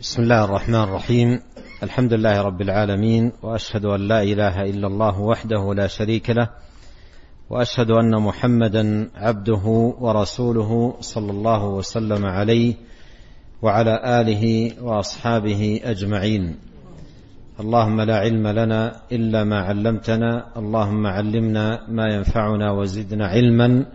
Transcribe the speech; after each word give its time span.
بسم 0.00 0.22
الله 0.22 0.44
الرحمن 0.44 0.74
الرحيم. 0.74 1.40
الحمد 1.82 2.12
لله 2.12 2.42
رب 2.42 2.60
العالمين 2.60 3.32
وأشهد 3.42 3.84
أن 3.84 4.00
لا 4.08 4.22
إله 4.22 4.62
إلا 4.62 4.86
الله 4.86 5.20
وحده 5.20 5.74
لا 5.74 5.86
شريك 5.86 6.30
له 6.30 6.48
وأشهد 7.50 7.90
أن 7.90 8.22
محمدا 8.22 9.10
عبده 9.16 9.64
ورسوله 10.00 10.96
صلى 11.00 11.30
الله 11.30 11.64
وسلم 11.64 12.26
عليه 12.26 12.74
وعلى 13.62 14.20
آله 14.20 14.72
وأصحابه 14.80 15.80
أجمعين. 15.84 16.56
اللهم 17.60 18.00
لا 18.00 18.16
علم 18.16 18.48
لنا 18.48 18.96
إلا 19.12 19.44
ما 19.44 19.60
علمتنا 19.60 20.46
اللهم 20.56 21.06
علمنا 21.06 21.80
ما 21.88 22.06
ينفعنا 22.14 22.72
وزدنا 22.72 23.26
علما 23.26 23.86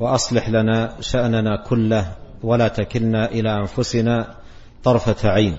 وأصلح 0.00 0.48
لنا 0.48 1.00
شأننا 1.00 1.56
كله 1.68 2.12
ولا 2.42 2.68
تكلنا 2.68 3.30
إلى 3.30 3.60
أنفسنا 3.60 4.39
طرفة 4.84 5.28
عين. 5.28 5.56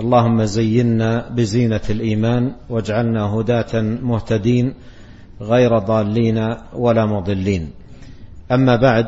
اللهم 0.00 0.44
زينا 0.44 1.28
بزينة 1.28 1.80
الإيمان 1.90 2.52
واجعلنا 2.68 3.24
هداة 3.24 3.80
مهتدين 3.80 4.74
غير 5.40 5.78
ضالين 5.78 6.56
ولا 6.74 7.06
مضلين. 7.06 7.70
أما 8.52 8.76
بعد 8.76 9.06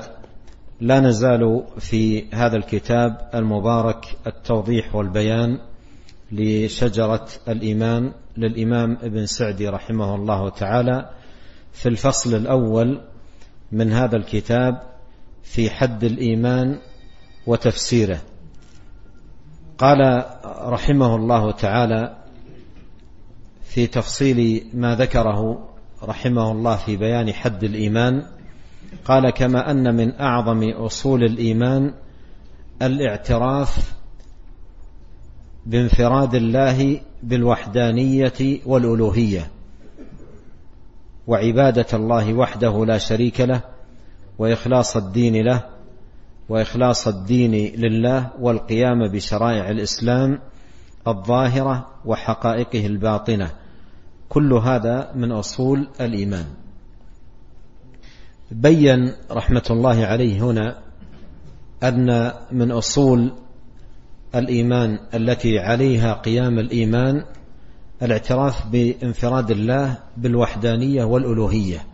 لا 0.81 1.01
نزال 1.01 1.65
في 1.79 2.25
هذا 2.35 2.57
الكتاب 2.57 3.31
المبارك 3.35 4.17
التوضيح 4.27 4.95
والبيان 4.95 5.59
لشجرة 6.33 7.27
الإيمان 7.49 8.13
للإمام 8.37 8.99
ابن 9.03 9.27
سعدي 9.27 9.69
رحمه 9.69 10.15
الله 10.15 10.49
تعالى 10.49 11.11
في 11.73 11.89
الفصل 11.89 12.35
الأول 12.35 13.01
من 13.73 13.93
هذا 13.93 14.17
الكتاب 14.17 14.83
في 15.43 15.71
حد 15.71 16.05
الإيمان 16.05 16.79
وتفسيره. 17.47 18.21
قال 19.79 20.25
رحمه 20.61 21.17
الله 21.17 21.53
تعالى 21.53 22.17
في 23.65 23.87
تفصيل 23.87 24.67
ما 24.75 24.95
ذكره 24.95 25.69
رحمه 26.03 26.53
الله 26.53 26.77
في 26.77 26.97
بيان 26.97 27.33
حد 27.33 27.65
الإيمان 27.65 28.23
قال 29.05 29.31
كما 29.31 29.71
أن 29.71 29.95
من 29.95 30.21
أعظم 30.21 30.71
أصول 30.71 31.25
الإيمان 31.25 31.95
الاعتراف 32.83 33.95
بانفراد 35.67 36.35
الله 36.35 37.01
بالوحدانية 37.23 38.61
والألوهية 38.67 39.51
وعبادة 41.27 41.87
الله 41.95 42.35
وحده 42.35 42.85
لا 42.85 42.99
شريك 42.99 43.41
له 43.41 43.61
وإخلاص 44.39 44.97
الدين 44.97 45.45
له 45.45 45.74
وإخلاص 46.49 47.09
الدين 47.09 47.81
لله 47.81 48.31
والقيام 48.41 49.09
بشرائع 49.09 49.71
الإسلام 49.71 50.39
الظاهرة 51.09 51.87
وحقائقه 52.05 52.87
الباطنة. 52.87 53.51
كل 54.29 54.53
هذا 54.53 55.13
من 55.15 55.33
أصول 55.33 55.89
الإيمان. 56.01 56.47
بين 58.51 59.13
رحمة 59.31 59.65
الله 59.71 60.07
عليه 60.07 60.43
هنا 60.43 60.79
أن 61.83 62.33
من 62.53 62.73
أصول 62.73 63.33
الإيمان 64.35 64.99
التي 65.15 65.59
عليها 65.59 66.13
قيام 66.13 66.59
الإيمان 66.59 67.25
الاعتراف 68.03 68.67
بانفراد 68.67 69.51
الله 69.51 69.99
بالوحدانية 70.17 71.05
والألوهية. 71.05 71.87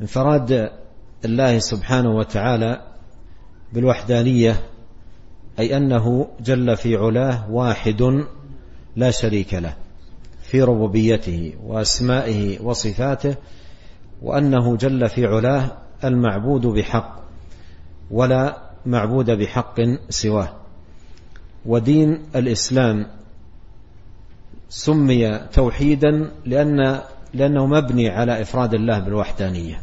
انفراد 0.00 0.70
الله 1.24 1.58
سبحانه 1.58 2.10
وتعالى 2.10 2.89
بالوحدانية 3.72 4.60
أي 5.58 5.76
أنه 5.76 6.28
جل 6.40 6.76
في 6.76 6.96
علاه 6.96 7.50
واحد 7.50 8.24
لا 8.96 9.10
شريك 9.10 9.54
له 9.54 9.76
في 10.42 10.62
ربوبيته 10.62 11.54
وأسمائه 11.64 12.60
وصفاته 12.62 13.34
وأنه 14.22 14.76
جل 14.76 15.08
في 15.08 15.26
علاه 15.26 15.76
المعبود 16.04 16.66
بحق 16.66 17.20
ولا 18.10 18.70
معبود 18.86 19.30
بحق 19.30 19.80
سواه. 20.08 20.56
ودين 21.66 22.22
الإسلام 22.36 23.06
سمي 24.68 25.38
توحيدا 25.38 26.30
لأن 26.44 27.00
لأنه 27.34 27.66
مبني 27.66 28.08
على 28.08 28.42
إفراد 28.42 28.74
الله 28.74 28.98
بالوحدانية 28.98 29.82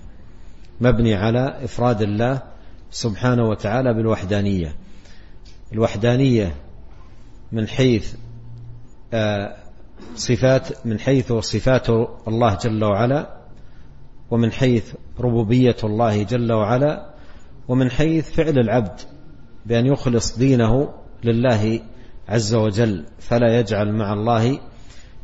مبني 0.82 1.16
على 1.16 1.58
إفراد 1.64 2.02
الله 2.02 2.42
سبحانه 2.92 3.50
وتعالى 3.50 3.94
بالوحدانية. 3.94 4.76
الوحدانية 5.74 6.56
من 7.52 7.68
حيث 7.68 8.14
صفات 10.16 10.86
من 10.86 11.00
حيث 11.00 11.34
صفات 11.34 11.90
الله 12.28 12.58
جل 12.64 12.84
وعلا 12.84 13.38
ومن 14.32 14.52
حيث 14.52 14.94
ربوبية 15.20 15.76
الله 15.84 16.24
جل 16.24 16.52
وعلا 16.52 17.14
ومن 17.68 17.92
حيث 17.92 18.32
فعل 18.32 18.60
العبد 18.60 19.00
بأن 19.66 19.86
يخلص 19.86 20.38
دينه 20.38 20.94
لله 21.24 21.80
عز 22.30 22.56
وجل 22.56 23.06
فلا 23.20 23.60
يجعل 23.60 23.94
مع 23.94 24.14
الله 24.14 24.60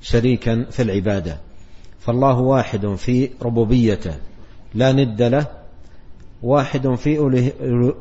شريكا 0.01 0.65
في 0.71 0.81
العبادة. 0.81 1.37
فالله 1.99 2.39
واحد 2.39 2.95
في 2.95 3.29
ربوبيته 3.41 4.15
لا 4.73 4.91
ند 4.91 5.21
له 5.21 5.62
واحد 6.43 6.95
في 6.95 7.19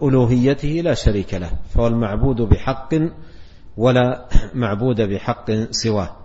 ألوهيته 0.03 0.69
لا 0.69 0.94
شريك 0.94 1.34
له 1.34 1.50
فهو 1.75 1.86
المعبود 1.86 2.42
بحق 2.42 2.94
ولا 3.76 4.28
معبود 4.54 5.00
بحق 5.00 5.50
سواه. 5.70 6.16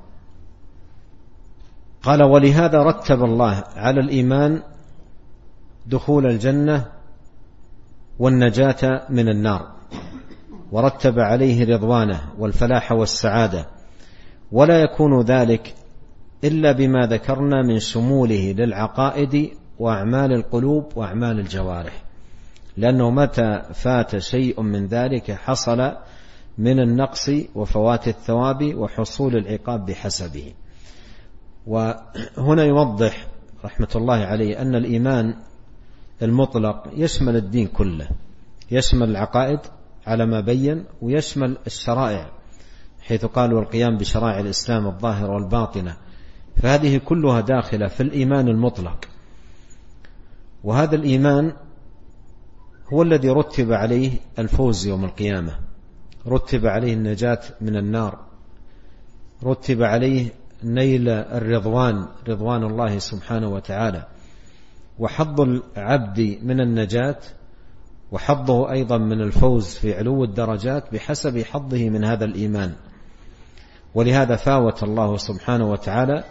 قال 2.04 2.24
ولهذا 2.24 2.84
رتب 2.84 3.24
الله 3.24 3.64
على 3.76 4.00
الإيمان 4.02 4.62
دخول 5.88 6.26
الجنة 6.26 6.86
والنجاة 8.20 9.06
من 9.10 9.30
النار 9.30 9.72
ورتب 10.72 11.20
عليه 11.20 11.76
رضوانه 11.76 12.22
والفلاح 12.40 12.92
والسعادة 12.92 13.68
ولا 14.52 14.82
يكون 14.82 15.22
ذلك 15.22 15.76
إلا 16.44 16.72
بما 16.72 17.08
ذكرنا 17.08 17.62
من 17.62 17.80
شموله 17.80 18.52
للعقائد 18.58 19.50
وأعمال 19.80 20.34
القلوب 20.34 20.86
وأعمال 20.96 21.40
الجوارح. 21.40 22.07
لأنه 22.78 23.10
متى 23.12 23.62
فات 23.74 24.18
شيء 24.18 24.62
من 24.62 24.88
ذلك 24.88 25.32
حصل 25.32 25.98
من 26.58 26.80
النقص 26.80 27.30
وفوات 27.56 28.08
الثواب 28.08 28.76
وحصول 28.76 29.36
العقاب 29.36 29.86
بحسبه. 29.86 30.54
وهنا 31.68 32.64
يوضح 32.64 33.28
رحمة 33.66 33.88
الله 33.96 34.16
عليه 34.16 34.62
أن 34.62 34.76
الإيمان 34.76 35.36
المطلق 36.22 36.84
يشمل 36.94 37.36
الدين 37.36 37.68
كله 37.68 38.08
يشمل 38.72 39.10
العقائد 39.10 39.60
على 40.08 40.26
ما 40.26 40.40
بين 40.40 40.86
ويشمل 41.02 41.58
الشرائع 41.68 42.30
حيث 43.02 43.26
قال 43.26 43.54
والقيام 43.54 43.98
بشرائع 43.98 44.40
الإسلام 44.40 44.88
الظاهرة 44.88 45.34
والباطنة. 45.34 45.98
فهذه 46.56 46.98
كلها 46.98 47.42
داخلة 47.42 47.88
في 47.88 48.04
الإيمان 48.04 48.48
المطلق. 48.48 49.06
وهذا 50.64 50.96
الإيمان 50.96 51.54
هو 52.94 53.02
الذي 53.02 53.30
رتب 53.30 53.72
عليه 53.72 54.12
الفوز 54.40 54.88
يوم 54.88 55.06
القيامة. 55.06 55.60
رتب 56.28 56.66
عليه 56.66 56.94
النجاة 56.94 57.40
من 57.62 57.78
النار. 57.78 58.20
رتب 59.44 59.84
عليه 59.84 60.30
نيل 60.64 61.10
الرضوان 61.10 62.08
رضوان 62.28 62.64
الله 62.64 63.00
سبحانه 63.00 63.50
وتعالى. 63.50 64.08
وحظ 65.00 65.42
العبد 65.42 66.40
من 66.44 66.62
النجاة 66.62 67.20
وحظه 68.12 68.72
أيضا 68.72 68.98
من 68.98 69.22
الفوز 69.22 69.76
في 69.76 69.94
علو 69.94 70.24
الدرجات 70.24 70.94
بحسب 70.94 71.44
حظه 71.44 71.90
من 71.90 72.04
هذا 72.04 72.26
الإيمان. 72.26 72.74
ولهذا 73.96 74.36
فاوت 74.36 74.84
الله 74.84 75.18
سبحانه 75.18 75.72
وتعالى 75.72 76.24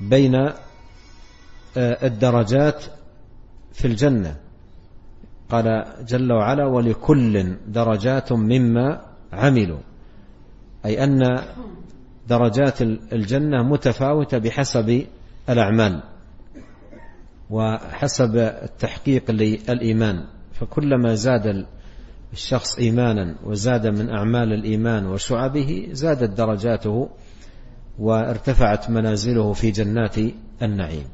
بين 0.00 0.50
الدرجات 1.76 2.84
في 3.72 3.84
الجنة. 3.84 4.36
قال 5.52 5.84
جل 6.08 6.32
وعلا 6.32 6.66
ولكل 6.66 7.56
درجات 7.68 8.32
مما 8.32 9.00
عملوا. 9.32 9.80
أي 10.84 11.04
أن 11.04 11.20
درجات 12.28 12.82
الجنة 13.12 13.62
متفاوتة 13.62 14.38
بحسب 14.38 15.06
الأعمال 15.48 16.02
وحسب 17.50 18.36
التحقيق 18.36 19.30
للإيمان. 19.30 20.24
فكلما 20.52 21.14
زاد 21.14 21.66
الشخص 22.32 22.78
إيمانا 22.78 23.34
وزاد 23.44 23.86
من 23.86 24.10
أعمال 24.10 24.52
الإيمان 24.52 25.06
وشعبه 25.06 25.88
زادت 25.92 26.38
درجاته 26.38 27.08
وارتفعت 27.98 28.90
منازله 28.90 29.52
في 29.52 29.70
جنات 29.70 30.16
النعيم. 30.62 31.04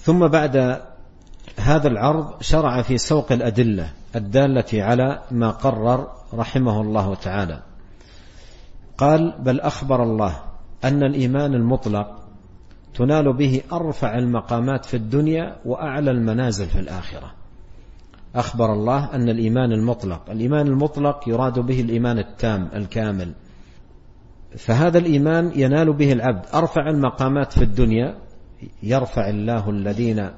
ثم 0.00 0.28
بعد 0.28 0.80
هذا 1.58 1.88
العرض 1.88 2.42
شرع 2.42 2.82
في 2.82 2.98
سوق 2.98 3.32
الأدلة 3.32 3.92
الدالة 4.16 4.82
على 4.82 5.22
ما 5.30 5.50
قرر 5.50 6.08
رحمه 6.34 6.80
الله 6.80 7.14
تعالى. 7.14 7.62
قال 8.98 9.34
بل 9.38 9.60
أخبر 9.60 10.02
الله 10.02 10.40
أن 10.84 11.02
الإيمان 11.02 11.54
المطلق 11.54 12.20
تنال 12.94 13.32
به 13.32 13.62
أرفع 13.72 14.18
المقامات 14.18 14.84
في 14.84 14.96
الدنيا 14.96 15.56
وأعلى 15.64 16.10
المنازل 16.10 16.66
في 16.66 16.78
الآخرة. 16.78 17.32
أخبر 18.34 18.72
الله 18.72 19.14
أن 19.14 19.28
الإيمان 19.28 19.72
المطلق 19.72 20.30
الإيمان 20.30 20.66
المطلق 20.66 21.28
يراد 21.28 21.58
به 21.58 21.80
الإيمان 21.80 22.18
التام 22.18 22.68
الكامل. 22.74 23.34
فهذا 24.56 24.98
الإيمان 24.98 25.52
ينال 25.54 25.92
به 25.92 26.12
العبد 26.12 26.46
أرفع 26.54 26.90
المقامات 26.90 27.52
في 27.52 27.62
الدنيا 27.62 28.14
يرفع 28.82 29.28
الله 29.28 29.70
الذين 29.70 30.30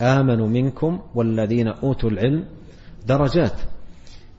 آمنوا 0.00 0.48
منكم 0.48 1.00
والذين 1.14 1.68
أوتوا 1.68 2.10
العلم 2.10 2.44
درجات. 3.06 3.54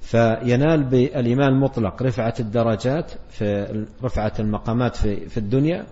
فينال 0.01 0.83
بالإيمان 0.83 1.47
المطلق 1.47 2.03
رفعة 2.03 2.33
الدرجات 2.39 3.11
في 3.29 3.85
رفعة 4.03 4.33
المقامات 4.39 4.95
في, 4.95 5.37
الدنيا 5.37 5.85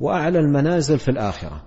وأعلى 0.00 0.38
المنازل 0.38 0.98
في 0.98 1.10
الآخرة. 1.10 1.62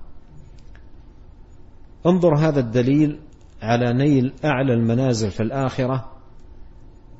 انظر 2.05 2.37
هذا 2.37 2.59
الدليل 2.59 3.19
على 3.61 3.93
نيل 3.93 4.33
أعلى 4.45 4.73
المنازل 4.73 5.31
في 5.31 5.43
الآخرة 5.43 6.11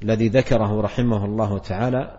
الذي 0.04 0.28
ذكره 0.28 0.82
رحمه 0.82 1.26
الله 1.26 1.58
تعالى 1.58 2.18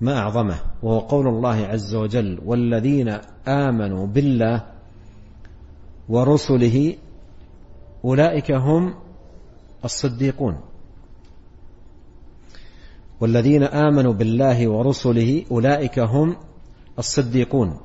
ما 0.00 0.18
أعظمه 0.18 0.56
وهو 0.82 0.98
قول 0.98 1.28
الله 1.28 1.66
عز 1.66 1.94
وجل 1.94 2.40
والذين 2.44 3.18
آمنوا 3.48 4.06
بالله 4.06 4.64
ورسله 6.08 6.94
أولئك 8.06 8.52
هم 8.52 8.94
الصديقون. 9.84 10.60
والذين 13.20 13.62
آمنوا 13.62 14.12
بالله 14.12 14.68
ورسله 14.68 15.44
أولئك 15.50 15.98
هم 15.98 16.36
الصديقون. 16.98 17.80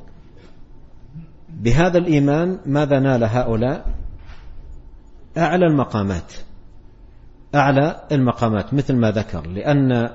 بهذا 1.49 1.97
الإيمان 1.97 2.59
ماذا 2.65 2.99
نال 2.99 3.23
هؤلاء؟ 3.23 3.85
أعلى 5.37 5.65
المقامات. 5.65 6.33
أعلى 7.55 8.07
المقامات 8.11 8.73
مثل 8.73 8.95
ما 8.95 9.11
ذكر 9.11 9.47
لأن 9.47 10.09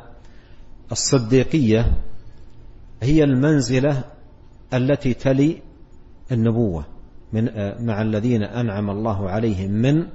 الصديقية 0.92 1.92
هي 3.02 3.24
المنزلة 3.24 4.04
التي 4.74 5.14
تلي 5.14 5.62
النبوة. 6.32 6.95
من 7.36 7.44
مع 7.86 8.02
الذين 8.02 8.42
أنعم 8.42 8.90
الله 8.90 9.30
عليهم 9.30 9.70
من 9.70 10.06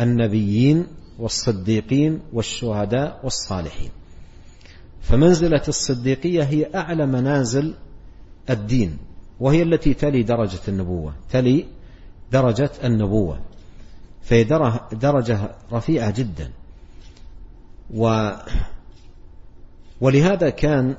النبيين 0.00 0.86
والصديقين 1.18 2.20
والشهداء 2.32 3.20
والصالحين. 3.24 3.90
فمنزلة 5.00 5.62
الصديقية 5.68 6.42
هي 6.42 6.70
أعلى 6.74 7.06
منازل 7.06 7.74
الدين 8.50 8.98
وهي 9.40 9.62
التي 9.62 9.94
تلي 9.94 10.22
درجة 10.22 10.60
النبوة 10.68 11.14
تلي 11.30 11.64
درجة 12.32 12.70
النبوة. 12.84 13.40
فهي 14.22 14.44
درجة 14.92 15.54
رفيعة 15.72 16.10
جدا. 16.10 16.50
و 17.94 18.30
ولهذا 20.00 20.50
كان 20.50 20.96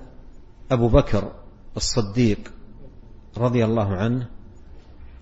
أبو 0.72 0.88
بكر 0.88 1.32
الصديق 1.78 2.40
رضي 3.38 3.66
الله 3.66 3.96
عنه 3.96 4.28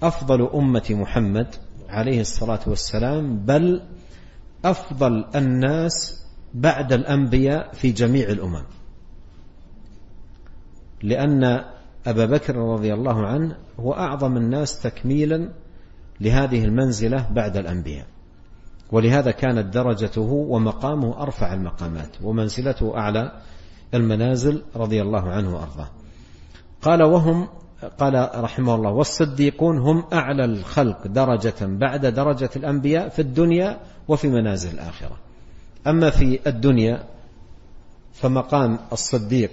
أفضل 0.04 0.50
أمة 0.54 0.86
محمد 0.90 1.56
عليه 1.90 2.22
الصلاة 2.22 2.60
والسلام 2.68 3.38
بل 3.46 3.82
أفضل 4.66 5.26
الناس 5.36 6.26
بعد 6.54 6.94
الأنبياء 6.94 7.74
في 7.74 7.92
جميع 7.92 8.30
الأمم. 8.30 8.64
لأن 11.04 11.44
أبا 12.08 12.26
بكر 12.26 12.56
رضي 12.56 12.94
الله 12.94 13.28
عنه 13.28 13.58
هو 13.80 13.94
أعظم 13.94 14.38
الناس 14.38 14.82
تكميلا 14.82 15.50
لهذه 16.22 16.66
المنزلة 16.66 17.30
بعد 17.32 17.58
الأنبياء. 17.58 18.08
ولهذا 18.92 19.32
كانت 19.32 19.74
درجته 19.74 20.32
ومقامه 20.32 21.22
أرفع 21.22 21.54
المقامات 21.54 22.10
ومنزلته 22.24 22.98
أعلى 22.98 23.42
المنازل 23.94 24.64
رضي 24.76 25.02
الله 25.02 25.30
عنه 25.30 25.56
وأرضاه. 25.56 25.90
قال 26.82 27.04
وهم 27.04 27.48
قال 27.86 28.30
رحمه 28.36 28.76
الله 28.76 28.92
والصديقون 28.92 29.78
هم 29.78 30.04
أعلى 30.14 30.46
الخلق 30.46 31.08
درجة 31.08 31.56
بعد 31.62 32.06
درجة 32.06 32.50
الأنبياء 32.56 33.10
في 33.10 33.20
الدنيا 33.20 33.80
وفي 34.08 34.28
منازل 34.28 34.74
الآخرة. 34.74 35.18
أما 35.88 36.10
في 36.10 36.40
الدنيا 36.48 37.04
فمقام 38.14 38.80
الصديق 38.92 39.52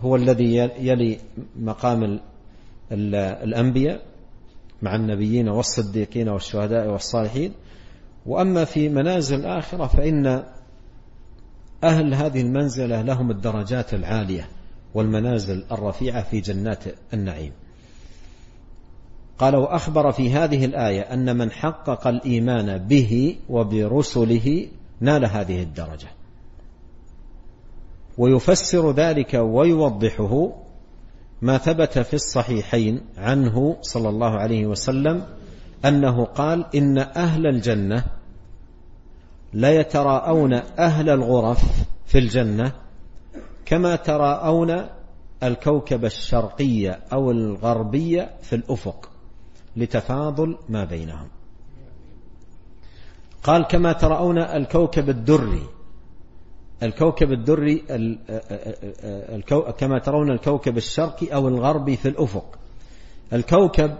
هو 0.00 0.16
الذي 0.16 0.56
يلي 0.78 1.18
مقام 1.56 2.20
الأنبياء 2.92 4.02
مع 4.82 4.94
النبيين 4.94 5.48
والصديقين 5.48 6.28
والشهداء 6.28 6.88
والصالحين. 6.88 7.52
وأما 8.26 8.64
في 8.64 8.88
منازل 8.88 9.40
الآخرة 9.40 9.86
فإن 9.86 10.44
أهل 11.84 12.14
هذه 12.14 12.40
المنزلة 12.40 13.02
لهم 13.02 13.30
الدرجات 13.30 13.94
العالية. 13.94 14.48
والمنازل 14.94 15.64
الرفيعة 15.72 16.22
في 16.22 16.40
جنات 16.40 16.84
النعيم. 17.14 17.52
قال 19.38 19.56
وأخبر 19.56 20.12
في 20.12 20.30
هذه 20.30 20.64
الآية 20.64 21.00
أن 21.00 21.36
من 21.36 21.50
حقق 21.50 22.06
الإيمان 22.06 22.78
به 22.78 23.36
وبرسله 23.48 24.68
نال 25.00 25.24
هذه 25.24 25.62
الدرجة. 25.62 26.08
ويفسر 28.18 28.92
ذلك 28.92 29.34
ويوضحه 29.34 30.52
ما 31.42 31.58
ثبت 31.58 31.98
في 31.98 32.14
الصحيحين 32.14 33.00
عنه 33.18 33.76
صلى 33.80 34.08
الله 34.08 34.30
عليه 34.30 34.66
وسلم 34.66 35.26
أنه 35.84 36.24
قال 36.24 36.66
إن 36.74 36.98
أهل 36.98 37.46
الجنة 37.46 38.04
ليتراءون 39.54 40.54
أهل 40.78 41.10
الغرف 41.10 41.86
في 42.06 42.18
الجنة 42.18 42.72
كما 43.66 43.96
تراءون 43.96 44.86
الكوكب 45.42 46.04
الشرقي 46.04 46.90
أو 46.90 47.30
الغربي 47.30 48.26
في 48.42 48.56
الأفق 48.56 49.10
لتفاضل 49.76 50.58
ما 50.68 50.84
بينهم. 50.84 51.28
قال 53.42 53.66
كما 53.66 53.92
ترون 53.92 54.38
الكوكب 54.38 55.10
الدري 55.10 55.66
الكوكب 56.82 57.32
الدري 57.32 57.76
كما 59.78 59.98
ترون 59.98 60.30
الكوكب 60.30 60.76
الشرقي 60.76 61.26
أو 61.26 61.48
الغربي 61.48 61.96
في 61.96 62.08
الأفق. 62.08 62.58
الكوكب 63.32 63.96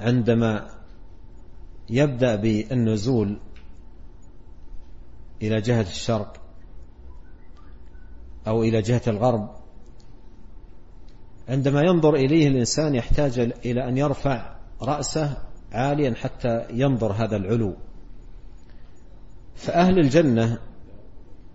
عندما 0.00 0.68
يبدأ 1.90 2.36
بالنزول 2.36 3.36
إلى 5.42 5.60
جهة 5.60 5.80
الشرق 5.80 6.47
أو 8.48 8.62
إلى 8.62 8.82
جهة 8.82 9.02
الغرب. 9.06 9.50
عندما 11.48 11.82
ينظر 11.82 12.14
إليه 12.14 12.48
الإنسان 12.48 12.94
يحتاج 12.94 13.38
إلى 13.38 13.88
أن 13.88 13.98
يرفع 13.98 14.54
رأسه 14.82 15.36
عاليا 15.72 16.14
حتى 16.14 16.66
ينظر 16.70 17.12
هذا 17.12 17.36
العلو. 17.36 17.74
فأهل 19.56 19.98
الجنة 19.98 20.58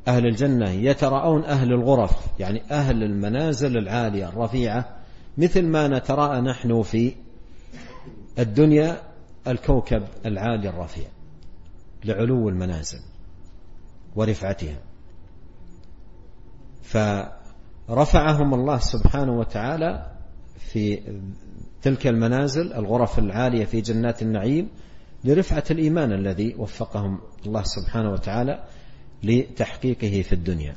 أهل 0.08 0.26
الجنة 0.26 0.70
يتراءون 0.70 1.44
أهل 1.46 1.74
الغرف 1.74 2.12
يعني 2.40 2.62
أهل 2.72 3.04
المنازل 3.04 3.78
العالية 3.78 4.30
الرفيعة 4.30 4.98
مثل 5.38 5.66
ما 5.66 5.88
نتراءى 5.88 6.42
نحن 6.42 6.82
في 6.82 7.16
الدنيا 8.40 9.02
الكوكب 9.48 10.04
العالي 10.26 10.70
الرفيع 10.70 11.06
لعلو 12.06 12.50
المنازل 12.50 13.00
ورفعتها 14.16 14.78
فرفعهم 16.84 18.54
الله 18.54 18.78
سبحانه 18.78 19.40
وتعالى 19.40 20.12
في 20.58 21.00
تلك 21.82 22.08
المنازل 22.08 22.74
الغرف 22.74 23.20
العالية 23.20 23.66
في 23.66 23.82
جنات 23.82 24.22
النعيم 24.22 24.70
لرفعة 25.24 25.64
الإيمان 25.72 26.12
الذي 26.12 26.56
وفقهم 26.58 27.20
الله 27.46 27.64
سبحانه 27.64 28.12
وتعالى 28.12 28.64
لتحقيقه 29.24 30.22
في 30.22 30.34
الدنيا. 30.34 30.76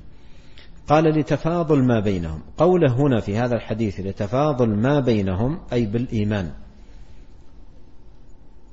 قال 0.89 1.05
لتفاضل 1.05 1.85
ما 1.85 2.01
بينهم. 2.01 2.43
قوله 2.57 2.93
هنا 2.93 3.21
في 3.21 3.37
هذا 3.37 3.55
الحديث 3.55 4.01
لتفاضل 4.01 4.69
ما 4.69 5.01
بينهم 5.01 5.61
أي 5.73 5.87
بالإيمان. 5.87 6.53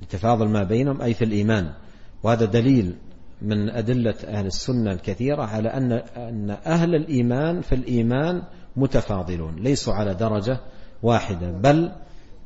لتفاضل 0.02 0.48
ما 0.48 0.62
بينهم 0.62 1.02
أي 1.02 1.14
في 1.14 1.24
الإيمان. 1.24 1.74
وهذا 2.22 2.44
دليل 2.44 2.96
من 3.42 3.70
أدلة 3.70 4.14
أهل 4.24 4.46
السنة 4.46 4.92
الكثيرة 4.92 5.42
على 5.42 5.68
أن 5.68 5.92
أن 6.16 6.50
أهل 6.50 6.94
الإيمان 6.94 7.60
في 7.60 7.74
الإيمان 7.74 8.42
متفاضلون 8.76 9.56
ليسوا 9.56 9.94
على 9.94 10.14
درجة 10.14 10.60
واحدة 11.02 11.50
بل 11.50 11.92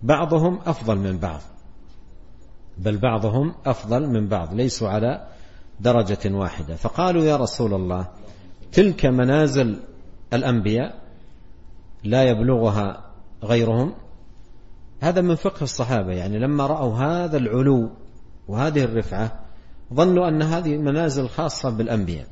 بعضهم 0.02 0.60
أفضل 0.66 0.98
من 0.98 1.18
بعض. 1.18 1.40
بل 2.78 2.98
بعضهم 2.98 3.54
أفضل 3.66 4.06
من 4.06 4.28
بعض 4.28 4.54
ليسوا 4.54 4.88
على 4.88 5.26
درجة 5.80 6.34
واحدة. 6.34 6.76
فقالوا 6.76 7.24
يا 7.24 7.36
رسول 7.36 7.74
الله 7.74 8.08
تلك 8.72 9.06
منازل 9.06 9.76
الأنبياء 10.32 10.98
لا 12.04 12.22
يبلغها 12.22 13.04
غيرهم؟ 13.44 13.94
هذا 15.00 15.20
من 15.20 15.34
فقه 15.34 15.62
الصحابة 15.62 16.12
يعني 16.12 16.38
لما 16.38 16.66
رأوا 16.66 16.94
هذا 16.94 17.36
العلو 17.36 17.90
وهذه 18.48 18.84
الرفعة 18.84 19.47
ظنوا 19.94 20.28
أن 20.28 20.42
هذه 20.42 20.76
منازل 20.76 21.28
خاصة 21.28 21.70
بالأنبياء. 21.70 22.26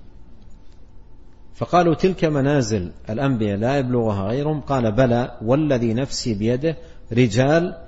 فقالوا 1.55 1.95
تلك 1.95 2.25
منازل 2.25 2.93
الأنبياء 3.11 3.57
لا 3.59 3.79
يبلغها 3.79 4.29
غيرهم. 4.29 4.61
قال 4.61 4.93
بلى 4.93 5.39
والذي 5.43 5.95
نفسي 5.95 6.35
بيده 6.35 6.77
رجال 7.13 7.79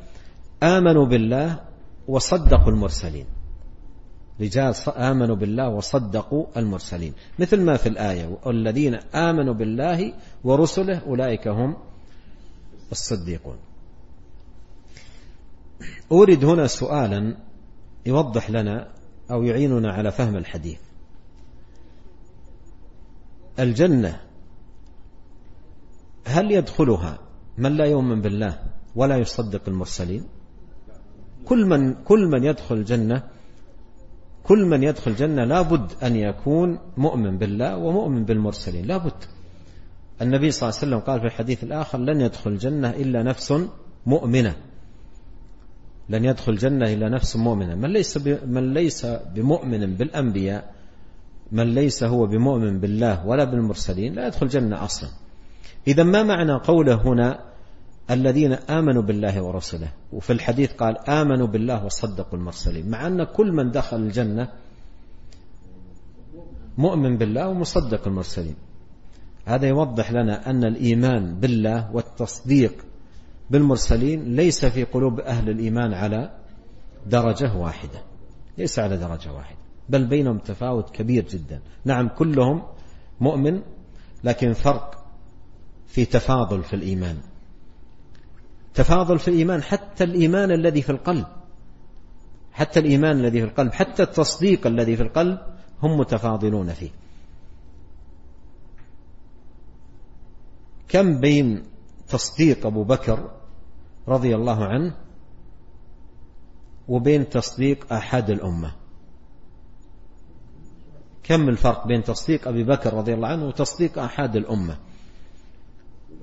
آمنوا 0.62 1.06
بالله 1.06 1.60
وصدقوا 2.08 2.72
المرسلين. 2.72 3.26
رجال 4.40 4.74
آمنوا 4.88 5.36
بالله 5.36 5.68
وصدقوا 5.68 6.46
المرسلين. 6.56 7.12
مثل 7.38 7.60
ما 7.60 7.76
في 7.76 7.88
الآية 7.88 8.38
والذين 8.44 8.94
آمنوا 9.14 9.54
بالله 9.54 10.12
ورسله 10.44 10.98
أولئك 10.98 11.48
هم 11.48 11.76
الصديقون. 12.92 13.56
أورد 16.12 16.44
هنا 16.44 16.66
سؤالا 16.66 17.36
يوضح 18.06 18.50
لنا 18.50 18.88
أو 19.30 19.42
يعيننا 19.42 19.92
على 19.92 20.10
فهم 20.10 20.36
الحديث. 20.36 20.78
الجنة 23.58 24.20
هل 26.24 26.52
يدخلها 26.52 27.18
من 27.58 27.76
لا 27.76 27.84
يؤمن 27.84 28.20
بالله 28.20 28.58
ولا 28.96 29.16
يصدق 29.16 29.68
المرسلين؟ 29.68 30.24
كل 31.44 31.66
من 31.66 31.94
كل 31.94 32.26
من 32.26 32.44
يدخل 32.44 32.74
الجنة 32.74 33.22
كل 34.44 34.64
من 34.64 34.82
يدخل 34.82 35.10
الجنة 35.10 35.44
لابد 35.44 35.92
أن 36.02 36.16
يكون 36.16 36.78
مؤمن 36.96 37.38
بالله 37.38 37.76
ومؤمن 37.76 38.24
بالمرسلين. 38.24 38.84
لابد 38.86 39.24
النبي 40.22 40.50
صلى 40.50 40.68
الله 40.68 40.78
عليه 40.78 40.88
وسلم 40.88 41.00
قال 41.00 41.20
في 41.20 41.26
الحديث 41.26 41.64
الآخر 41.64 41.98
لن 41.98 42.20
يدخل 42.20 42.50
الجنة 42.50 42.90
إلا 42.90 43.22
نفس 43.22 43.54
مؤمنة. 44.06 44.56
لن 46.08 46.24
يدخل 46.24 46.52
الجنة 46.52 46.92
إلا 46.92 47.08
نفس 47.08 47.36
مؤمنة. 47.36 47.74
من 47.74 47.92
ليس 47.92 48.18
من 48.46 48.74
ليس 48.74 49.06
بمؤمن 49.06 49.94
بالأنبياء 49.94 50.74
من 51.52 51.74
ليس 51.74 52.04
هو 52.04 52.26
بمؤمن 52.26 52.80
بالله 52.80 53.26
ولا 53.26 53.44
بالمرسلين 53.44 54.14
لا 54.14 54.26
يدخل 54.26 54.46
الجنة 54.46 54.84
أصلا. 54.84 55.10
إذا 55.86 56.02
ما 56.02 56.22
معنى 56.22 56.52
قوله 56.52 56.94
هنا 56.94 57.40
الذين 58.10 58.52
آمنوا 58.52 59.02
بالله 59.02 59.42
ورسله؟ 59.42 59.88
وفي 60.12 60.32
الحديث 60.32 60.72
قال 60.72 61.10
آمنوا 61.10 61.46
بالله 61.46 61.84
وصدقوا 61.84 62.38
المرسلين. 62.38 62.90
مع 62.90 63.06
أن 63.06 63.24
كل 63.24 63.52
من 63.52 63.70
دخل 63.70 63.96
الجنة 63.96 64.48
مؤمن 66.78 67.18
بالله 67.18 67.48
ومصدق 67.48 68.08
المرسلين. 68.08 68.56
هذا 69.44 69.66
يوضح 69.66 70.12
لنا 70.12 70.50
أن 70.50 70.64
الإيمان 70.64 71.34
بالله 71.40 71.90
والتصديق 71.92 72.87
بالمرسلين 73.50 74.36
ليس 74.36 74.64
في 74.64 74.84
قلوب 74.84 75.20
أهل 75.20 75.50
الإيمان 75.50 75.94
على 75.94 76.38
درجة 77.06 77.56
واحدة 77.56 78.02
ليس 78.58 78.78
على 78.78 78.96
درجة 78.96 79.32
واحدة 79.32 79.58
بل 79.88 80.06
بينهم 80.06 80.38
تفاوت 80.38 80.90
كبير 80.90 81.28
جدا. 81.28 81.60
نعم 81.84 82.08
كلهم 82.08 82.62
مؤمن 83.20 83.62
لكن 84.24 84.52
فرق 84.52 85.04
في 85.86 86.04
تفاضل 86.04 86.62
في 86.62 86.76
الإيمان. 86.76 87.16
تفاضل 88.74 89.18
في 89.18 89.28
الإيمان 89.28 89.62
حتى 89.62 90.04
الإيمان 90.04 90.50
الذي 90.50 90.82
في 90.82 90.90
القلب 90.90 91.26
حتى 92.52 92.80
الإيمان 92.80 93.20
الذي 93.20 93.40
في 93.40 93.46
القلب 93.46 93.72
حتى 93.72 94.02
التصديق 94.02 94.66
الذي 94.66 94.96
في 94.96 95.02
القلب 95.02 95.38
هم 95.82 95.98
متفاضلون 95.98 96.72
فيه. 96.72 96.90
كم 100.88 101.20
بين 101.20 101.62
تصديق 102.08 102.66
أبو 102.66 102.84
بكر 102.84 103.37
رضي 104.08 104.34
الله 104.34 104.64
عنه 104.64 104.94
وبين 106.88 107.28
تصديق 107.28 107.92
أحد 107.92 108.30
الأمة. 108.30 108.72
كم 111.22 111.48
الفرق 111.48 111.86
بين 111.86 112.02
تصديق 112.02 112.48
أبي 112.48 112.64
بكر 112.64 112.94
رضي 112.94 113.14
الله 113.14 113.28
عنه 113.28 113.46
وتصديق 113.46 113.98
أحد 113.98 114.36
الأمة؟ 114.36 114.76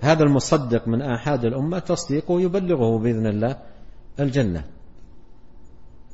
هذا 0.02 0.24
المصدق 0.24 0.88
من 0.88 1.02
آحاد 1.02 1.46
الأمة 1.46 1.80
تصديقه 1.80 2.42
يبلغه 2.42 2.98
بإذن 2.98 3.28
الله 3.28 3.58
الجنة. 4.20 4.64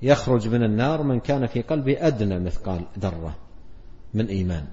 يخرج 0.02 0.48
من 0.48 0.64
النار 0.64 1.04
من 1.04 1.20
كان 1.20 1.48
في 1.48 1.62
قلبه 1.62 2.08
أدنى 2.08 2.40
مثقال 2.40 2.86
ذرة 3.00 3.36
من 4.14 4.28
إيمان 4.28 4.68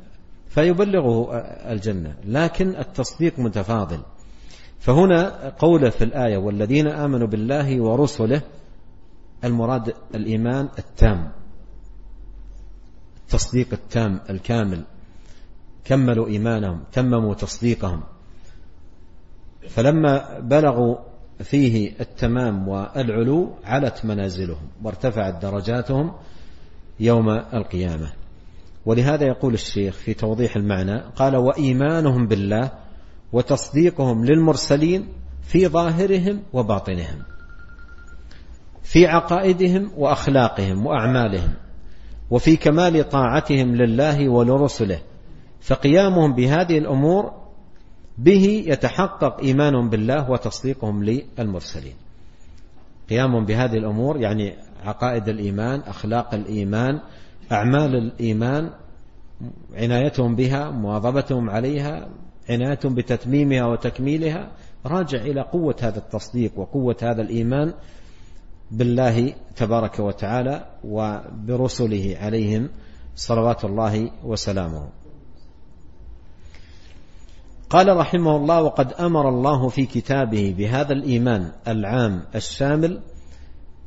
فيبلغه 0.49 1.37
الجنة. 1.73 2.17
لكن 2.25 2.77
التصديق 2.77 3.39
متفاضل. 3.39 4.01
فهنا 4.79 5.49
قوله 5.49 5.91
في 5.91 6.05
الآية 6.05 6.37
والذين 6.37 6.89
آمنوا 6.89 7.27
بالله 7.27 7.83
ورسله 7.83 8.43
المراد 9.45 9.95
الإيمان 10.15 10.69
التام 10.79 11.31
التصديق 13.29 13.69
التام 13.73 14.21
الكامل. 14.31 14.85
كملوا 15.85 16.27
إيمانهم 16.27 16.85
تمموا 16.93 17.35
تصديقهم. 17.35 18.03
فلما 19.69 20.39
بلغوا 20.41 20.97
فيه 21.39 21.93
التمام 22.01 22.69
والعلو 22.69 23.55
علت 23.65 24.05
منازلهم 24.05 24.69
وارتفعت 24.83 25.43
درجاتهم 25.43 26.13
يوم 27.01 27.29
القيامة. 27.31 28.13
ولهذا 28.87 29.27
يقول 29.27 29.55
الشيخ 29.55 29.95
في 29.95 30.15
توضيح 30.15 30.57
المعنى 30.57 31.01
قال 31.17 31.37
وإيمانهم 31.37 32.27
بالله 32.27 32.71
وتصديقهم 33.33 34.25
للمرسلين 34.25 35.09
في 35.43 35.69
ظاهرهم 35.69 36.43
وباطنهم 36.53 37.23
في 38.83 39.07
عقائدهم 39.07 39.91
وأخلاقهم 39.97 40.87
وأعمالهم 40.87 41.55
وفي 42.31 42.57
كمال 42.57 43.09
طاعتهم 43.09 43.75
لله 43.75 44.29
ولرسله 44.29 45.01
فقيامهم 45.61 46.35
بهذه 46.35 46.79
الأمور 46.79 47.33
به 48.19 48.65
يتحقق 48.67 49.41
ايمانهم 49.41 49.91
بالله 49.91 50.31
وتصديقهم 50.31 51.05
للمرسلين. 51.05 51.95
قيامهم 53.11 53.45
بهذه 53.45 53.77
الأمور 53.77 54.17
يعني 54.17 54.57
عقائد 54.85 55.29
الإيمان 55.29 55.81
أخلاق 55.81 56.35
الإيمان 56.35 57.01
أعمال 57.53 57.97
الإيمان 57.97 58.71
عنايتهم 59.75 60.37
بها 60.37 60.71
مواظبتهم 60.71 61.51
عليها 61.51 62.09
عنايتهم 62.51 62.95
بتتميمها 62.95 63.67
وتكميلها 63.67 64.51
راجع 64.87 65.19
إلى 65.19 65.41
قوة 65.41 65.77
هذا 65.83 65.99
التصديق 65.99 66.59
وقوة 66.59 66.97
هذا 67.03 67.23
الإيمان 67.23 67.75
بالله 68.71 69.35
تبارك 69.57 69.99
وتعالى 69.99 70.67
وبرسله 70.85 72.17
عليهم 72.21 72.71
صلوات 73.17 73.65
الله 73.65 74.11
وسلامه. 74.25 74.89
قال 77.71 77.97
رحمه 77.97 78.37
الله 78.37 78.63
وقد 78.63 78.93
أمر 78.93 79.29
الله 79.29 79.69
في 79.69 79.87
كتابه 79.87 80.55
بهذا 80.59 80.93
الإيمان 80.93 81.53
العام 81.69 82.23
الشامل 82.35 83.01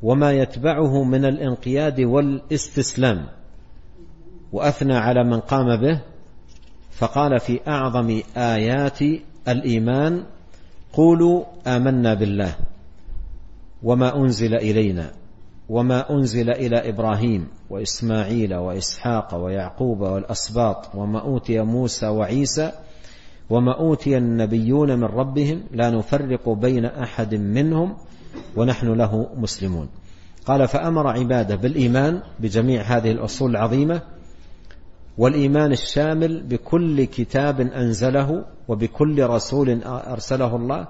وما 0.01 0.31
يتبعه 0.31 1.03
من 1.03 1.25
الانقياد 1.25 2.01
والإستسلام 2.01 3.27
وأثنى 4.51 4.97
على 4.97 5.23
من 5.23 5.39
قام 5.39 5.75
به 5.81 6.01
فقال 7.01 7.39
في 7.39 7.59
أعظم 7.67 8.21
آيات 8.37 8.99
الإيمان 9.47 10.23
قولوا 10.93 11.43
آمنا 11.67 12.13
بالله 12.13 12.55
وما 13.83 14.17
أنزل 14.17 14.55
إلينا 14.55 15.11
وما 15.69 16.11
أنزل 16.11 16.49
إلى 16.49 16.89
إبراهيم 16.89 17.47
وإسماعيل 17.69 18.55
وإسحاق 18.55 19.35
ويعقوب 19.35 20.01
والأسباط 20.01 20.95
وما 20.95 21.21
أوتي 21.21 21.61
موسى 21.61 22.07
وعيسى 22.07 22.71
وما 23.49 23.79
أوتي 23.79 24.17
النبيون 24.17 24.99
من 24.99 25.03
ربهم 25.03 25.63
لا 25.71 25.89
نفرق 25.89 26.49
بين 26.49 26.85
أحد 26.85 27.35
منهم 27.35 27.95
ونحن 28.55 28.87
له 28.87 29.29
مسلمون. 29.37 29.89
قال 30.45 30.67
فأمر 30.67 31.07
عباده 31.07 31.55
بالإيمان 31.55 32.21
بجميع 32.39 32.81
هذه 32.81 33.11
الأصول 33.11 33.51
العظيمة 33.51 34.01
والإيمان 35.17 35.71
الشامل 35.71 36.43
بكل 36.43 37.03
كتاب 37.03 37.61
أنزله 37.61 38.45
وبكل 38.67 39.23
رسول 39.25 39.83
أرسله 39.83 40.55
الله 40.55 40.87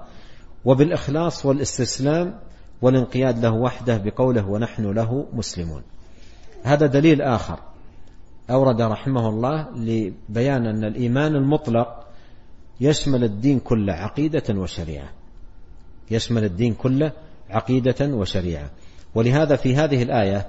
وبالإخلاص 0.64 1.46
والإستسلام 1.46 2.38
والانقياد 2.82 3.38
له 3.38 3.54
وحده 3.54 3.96
بقوله 3.96 4.48
ونحن 4.48 4.90
له 4.90 5.26
مسلمون. 5.32 5.82
هذا 6.62 6.86
دليل 6.86 7.22
آخر 7.22 7.58
أورد 8.50 8.80
رحمه 8.80 9.28
الله 9.28 9.68
لبيان 9.76 10.66
أن 10.66 10.84
الإيمان 10.84 11.36
المطلق 11.36 12.06
يشمل 12.80 13.24
الدين 13.24 13.58
كله 13.58 13.92
عقيدة 13.92 14.54
وشريعة. 14.60 15.08
يشمل 16.10 16.44
الدين 16.44 16.74
كله 16.74 17.12
عقيدة 17.50 18.06
وشريعة. 18.14 18.70
ولهذا 19.14 19.56
في 19.56 19.76
هذه 19.76 20.02
الآية 20.02 20.46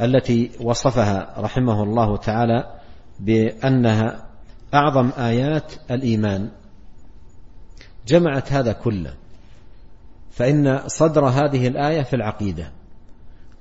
التي 0.00 0.50
وصفها 0.60 1.34
رحمه 1.38 1.82
الله 1.82 2.16
تعالى 2.16 2.81
بأنها 3.22 4.28
أعظم 4.74 5.10
آيات 5.18 5.72
الإيمان. 5.90 6.50
جمعت 8.06 8.52
هذا 8.52 8.72
كله. 8.72 9.14
فإن 10.30 10.82
صدر 10.86 11.24
هذه 11.26 11.68
الآية 11.68 12.02
في 12.02 12.16
العقيدة 12.16 12.72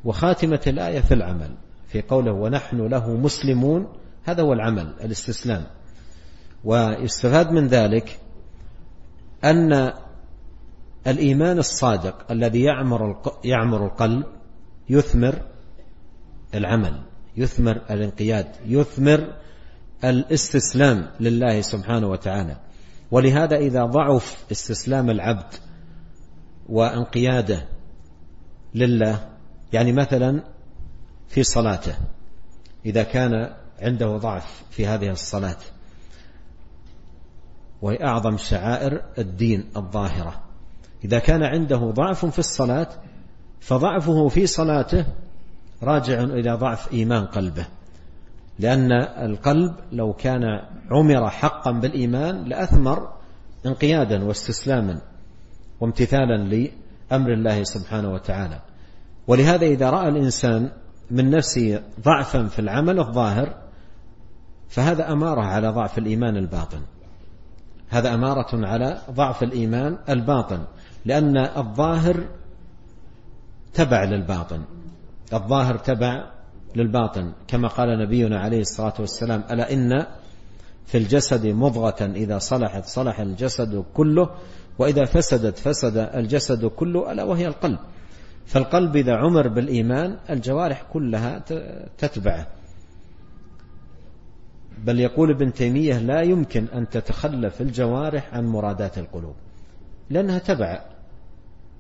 وخاتمة 0.05 0.61
الآية 0.67 0.99
في 0.99 1.13
العمل 1.13 1.55
في 1.87 2.01
قوله 2.01 2.31
ونحن 2.31 2.77
له 2.77 3.09
مسلمون 3.09 3.87
هذا 4.23 4.43
هو 4.43 4.53
العمل 4.53 4.93
الاستسلام. 5.01 5.63
ويستفاد 6.63 7.51
من 7.51 7.67
ذلك 7.67 8.19
أن 9.43 9.93
الإيمان 11.07 11.57
الصادق 11.57 12.31
الذي 12.31 12.63
يعمر 12.63 13.21
يعمر 13.45 13.85
القلب 13.85 14.25
يثمر 14.89 15.41
العمل 16.55 17.01
يثمر 17.37 17.81
الانقياد 17.91 18.47
يثمر 18.65 19.33
الاستسلام 20.03 21.07
لله 21.19 21.61
سبحانه 21.61 22.07
وتعالى. 22.07 22.57
ولهذا 23.11 23.55
إذا 23.57 23.85
ضعف 23.85 24.45
استسلام 24.51 25.09
العبد 25.09 25.53
وانقياده 26.69 27.65
لله 28.75 29.29
يعني 29.73 29.91
مثلا 29.91 30.43
في 31.27 31.43
صلاته 31.43 31.95
إذا 32.85 33.03
كان 33.03 33.53
عنده 33.81 34.17
ضعف 34.17 34.63
في 34.69 34.87
هذه 34.87 35.09
الصلاة 35.09 35.57
وهي 37.81 38.03
أعظم 38.03 38.37
شعائر 38.37 39.01
الدين 39.17 39.69
الظاهرة. 39.77 40.43
إذا 41.05 41.19
كان 41.19 41.43
عنده 41.43 41.77
ضعف 41.77 42.25
في 42.25 42.39
الصلاة 42.39 42.87
فضعفه 43.59 44.27
في 44.27 44.47
صلاته 44.47 45.05
راجع 45.83 46.23
إلى 46.23 46.51
ضعف 46.51 46.93
إيمان 46.93 47.25
قلبه. 47.25 47.65
لأن 48.59 48.91
القلب 49.01 49.75
لو 49.91 50.13
كان 50.13 50.43
عمر 50.91 51.29
حقا 51.29 51.71
بالإيمان 51.71 52.43
لأثمر 52.43 53.13
انقيادا 53.65 54.23
واستسلاما 54.23 55.01
وامتثالا 55.79 56.37
لأمر 56.37 57.33
الله 57.33 57.63
سبحانه 57.63 58.13
وتعالى. 58.13 58.59
ولهذا 59.27 59.65
إذا 59.65 59.89
رأى 59.89 60.09
الإنسان 60.09 60.69
من 61.11 61.29
نفسه 61.29 61.83
ضعفا 62.01 62.47
في 62.47 62.59
العمل 62.59 62.99
الظاهر 62.99 63.55
فهذا 64.69 65.11
أمارة 65.11 65.41
على 65.41 65.69
ضعف 65.69 65.97
الإيمان 65.97 66.37
الباطن. 66.37 66.81
هذا 67.89 68.13
أمارة 68.13 68.67
على 68.67 69.01
ضعف 69.11 69.43
الإيمان 69.43 69.97
الباطن 70.09 70.63
لأن 71.05 71.37
الظاهر 71.37 72.23
تبع 73.73 74.03
للباطن. 74.03 74.61
الظاهر 75.33 75.77
تبع 75.77 76.40
للباطن 76.75 77.33
كما 77.47 77.67
قال 77.67 77.99
نبينا 77.99 78.39
عليه 78.39 78.59
الصلاة 78.59 78.93
والسلام 78.99 79.43
ألا 79.51 79.73
إن 79.73 80.05
في 80.85 80.97
الجسد 80.97 81.47
مضغة 81.47 82.05
إذا 82.15 82.37
صلحت 82.37 82.85
صلح 82.85 83.19
الجسد 83.19 83.85
كله 83.93 84.29
وإذا 84.79 85.05
فسدت 85.05 85.57
فسد 85.57 85.97
الجسد 85.97 86.65
كله 86.65 87.11
ألا 87.11 87.23
وهي 87.23 87.47
القلب. 87.47 87.79
فالقلب 88.45 88.95
إذا 88.95 89.15
عمر 89.15 89.47
بالإيمان 89.47 90.17
الجوارح 90.29 90.83
كلها 90.93 91.39
تتبعه. 91.97 92.47
بل 94.85 94.99
يقول 94.99 95.31
ابن 95.31 95.53
تيمية 95.53 95.97
لا 95.97 96.21
يمكن 96.21 96.65
أن 96.65 96.89
تتخلف 96.89 97.61
الجوارح 97.61 98.33
عن 98.33 98.45
مرادات 98.45 98.97
القلوب 98.97 99.35
لأنها 100.09 100.39
تبع 100.39 100.81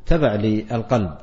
تبع 0.05 0.35
للقلب 0.35 1.17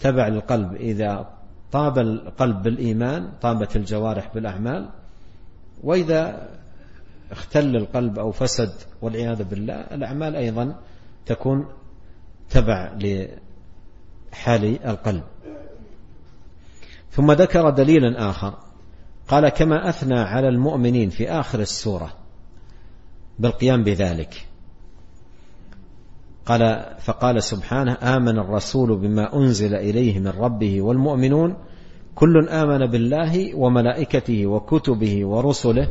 تبع 0.00 0.28
للقلب 0.28 0.74
إذا 0.74 1.41
طاب 1.72 1.98
القلب 1.98 2.62
بالإيمان 2.62 3.32
طابت 3.42 3.76
الجوارح 3.76 4.34
بالأعمال 4.34 4.88
وإذا 5.82 6.48
اختل 7.30 7.76
القلب 7.76 8.18
أو 8.18 8.32
فسد 8.32 8.72
والعياذ 9.02 9.44
بالله 9.44 9.74
الأعمال 9.74 10.36
أيضا 10.36 10.76
تكون 11.26 11.66
تبع 12.50 12.98
لحال 13.00 14.86
القلب. 14.86 15.22
ثم 17.10 17.32
ذكر 17.32 17.70
دليلا 17.70 18.30
آخر 18.30 18.58
قال 19.28 19.48
كما 19.48 19.88
أثنى 19.88 20.18
على 20.18 20.48
المؤمنين 20.48 21.10
في 21.10 21.30
آخر 21.30 21.60
السورة 21.60 22.12
بالقيام 23.38 23.84
بذلك. 23.84 24.46
قال 26.46 26.94
فقال 27.00 27.42
سبحانه 27.42 27.98
آمن 28.02 28.38
الرسول 28.38 28.96
بما 28.96 29.36
أنزل 29.36 29.74
إليه 29.74 30.18
من 30.18 30.28
ربه 30.28 30.82
والمؤمنون 30.82 31.56
كل 32.14 32.48
آمن 32.48 32.86
بالله 32.86 33.54
وملائكته 33.54 34.46
وكتبه 34.46 35.26
ورسله. 35.26 35.88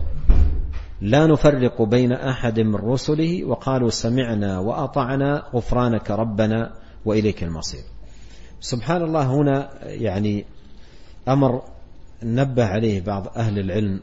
لا 1.01 1.27
نفرق 1.27 1.81
بين 1.81 2.11
أحد 2.11 2.59
من 2.59 2.75
رسله 2.75 3.45
وقالوا 3.45 3.89
سمعنا 3.89 4.59
وأطعنا 4.59 5.43
غفرانك 5.53 6.11
ربنا 6.11 6.73
وإليك 7.05 7.43
المصير. 7.43 7.83
سبحان 8.59 9.01
الله 9.01 9.23
هنا 9.23 9.69
يعني 9.83 10.45
أمر 11.27 11.61
نبه 12.23 12.65
عليه 12.65 13.01
بعض 13.01 13.27
أهل 13.37 13.59
العلم 13.59 13.99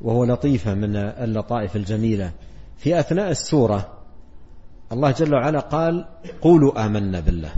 وهو 0.00 0.24
لطيفة 0.24 0.74
من 0.74 0.96
اللطائف 0.96 1.76
الجميلة. 1.76 2.32
في 2.76 3.00
أثناء 3.00 3.30
السورة 3.30 3.88
الله 4.92 5.10
جل 5.10 5.34
وعلا 5.34 5.60
قال 5.60 6.04
قولوا 6.40 6.86
آمنا 6.86 7.20
بالله. 7.20 7.52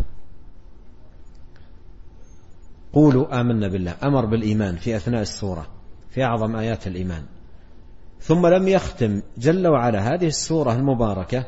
قولوا 2.95 3.41
آمنا 3.41 3.69
بالله. 3.69 3.95
أمر 4.03 4.25
بالإيمان 4.25 4.77
في 4.77 4.97
أثناء 4.97 5.23
السورة 5.23 5.67
في 6.11 6.25
أعظم 6.25 6.57
آيات 6.57 6.87
الإيمان. 6.87 7.23
ثم 8.21 8.47
لم 8.47 8.69
يختم 8.69 9.23
جل 9.39 9.69
وعلا 9.69 10.15
هذه 10.15 10.27
السورة 10.27 10.73
المباركة 10.73 11.45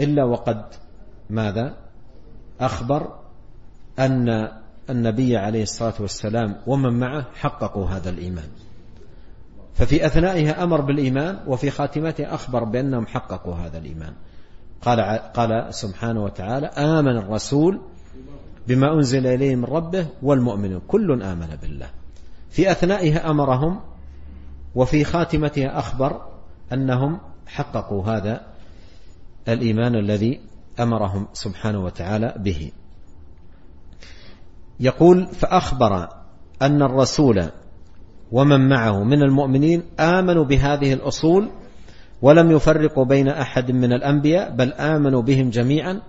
إلا 0.00 0.24
وقد 0.24 0.64
ماذا؟ 1.30 1.74
أخبر 2.60 3.18
أن 3.98 4.48
النبي 4.90 5.36
عليه 5.36 5.62
الصلاة 5.62 5.94
والسلام 6.00 6.56
ومن 6.66 6.98
معه 6.98 7.26
حققوا 7.34 7.86
هذا 7.86 8.10
الإيمان. 8.10 8.48
ففي 9.74 10.06
أثنائها 10.06 10.62
أمر 10.62 10.80
بالإيمان 10.80 11.38
وفي 11.46 11.70
خاتمتها 11.70 12.34
أخبر 12.34 12.64
بأنهم 12.64 13.06
حققوا 13.06 13.54
هذا 13.54 13.78
الإيمان. 13.78 14.12
قال 14.82 15.00
قال 15.32 15.74
سبحانه 15.74 16.24
وتعالى 16.24 16.66
آمن 16.66 17.16
الرسول 17.16 17.80
بما 18.68 18.94
أنزل 18.94 19.26
إليه 19.26 19.56
من 19.56 19.64
ربه 19.64 20.06
والمؤمنون 20.22 20.80
كل 20.88 21.22
آمن 21.22 21.56
بالله. 21.62 21.90
في 22.50 22.70
أثنائها 22.70 23.30
أمرهم 23.30 23.80
وفي 24.74 25.04
خاتمتها 25.04 25.78
أخبر 25.78 26.20
أنهم 26.72 27.20
حققوا 27.46 28.04
هذا 28.04 28.40
الإيمان 29.48 29.94
الذي 29.94 30.40
أمرهم 30.80 31.26
سبحانه 31.32 31.84
وتعالى 31.84 32.34
به. 32.38 32.72
يقول 34.80 35.26
فأخبر 35.26 36.08
أن 36.62 36.82
الرسول 36.82 37.44
ومن 38.32 38.68
معه 38.68 39.04
من 39.04 39.22
المؤمنين 39.22 39.82
آمنوا 40.00 40.44
بهذه 40.44 40.92
الأصول 40.92 41.48
ولم 42.22 42.50
يفرقوا 42.50 43.04
بين 43.04 43.28
أحد 43.28 43.70
من 43.70 43.92
الأنبياء 43.92 44.50
بل 44.56 44.72
آمنوا 44.72 45.22
بهم 45.22 45.50
جميعا 45.50 46.00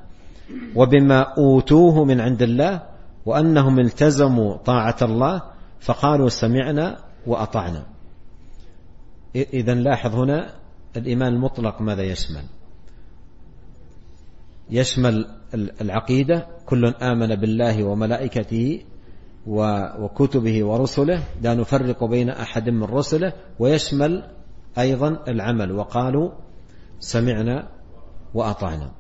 وبما 0.76 1.22
أوتوه 1.22 2.04
من 2.04 2.22
عند 2.22 2.42
الله 2.42 2.82
وأنهم 3.26 3.80
التزموا 3.80 4.58
طاعة 4.58 4.98
الله 5.02 5.42
فقالوا 5.80 6.30
سمعنا 6.30 6.98
وأطعنا. 7.28 7.86
إذا 9.36 9.74
لاحظ 9.74 10.16
هنا 10.16 10.54
الإيمان 10.98 11.34
المطلق 11.34 11.82
ماذا 11.82 12.04
يشمل؟ 12.04 12.44
يشمل 14.70 15.26
العقيدة 15.82 16.48
كل 16.66 16.86
آمن 16.86 17.36
بالله 17.36 17.84
وملائكته 17.84 18.84
وكتبه 19.48 20.66
ورسله 20.66 21.24
لا 21.42 21.54
نفرق 21.54 22.04
بين 22.04 22.30
أحد 22.30 22.70
من 22.70 22.84
رسله 22.84 23.34
ويشمل 23.60 24.24
أيضا 24.78 25.24
العمل 25.28 25.72
وقالوا 25.72 26.32
سمعنا 27.00 27.68
وأطعنا. 28.34 28.92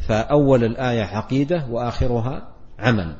فأول 0.00 0.64
الآية 0.64 1.02
عقيدة 1.02 1.66
وآخرها 1.70 2.48
عمل. 2.78 3.16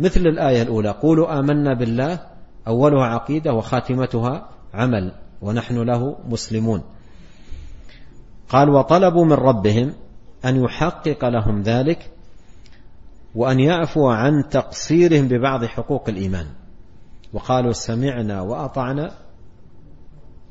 مثل 0.00 0.20
الآية 0.20 0.62
الأولى 0.62 0.90
قولوا 0.90 1.38
آمنا 1.38 1.74
بالله 1.74 2.20
أولها 2.66 3.04
عقيدة 3.04 3.52
وخاتمتها 3.52 4.48
عمل 4.74 5.12
ونحن 5.42 5.78
له 5.82 6.16
مسلمون. 6.28 6.82
قال 8.48 8.70
وطلبوا 8.70 9.24
من 9.24 9.32
ربهم 9.32 9.92
أن 10.44 10.64
يحقق 10.64 11.24
لهم 11.24 11.62
ذلك 11.62 12.10
وأن 13.34 13.60
يعفو 13.60 14.08
عن 14.08 14.48
تقصيرهم 14.50 15.28
ببعض 15.28 15.64
حقوق 15.64 16.08
الإيمان. 16.08 16.46
وقالوا 17.32 17.72
سمعنا 17.72 18.40
وأطعنا 18.40 19.12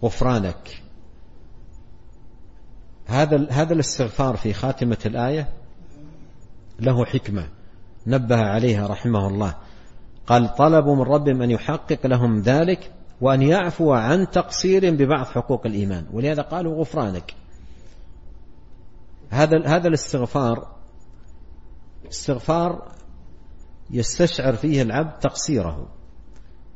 غفرانك. 0.04 0.82
هذا 3.12 3.48
هذا 3.52 3.74
الاستغفار 3.74 4.36
في 4.36 4.54
خاتمة 4.54 4.98
الآية 5.06 5.50
له 6.80 7.06
حكمة. 7.06 7.50
نبه 8.08 8.36
عليها 8.36 8.88
رحمه 8.88 9.28
الله. 9.28 9.56
قال 10.28 10.56
طلبوا 10.56 10.96
من 10.96 11.02
ربهم 11.02 11.42
أن 11.42 11.52
يحقق 11.52 12.08
لهم 12.08 12.42
ذلك 12.42 12.92
وأن 13.22 13.42
يعفو 13.42 13.94
عن 13.94 14.30
تقصير 14.30 14.96
ببعض 14.96 15.26
حقوق 15.26 15.66
الإيمان. 15.66 16.06
ولهذا 16.14 16.42
قالوا 16.42 16.80
غفرانك. 16.80 17.36
هذا 19.30 19.68
هذا 19.68 19.88
الاستغفار 19.88 20.76
استغفار 22.10 22.92
يستشعر 23.90 24.54
فيه 24.54 24.82
العبد 24.82 25.20
تقصيره. 25.20 25.88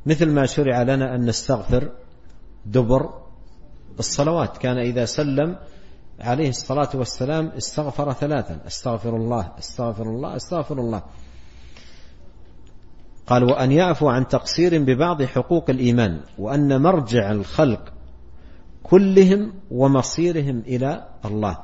مثل 0.06 0.30
ما 0.30 0.46
شرع 0.46 0.82
لنا 0.82 1.14
أن 1.14 1.26
نستغفر 1.26 1.92
دبر 2.66 3.22
الصلوات. 3.98 4.56
كان 4.56 4.78
إذا 4.78 5.04
سلم 5.04 5.56
عليه 6.20 6.48
الصلاة 6.48 6.88
والسلام 6.94 7.46
استغفر 7.46 8.12
ثلاثا. 8.12 8.60
استغفر 8.66 9.16
الله 9.16 9.52
استغفر 9.58 10.02
الله 10.02 10.36
استغفر 10.36 10.78
الله. 10.78 11.02
قال 13.26 13.44
وأن 13.44 13.72
يعفو 13.72 14.08
عن 14.08 14.28
تقصير 14.28 14.82
ببعض 14.82 15.22
حقوق 15.22 15.70
الإيمان 15.70 16.20
وأن 16.38 16.82
مرجع 16.82 17.30
الخلق 17.30 17.92
كلهم 18.82 19.52
ومصيرهم 19.70 20.62
إلى 20.66 21.06
الله. 21.24 21.58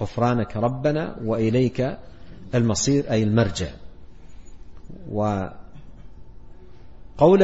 غفرانك 0.00 0.56
ربنا 0.56 1.16
وإليك 1.24 1.98
المصير 2.54 3.10
أي 3.10 3.22
المرجع. 3.22 3.68
وقوله 5.12 5.50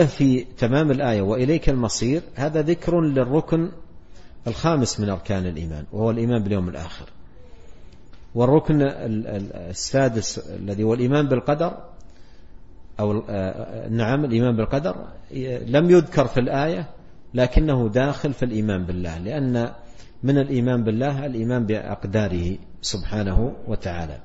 في 0.07 0.44
تمام 0.59 0.90
الآية 0.90 1.22
وإليك 1.22 1.68
المصير 1.68 2.22
هذا 2.35 2.62
ذكر 2.62 3.01
للركن 3.01 3.70
الخامس 4.47 5.01
من 5.01 5.09
أركان 5.09 5.47
الإيمان 5.47 5.85
وهو 5.93 6.11
الإيمان 6.11 6.43
باليوم 6.43 6.69
الآخر. 6.69 7.07
والركن 8.35 8.79
السادس 9.71 10.39
الذي 10.39 10.83
هو 10.83 10.95
الإيمان 10.95 11.29
بالقدر 11.29 11.85
أو 13.01 13.13
نعم 13.91 14.25
الإيمان 14.25 14.57
بالقدر 14.57 14.97
لم 15.67 15.91
يذكر 15.91 16.27
في 16.27 16.41
الآية 16.41 16.91
لكنه 17.35 17.89
داخل 17.89 18.33
في 18.33 18.45
الإيمان 18.45 18.85
بالله 18.85 19.19
لأن 19.19 19.73
من 20.23 20.39
الإيمان 20.39 20.85
بالله؟ 20.85 21.27
الإيمان 21.27 21.67
بأقداره 21.67 22.59
سبحانه 22.81 23.53
وتعالى. 23.69 24.21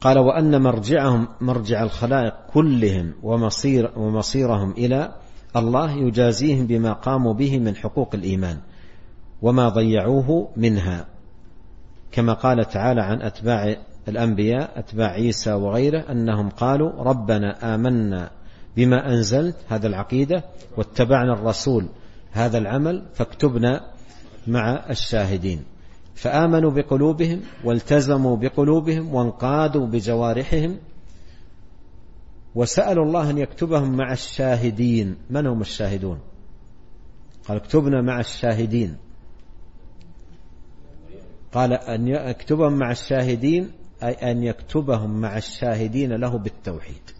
قال 0.00 0.18
وأن 0.18 0.62
مرجعهم 0.62 1.28
مرجع 1.40 1.82
الخلائق 1.82 2.34
كلهم 2.52 3.14
ومصير 3.22 3.98
ومصيرهم 3.98 4.70
إلى 4.70 5.14
الله 5.56 5.92
يجازيهم 5.92 6.66
بما 6.66 6.92
قاموا 6.92 7.32
به 7.34 7.58
من 7.58 7.76
حقوق 7.76 8.14
الإيمان 8.14 8.58
وما 9.42 9.68
ضيعوه 9.68 10.48
منها. 10.56 11.06
كما 12.12 12.32
قال 12.32 12.64
تعالى 12.64 13.00
عن 13.00 13.22
أتباع 13.22 13.76
الأنبياء 14.08 14.78
أتباع 14.78 15.08
عيسى 15.08 15.52
وغيره 15.52 16.00
أنهم 16.10 16.48
قالوا 16.48 17.02
ربنا 17.02 17.74
آمنا 17.74 18.30
بما 18.76 19.08
أنزلت 19.08 19.56
هذا 19.68 19.86
العقيدة 19.86 20.44
واتبعنا 20.76 21.32
الرسول 21.32 21.88
هذا 22.32 22.58
العمل 22.58 23.06
فاكتبنا 23.14 23.80
مع 24.46 24.84
الشاهدين. 24.90 25.62
فآمنوا 26.14 26.70
بقلوبهم 26.70 27.40
والتزموا 27.64 28.36
بقلوبهم 28.36 29.14
وانقادوا 29.14 29.86
بجوارحهم 29.86 30.78
وسألوا 32.54 33.04
الله 33.04 33.30
أن 33.30 33.38
يكتبهم 33.38 33.96
مع 33.96 34.12
الشاهدين. 34.12 35.16
من 35.30 35.46
هم 35.46 35.60
الشاهدون؟ 35.60 36.18
قال 37.48 37.56
اكتبنا 37.56 38.02
مع 38.02 38.20
الشاهدين. 38.20 38.96
قال 41.52 41.72
أن 41.72 42.08
يكتبهم 42.08 42.72
مع 42.72 42.90
الشاهدين 42.90 43.70
أي 44.02 44.12
أن 44.12 44.42
يكتبهم 44.42 45.20
مع 45.20 45.36
الشاهدين 45.36 46.12
له 46.12 46.38
بالتوحيد. 46.38 47.10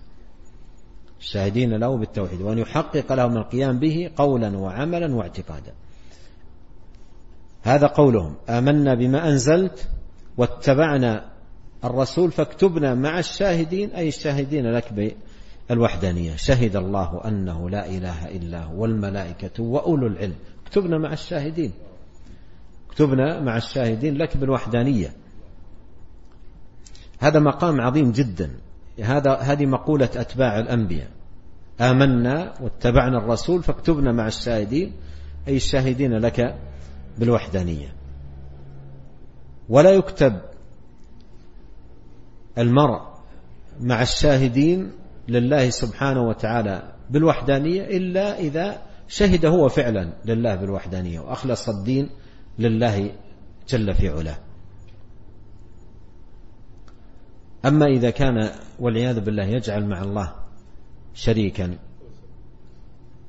الشاهدين 1.20 1.74
له 1.74 1.96
بالتوحيد 1.96 2.40
وأن 2.40 2.58
يحقق 2.58 3.12
لهم 3.12 3.36
القيام 3.36 3.78
به 3.78 4.10
قولا 4.16 4.56
وعملا 4.56 5.14
واعتقادا. 5.14 5.72
هذا 7.62 7.86
قولهم. 7.86 8.34
آمنا 8.48 8.94
بما 8.94 9.28
أنزلت 9.28 9.88
واتبعنا 10.36 11.33
الرسول 11.84 12.32
فاكتبنا 12.32 12.94
مع 12.94 13.18
الشاهدين 13.18 13.90
أي 13.90 14.08
الشاهدين 14.08 14.66
لك 14.66 15.14
بالوحدانية 15.68 16.36
شهد 16.36 16.76
الله 16.76 17.20
أنه 17.24 17.70
لا 17.70 17.86
إله 17.86 18.28
إلا 18.28 18.64
هو 18.64 18.82
والملائكة 18.82 19.62
وأولو 19.62 20.06
العلم. 20.06 20.34
اكتبنا 20.66 20.98
مع 20.98 21.12
الشاهدين. 21.12 21.72
اكتبنا 22.88 23.40
مع 23.40 23.56
الشاهدين 23.56 24.14
لك 24.14 24.36
بالوحدانية. 24.36 25.12
هذا 27.18 27.40
مقام 27.40 27.80
عظيم 27.80 28.12
جدا. 28.12 28.50
هذا 29.02 29.34
هذه 29.34 29.66
مقولة 29.66 30.10
أتباع 30.16 30.58
الأنبياء. 30.58 31.08
آمنا 31.80 32.54
واتبعنا 32.60 33.18
الرسول 33.18 33.62
فاكتبنا 33.62 34.12
مع 34.12 34.26
الشاهدين 34.26 34.92
أي 35.48 35.56
الشاهدين 35.56 36.12
لك 36.12 36.58
بالوحدانية. 37.18 37.94
ولا 39.68 39.90
يكتب 39.90 40.40
المرء 42.58 43.00
مع 43.80 44.02
الشاهدين 44.02 44.92
لله 45.28 45.70
سبحانه 45.70 46.22
وتعالى 46.22 46.92
بالوحدانية 47.10 47.82
إلا 47.82 48.38
إذا 48.38 48.82
شهد 49.08 49.46
هو 49.46 49.68
فعلا 49.68 50.12
لله 50.24 50.54
بالوحدانية 50.54 51.20
وأخلص 51.20 51.68
الدين 51.68 52.10
لله 52.58 53.12
جل 53.68 53.94
في 53.94 54.08
علاه. 54.08 54.38
أما 57.64 57.86
إذا 57.86 58.10
كان 58.10 58.50
والعياذ 58.78 59.20
بالله 59.20 59.44
يجعل 59.44 59.86
مع 59.86 60.02
الله 60.02 60.34
شريكا 61.14 61.78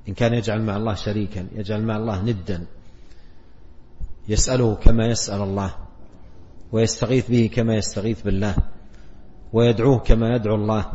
إن 0.09 0.13
كان 0.13 0.33
يجعل 0.33 0.61
مع 0.61 0.77
الله 0.77 0.93
شريكا 0.93 1.47
يجعل 1.55 1.83
مع 1.83 1.97
الله 1.97 2.21
ندا 2.21 2.65
يسأله 4.27 4.75
كما 4.75 5.07
يسأل 5.07 5.41
الله 5.41 5.75
ويستغيث 6.71 7.29
به 7.29 7.49
كما 7.53 7.75
يستغيث 7.75 8.21
بالله. 8.21 8.55
ويدعوه 9.55 9.99
كما 9.99 10.35
يدعو 10.35 10.55
الله. 10.55 10.91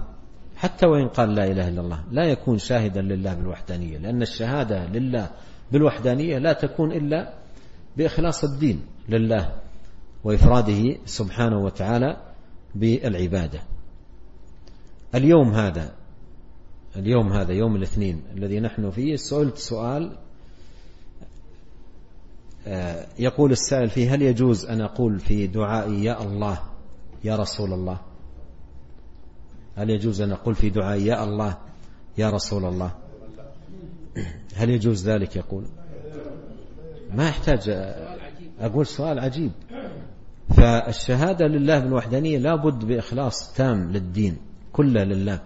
حتى 0.57 0.87
وإن 0.87 1.09
قال 1.09 1.35
لا 1.35 1.45
إله 1.45 1.69
إلا 1.69 1.81
الله 1.81 2.05
لا 2.11 2.25
يكون 2.25 2.59
شاهدا 2.59 3.01
لله 3.01 3.35
بالوحدانية 3.35 3.99
لأن 3.99 4.23
الشهادة 4.23 4.87
لله 4.87 5.31
بالوحدانية 5.73 6.39
لا 6.39 6.53
تكون 6.53 6.93
إلا 6.93 7.35
بإخلاص 7.97 8.45
الدين 8.45 8.83
لله 9.09 9.53
وإفراده 10.25 10.97
سبحانه 11.07 11.59
وتعالى 11.59 12.17
بالعبادة. 12.75 13.61
اليوم 15.15 15.55
هذا 15.55 15.95
اليوم 16.97 17.33
هذا 17.33 17.53
يوم 17.53 17.77
الاثنين 17.77 18.23
الذي 18.37 18.61
نحن 18.61 18.91
فيه 18.91 19.17
سئلت 19.17 19.57
سؤال 19.57 20.17
آه، 22.67 23.07
يقول 23.19 23.53
السائل 23.53 23.91
فيه 23.91 24.15
هل 24.15 24.23
يجوز 24.23 24.67
أن 24.67 24.81
أقول 24.81 25.19
في 25.19 25.47
دعائي 25.47 26.05
يا 26.05 26.23
الله 26.23 26.59
يا 27.25 27.37
رسول 27.37 27.73
الله؟ 27.73 28.10
هل 29.77 29.91
يجوز 29.91 30.21
أن 30.21 30.33
أقول 30.33 30.55
في 30.55 30.71
دعائي 30.71 31.07
يا 31.07 31.25
الله 31.25 31.57
يا 32.19 32.31
رسول 32.31 32.65
الله؟ 32.65 32.91
هل 34.57 34.71
يجوز 34.71 35.09
ذلك؟ 35.09 35.37
يقول. 35.37 35.65
ما 37.15 37.29
يحتاج 37.29 37.69
أقول 38.61 38.87
سؤال 38.87 39.19
عجيب. 39.19 39.51
فالشهادة 40.57 41.47
لله 41.47 41.79
بالوحدانية 41.79 42.39
لا 42.39 42.55
بد 42.55 42.85
بإخلاص 42.85 43.53
تام 43.53 43.93
للدين 43.93 44.37
كله 44.73 45.05
لله. 45.05 45.41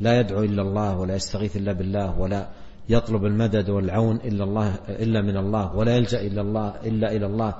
لا 0.00 0.20
يدعو 0.20 0.42
إلا 0.42 0.62
الله 0.62 0.98
ولا 0.98 1.14
يستغيث 1.14 1.56
إلا 1.56 1.72
بالله 1.72 2.20
ولا 2.20 2.48
يطلب 2.88 3.24
المدد 3.24 3.70
والعون 3.70 4.16
إلا 4.16 4.44
الله 4.44 4.74
إلا 4.88 5.22
من 5.22 5.36
الله 5.36 5.76
ولا 5.76 5.96
يلجأ 5.96 6.20
إلا 6.20 6.40
الله 6.40 6.68
إلا 6.68 7.12
إلى 7.12 7.26
الله. 7.26 7.54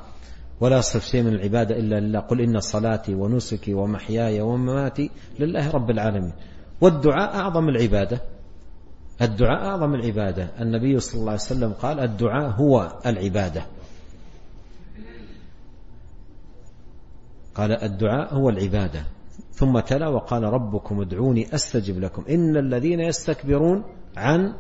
ولا 0.61 0.79
يصرف 0.79 1.07
شيء 1.07 1.23
من 1.23 1.35
العبادة 1.35 1.77
إلا 1.79 2.01
لله. 2.01 2.21
قل 2.21 2.40
إن 2.40 2.61
صلاتي 2.61 3.14
ونسكي 3.14 3.75
ومحياي 3.75 4.40
ومماتي 4.40 5.11
لله 5.40 5.71
رب 5.71 5.90
العالمين. 5.90 6.33
والدعاء 6.81 7.37
أعظم 7.37 7.69
العبادة. 7.69 8.21
الدعاء 9.23 9.67
أعظم 9.67 9.95
العبادة. 9.95 10.49
النبي 10.61 11.01
صلى 11.01 11.21
الله 11.21 11.33
عليه 11.33 11.40
وسلم 11.40 11.73
قال 11.73 12.01
الدعاء 12.01 12.51
هو 12.51 12.93
العبادة. 13.07 13.62
قال 17.55 17.73
الدعاء 17.73 18.35
هو 18.35 18.49
العبادة. 18.49 19.05
ثم 19.53 19.81
تلا 19.81 20.09
وقال 20.09 20.43
ربكم 20.43 21.01
ادعوني 21.01 21.55
أستجب 21.55 22.01
لكم. 22.01 22.25
إن 22.31 22.57
الذين 22.57 23.01
يستكبرون 23.01 23.85
عن 24.17 24.55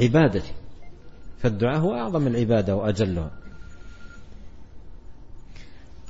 عبادتي. 0.00 0.52
فالدعاء 1.38 1.80
هو 1.80 1.94
أعظم 1.94 2.26
العبادة 2.26 2.76
وأجلها. 2.76 3.30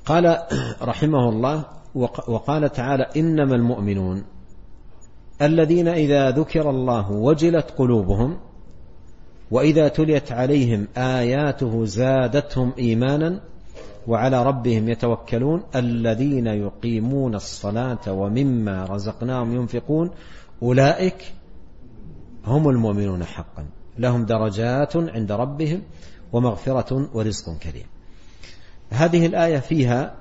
قال 0.08 0.38
رحمه 0.82 1.28
الله 1.28 1.64
وقال 2.28 2.72
تعالى 2.72 3.06
إنما 3.16 3.54
المؤمنون 3.54 4.24
الذين 5.42 5.88
إذا 5.88 6.30
ذكر 6.30 6.70
الله 6.70 7.12
وجلت 7.12 7.70
قلوبهم 7.70 8.38
وإذا 9.50 9.88
تليت 9.88 10.32
عليهم 10.32 10.88
آياته 10.96 11.84
زادتهم 11.84 12.72
إيمانا 12.78 13.40
وعلى 14.06 14.42
ربهم 14.42 14.88
يتوكلون 14.88 15.62
الذين 15.76 16.46
يقيمون 16.46 17.34
الصلاة 17.34 18.12
ومما 18.12 18.84
رزقناهم 18.84 19.54
ينفقون 19.54 20.10
أولئك 20.62 21.32
هم 22.44 22.68
المؤمنون 22.68 23.24
حقا. 23.24 23.66
لهم 23.98 24.24
درجات 24.24 24.96
عند 24.96 25.32
ربهم 25.32 25.82
ومغفرة 26.32 27.08
ورزق 27.14 27.58
كريم. 27.58 27.97
هذه 28.90 29.27
الآية 29.27 29.59
فيها 29.59 30.14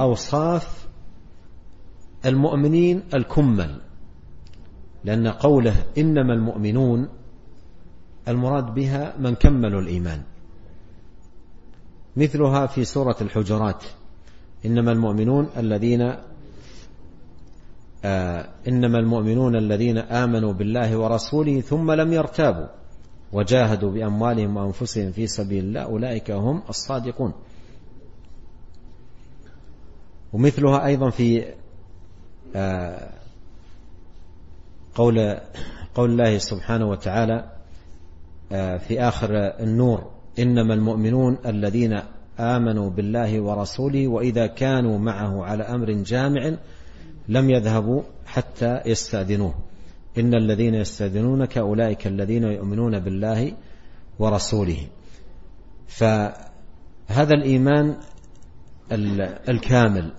أوصاف 0.00 0.88
المؤمنين 2.24 3.02
الكمل 3.14 3.80
لأن 5.04 5.28
قوله 5.28 5.74
إنما 5.98 6.34
المؤمنون 6.34 7.08
المراد 8.28 8.74
بها 8.74 9.14
من 9.18 9.34
كملوا 9.34 9.80
الإيمان. 9.80 10.22
مثلها 12.16 12.66
في 12.66 12.84
سورة 12.84 13.16
الحجرات 13.20 13.84
إنما 14.66 14.92
المؤمنون 14.92 15.48
الذين 15.56 16.14
آه 18.04 18.48
إنما 18.68 18.98
المؤمنون 18.98 19.56
الذين 19.56 19.98
آمنوا 19.98 20.52
بالله 20.52 20.96
ورسوله 20.96 21.60
ثم 21.60 21.92
لم 21.92 22.12
يرتابوا 22.12 22.66
وجاهدوا 23.32 23.90
بأموالهم 23.90 24.56
وأنفسهم 24.56 25.12
في 25.12 25.26
سبيل 25.26 25.64
الله 25.64 25.80
أولئك 25.80 26.30
هم 26.30 26.62
الصادقون. 26.68 27.32
ومثلها 30.32 30.86
أيضا 30.86 31.10
في 31.10 31.44
آه 32.56 33.08
قول 34.94 35.36
قول 35.94 36.10
الله 36.10 36.38
سبحانه 36.38 36.88
وتعالى 36.88 37.50
آه 38.52 38.76
في 38.76 39.00
آخر 39.00 39.30
النور 39.60 40.10
إنما 40.38 40.74
المؤمنون 40.74 41.38
الذين 41.46 42.00
آمنوا 42.40 42.90
بالله 42.90 43.40
ورسوله 43.40 44.08
وإذا 44.08 44.46
كانوا 44.46 44.98
معه 44.98 45.44
على 45.44 45.62
أمر 45.62 45.92
جامع 45.92 46.56
لم 47.28 47.50
يذهبوا 47.50 48.02
حتى 48.26 48.80
يستأذنوه. 48.86 49.54
إن 50.18 50.34
الذين 50.34 50.74
يستأذنونك 50.74 51.58
أولئك 51.58 52.06
الذين 52.06 52.42
يؤمنون 52.42 52.98
بالله 52.98 53.52
ورسوله. 54.18 54.86
فهذا 55.86 57.34
الإيمان 57.34 57.96
الكامل. 59.48 60.12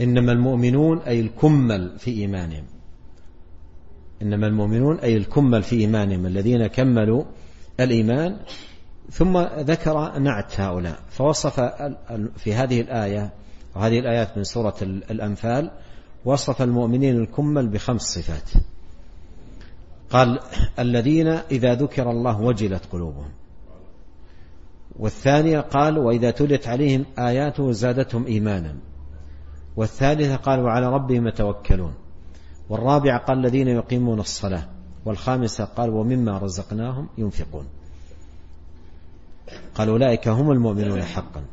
إنما 0.00 0.32
المؤمنون 0.32 0.98
أي 0.98 1.20
الكمل 1.20 1.98
في 1.98 2.10
إيمانهم. 2.10 2.64
إنما 4.22 4.46
المؤمنون 4.46 4.98
أي 4.98 5.16
الكمل 5.16 5.62
في 5.62 5.76
إيمانهم 5.76 6.26
الذين 6.26 6.66
كملوا 6.66 7.24
الإيمان 7.80 8.36
ثم 9.10 9.38
ذكر 9.58 10.18
نعت 10.18 10.60
هؤلاء. 10.60 10.98
فوصف 11.08 11.60
في 12.36 12.54
هذه 12.54 12.80
الآية 12.80 13.32
وهذه 13.76 13.98
الآيات 13.98 14.36
من 14.36 14.44
سورة 14.44 14.76
الأنفال 14.82 15.70
وصف 16.24 16.62
المؤمنين 16.62 17.16
الكمل 17.16 17.68
بخمس 17.68 18.02
صفات. 18.02 18.50
قال 20.10 20.40
الذين 20.78 21.28
إذا 21.28 21.74
ذكر 21.74 22.10
الله 22.10 22.40
وجلت 22.40 22.82
قلوبهم. 22.92 23.30
والثانية 24.98 25.60
قال 25.60 25.98
وإذا 25.98 26.30
تلت 26.30 26.68
عليهم 26.68 27.04
آياته 27.18 27.72
زادتهم 27.72 28.26
إيمانا. 28.26 28.74
والثالثة 29.78 30.36
قال 30.36 30.60
وعلى 30.60 30.86
ربهم 30.86 31.28
يتوكلون. 31.28 31.94
والرابعة 32.68 33.18
قال 33.18 33.38
الذين 33.38 33.68
يقيمون 33.68 34.20
الصلاة. 34.20 34.68
والخامسة 35.04 35.64
قال 35.64 35.90
ومما 35.90 36.38
رزقناهم 36.38 37.08
ينفقون. 37.18 37.66
قال 39.74 39.88
أولئك 39.88 40.28
هم 40.28 40.50
المؤمنون 40.50 41.02
حقا. 41.02 41.44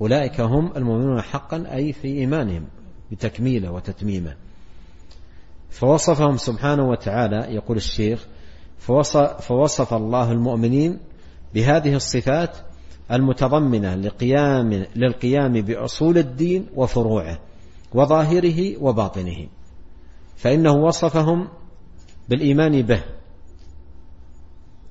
أولئك 0.00 0.40
هم 0.40 0.72
المؤمنون 0.76 1.22
حقا 1.22 1.66
أي 1.74 1.92
في 1.92 2.08
إيمانهم 2.08 2.64
بتكميله 3.12 3.70
وتتميمه. 3.70 4.34
فوصفهم 5.70 6.36
سبحانه 6.36 6.88
وتعالى 6.88 7.54
يقول 7.54 7.76
الشيخ 7.76 8.26
فوصف, 8.78 9.40
فوصف 9.40 9.94
الله 9.94 10.32
المؤمنين 10.32 10.98
بهذه 11.54 11.94
الصفات 11.94 12.56
المتضمنة 13.12 13.94
لقيام 13.94 14.86
للقيام 14.96 15.52
بأصول 15.52 16.18
الدين 16.18 16.66
وفروعه 16.76 17.38
وظاهره 17.94 18.82
وباطنه 18.82 19.46
فإنه 20.36 20.72
وصفهم 20.72 21.48
بالإيمان 22.28 22.82
به 22.82 23.02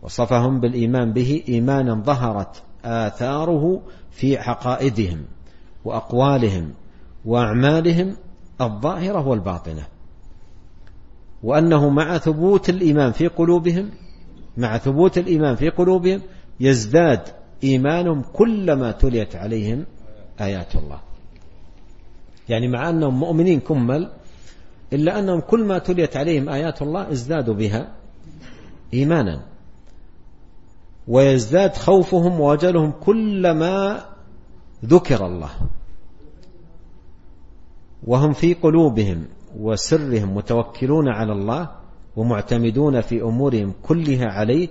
وصفهم 0.02 0.60
بالإيمان 0.60 1.14
به 1.14 1.44
إيمانا 1.50 1.96
ظهرت 1.96 2.64
آثاره 2.86 3.82
في 4.12 4.38
عقائدهم 4.38 5.26
وأقوالهم 5.86 6.74
وأعمالهم 7.26 8.16
الظاهرة 8.62 9.28
والباطنة 9.28 9.84
وأنه 11.44 11.90
مع 11.90 12.18
ثبوت 12.18 12.70
الإيمان 12.70 13.12
في 13.12 13.28
قلوبهم 13.28 13.90
مع 14.58 14.78
ثبوت 14.78 15.18
الإيمان 15.18 15.56
في 15.56 15.70
قلوبهم 15.70 16.22
يزداد 16.60 17.39
إيمانهم 17.64 18.22
كلما 18.34 18.92
تليت 18.92 19.36
عليهم 19.36 19.86
آيات 20.42 20.76
الله. 20.76 21.00
يعني 22.50 22.68
مع 22.68 22.90
أنهم 22.90 23.20
مؤمنين 23.20 23.60
كمل 23.60 24.12
إلا 24.94 25.20
أنهم 25.20 25.40
كل 25.40 25.64
ما 25.66 25.78
تليت 25.78 26.18
عليهم 26.18 26.50
آيات 26.50 26.82
الله 26.82 27.12
ازدادوا 27.12 27.54
بها 27.54 27.96
إيمانا. 28.94 29.46
ويزداد 31.08 31.76
خوفهم 31.76 32.40
ووجلهم 32.40 32.92
كلما 32.92 34.06
ذكر 34.86 35.26
الله. 35.26 35.50
وهم 38.08 38.34
في 38.34 38.54
قلوبهم 38.54 39.26
وسرهم 39.60 40.36
متوكلون 40.36 41.08
على 41.08 41.32
الله 41.32 41.70
ومعتمدون 42.16 43.02
في 43.02 43.22
أمورهم 43.22 43.74
كلها 43.84 44.26
عليه 44.26 44.68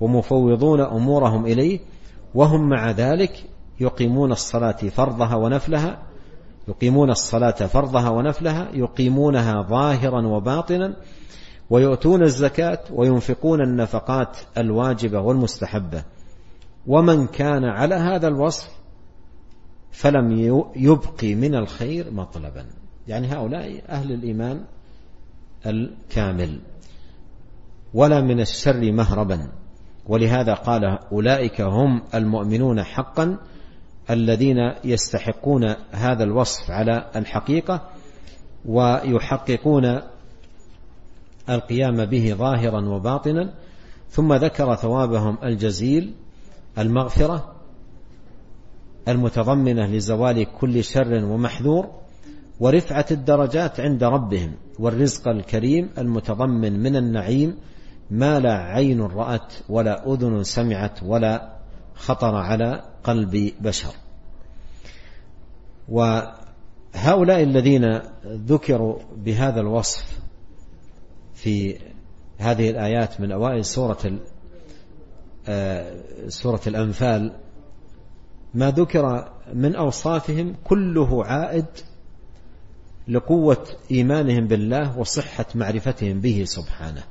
ومفوضون 0.00 0.80
أمورهم 0.80 1.46
إليه 1.46 1.80
وهم 2.34 2.68
مع 2.68 2.90
ذلك 2.90 3.44
يقيمون 3.80 4.32
الصلاة 4.32 4.72
فرضها 4.72 5.34
ونفلها 5.36 6.02
يقيمون 6.68 7.10
الصلاة 7.10 7.50
فرضها 7.50 8.08
ونفلها 8.08 8.68
يقيمونها 8.72 9.62
ظاهرا 9.62 10.26
وباطنا 10.26 10.96
ويؤتون 11.70 12.22
الزكاة 12.22 12.78
وينفقون 12.90 13.60
النفقات 13.60 14.38
الواجبة 14.58 15.20
والمستحبة. 15.20 16.04
ومن 16.86 17.26
كان 17.26 17.64
على 17.64 17.94
هذا 17.94 18.28
الوصف 18.28 18.68
فلم 19.90 20.30
يبقي 20.76 21.34
من 21.34 21.54
الخير 21.54 22.10
مطلبا. 22.10 22.66
يعني 23.08 23.26
هؤلاء 23.26 23.82
أهل 23.88 24.12
الإيمان 24.12 24.64
الكامل. 25.66 26.60
ولا 27.94 28.20
من 28.20 28.40
الشر 28.40 28.92
مهربا. 28.92 29.48
ولهذا 30.06 30.54
قال 30.54 30.98
أولئك 31.12 31.60
هم 31.60 32.02
المؤمنون 32.14 32.82
حقا 32.82 33.38
الذين 34.10 34.56
يستحقون 34.84 35.74
هذا 35.92 36.24
الوصف 36.24 36.70
على 36.70 37.10
الحقيقة 37.16 37.88
ويحققون 38.64 40.00
القيام 41.50 42.04
به 42.04 42.34
ظاهرا 42.34 42.88
وباطنا. 42.88 43.52
ثم 44.12 44.32
ذكر 44.34 44.74
ثوابهم 44.74 45.38
الجزيل 45.44 46.14
المغفرة 46.78 47.52
المتضمنة 49.08 49.86
لزوال 49.86 50.46
كل 50.60 50.84
شر 50.84 51.24
ومحذور 51.24 51.90
ورفعة 52.60 53.06
الدرجات 53.10 53.80
عند 53.80 54.04
ربهم 54.04 54.52
والرزق 54.78 55.28
الكريم 55.28 55.90
المتضمن 55.98 56.80
من 56.82 56.96
النعيم 56.96 57.56
ما 58.12 58.40
لا 58.40 58.54
عين 58.54 59.00
رأت 59.00 59.52
ولا 59.68 60.12
أذن 60.12 60.44
سمعت 60.44 61.02
ولا 61.02 61.56
خطر 61.94 62.34
على 62.34 62.82
قلب 63.04 63.52
بشر. 63.60 63.94
وهؤلاء 65.88 67.42
الذين 67.42 68.00
ذكروا 68.26 68.98
بهذا 69.16 69.60
الوصف 69.60 70.18
في 71.34 71.78
هذه 72.38 72.70
الآيات 72.70 73.20
من 73.20 73.32
أوائل 73.32 73.64
سورة 73.64 74.18
آه، 75.48 75.94
سورة 76.28 76.60
الأنفال 76.66 77.32
ما 78.54 78.70
ذكر 78.70 79.32
من 79.54 79.74
أوصافهم 79.74 80.54
كله 80.64 81.24
عائد 81.24 81.66
لقوة 83.08 83.66
إيمانهم 83.90 84.46
بالله 84.46 84.98
وصحة 84.98 85.46
معرفتهم 85.54 86.20
به 86.20 86.44
سبحانه. 86.46 87.02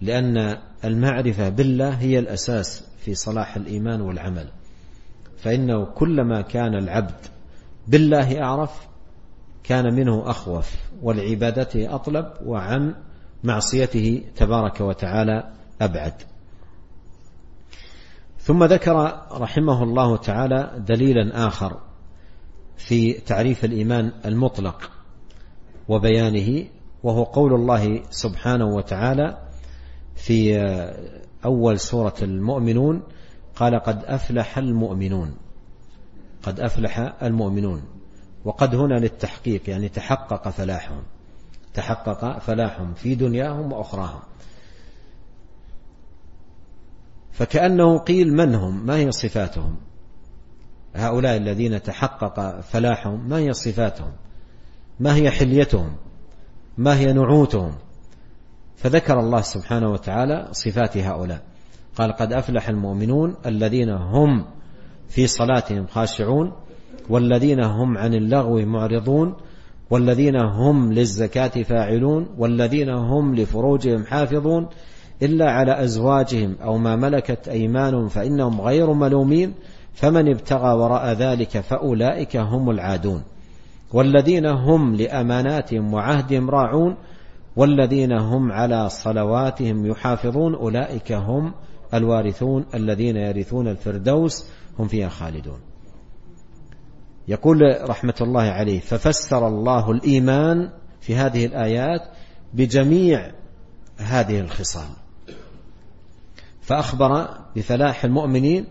لأن 0.00 0.58
المعرفة 0.84 1.48
بالله 1.48 1.90
هي 1.90 2.18
الأساس 2.18 2.84
في 2.98 3.14
صلاح 3.14 3.56
الإيمان 3.56 4.00
والعمل. 4.00 4.48
فإنه 5.36 5.84
كلما 5.84 6.40
كان 6.40 6.74
العبد 6.74 7.26
بالله 7.88 8.42
أعرف 8.42 8.88
كان 9.64 9.94
منه 9.94 10.30
أخوف 10.30 10.74
والعبادة 11.02 11.94
أطلب 11.94 12.26
وعن 12.44 12.94
معصيته 13.44 14.22
تبارك 14.36 14.80
وتعالى 14.80 15.50
أبعد. 15.80 16.14
ثم 18.38 18.64
ذكر 18.64 19.20
رحمه 19.32 19.82
الله 19.82 20.16
تعالى 20.16 20.84
دليلا 20.88 21.46
آخر 21.46 21.80
في 22.76 23.12
تعريف 23.12 23.64
الإيمان 23.64 24.12
المطلق 24.24 24.90
وبيانه 25.88 26.64
وهو 27.02 27.22
قول 27.22 27.54
الله 27.54 28.02
سبحانه 28.10 28.66
وتعالى 28.66 29.47
في 30.18 30.58
أول 31.44 31.80
سورة 31.80 32.14
المؤمنون 32.22 33.02
قال 33.56 33.80
قد 33.80 34.04
أفلح 34.04 34.58
المؤمنون. 34.58 35.34
قد 36.42 36.60
أفلح 36.60 37.22
المؤمنون. 37.22 37.82
وقد 38.44 38.74
هنا 38.74 38.94
للتحقيق 38.94 39.70
يعني 39.70 39.88
تحقق 39.88 40.48
فلاحهم. 40.48 41.02
تحقق 41.74 42.38
فلاحهم 42.38 42.94
في 42.94 43.14
دنياهم 43.14 43.72
وأخراهم. 43.72 44.20
فكأنه 47.32 47.98
قيل 47.98 48.34
من 48.34 48.54
هم؟ 48.54 48.86
ما 48.86 48.96
هي 48.96 49.10
صفاتهم؟ 49.10 49.76
هؤلاء 50.94 51.36
الذين 51.36 51.82
تحقق 51.82 52.60
فلاحهم 52.60 53.28
ما 53.28 53.36
هي 53.38 53.52
صفاتهم؟ 53.52 54.12
ما 55.00 55.14
هي 55.14 55.30
حليتهم؟ 55.30 55.96
ما 56.78 56.98
هي 56.98 57.12
نعوتهم؟ 57.12 57.74
فذكر 58.78 59.20
الله 59.20 59.40
سبحانه 59.40 59.92
وتعالى 59.92 60.48
صفات 60.52 60.96
هؤلاء. 60.96 61.40
قال 61.96 62.12
قد 62.12 62.32
أفلح 62.32 62.68
المؤمنون 62.68 63.34
الذين 63.46 63.90
هم 63.90 64.44
في 65.08 65.26
صلاتهم 65.26 65.86
خاشعون 65.86 66.52
والذين 67.08 67.64
هم 67.64 67.98
عن 67.98 68.14
اللغو 68.14 68.66
معرضون 68.66 69.34
والذين 69.90 70.36
هم 70.36 70.92
للزكاة 70.92 71.62
فاعلون 71.62 72.26
والذين 72.38 72.90
هم 72.90 73.34
لفروجهم 73.34 74.04
حافظون 74.04 74.68
إلا 75.22 75.50
على 75.50 75.84
أزواجهم 75.84 76.56
أو 76.62 76.78
ما 76.78 76.96
ملكت 76.96 77.48
أيمانهم 77.48 78.08
فإنهم 78.08 78.60
غير 78.60 78.92
ملومين 78.92 79.54
فمن 79.94 80.28
ابتغى 80.28 80.72
وراء 80.72 81.12
ذلك 81.12 81.60
فأولئك 81.60 82.36
هم 82.36 82.70
العادون. 82.70 83.22
والذين 83.92 84.46
هم 84.46 84.94
لأماناتهم 84.94 85.94
وعهدهم 85.94 86.50
راعون 86.50 86.96
والذين 87.56 88.12
هم 88.12 88.52
على 88.52 88.88
صلواتهم 88.88 89.86
يحافظون 89.86 90.54
أولئك 90.54 91.12
هم 91.12 91.54
الوارثون 91.94 92.66
الذين 92.74 93.16
يرثون 93.16 93.68
الفردوس 93.68 94.44
هم 94.78 94.88
فيها 94.88 95.08
خالدون. 95.08 95.60
يقول 97.28 97.58
رحمة 97.88 98.14
الله 98.20 98.42
عليه 98.42 98.80
ففسر 98.80 99.48
الله 99.48 99.90
الإيمان 99.90 100.70
في 101.00 101.14
هذه 101.16 101.46
الآيات 101.46 102.00
بجميع 102.54 103.32
هذه 103.96 104.40
الخصال. 104.40 104.88
فأخبر 106.60 107.28
بفلاح 107.56 108.04
المؤمنين 108.04 108.66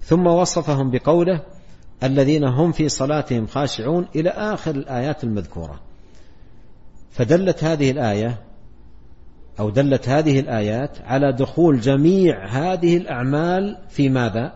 ثم 0.00 0.26
وصفهم 0.26 0.90
بقوله 0.90 1.42
الذين 2.02 2.44
هم 2.44 2.72
في 2.72 2.88
صلاتهم 2.88 3.46
خاشعون. 3.46 4.08
إلى 4.16 4.30
آخر 4.30 4.70
الآيات 4.70 5.24
المذكورة. 5.24 5.80
فدلت 7.14 7.64
هذه 7.64 7.90
الآية 7.90 8.38
أو 9.60 9.70
دلت 9.70 10.08
هذه 10.08 10.40
الآيات 10.40 10.98
على 11.02 11.32
دخول 11.32 11.80
جميع 11.80 12.46
هذه 12.46 12.96
الأعمال 12.96 13.78
في 13.88 14.08
ماذا؟ 14.08 14.52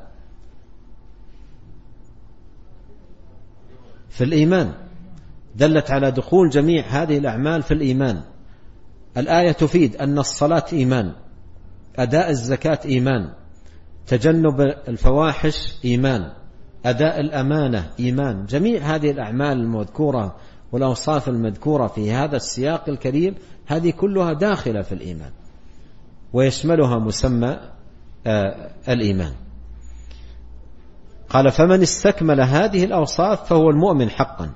في 4.09 4.25
الإيمان. 4.25 4.73
دلت 5.57 5.91
على 5.91 6.11
دخول 6.11 6.51
جميع 6.51 6.85
هذه 6.87 7.19
الأعمال 7.19 7.63
في 7.63 7.75
الإيمان. 7.75 8.21
الآية 9.17 9.53
تفيد 9.53 9.97
أن 9.97 10.19
الصلاة 10.19 10.65
إيمان 10.73 11.13
أداء 11.97 12.31
الزكاة 12.31 12.81
إيمان 12.85 13.33
تجنب 14.07 14.61
الفواحش 14.89 15.85
إيمان 15.85 16.33
أداء 16.85 17.21
الأمانة 17.21 17.91
إيمان. 18.01 18.47
جميع 18.47 18.83
هذه 18.83 19.11
الأعمال 19.11 19.61
المذكورة 19.61 20.37
والأوصاف 20.73 21.29
المذكورة 21.29 21.87
في 21.87 22.13
هذا 22.13 22.37
السياق 22.37 22.89
الكريم 22.89 23.35
هذه 23.67 23.91
كلها 23.91 24.33
داخلة 24.33 24.83
في 24.83 24.93
الإيمان 24.93 25.31
ويشملها 26.33 26.99
مسمى 26.99 27.59
آه 28.27 28.71
الإيمان. 28.89 29.33
قال 31.29 31.51
فمن 31.51 31.83
استكمل 31.83 32.41
هذه 32.41 32.85
الأوصاف 32.85 33.49
فهو 33.49 33.71
المؤمن 33.71 34.11
حقا 34.11 34.51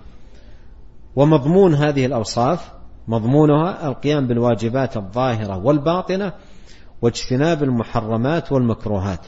ومضمون 1.17 1.75
هذه 1.75 2.07
الأوصاف 2.07 2.73
مضمونها 3.09 3.89
القيام 3.89 4.27
بالواجبات 4.27 4.97
الظاهرة 4.97 5.57
والباطنة 5.59 6.33
واجتناب 7.03 7.63
المحرمات 7.63 8.53
والمكروهات 8.53 9.27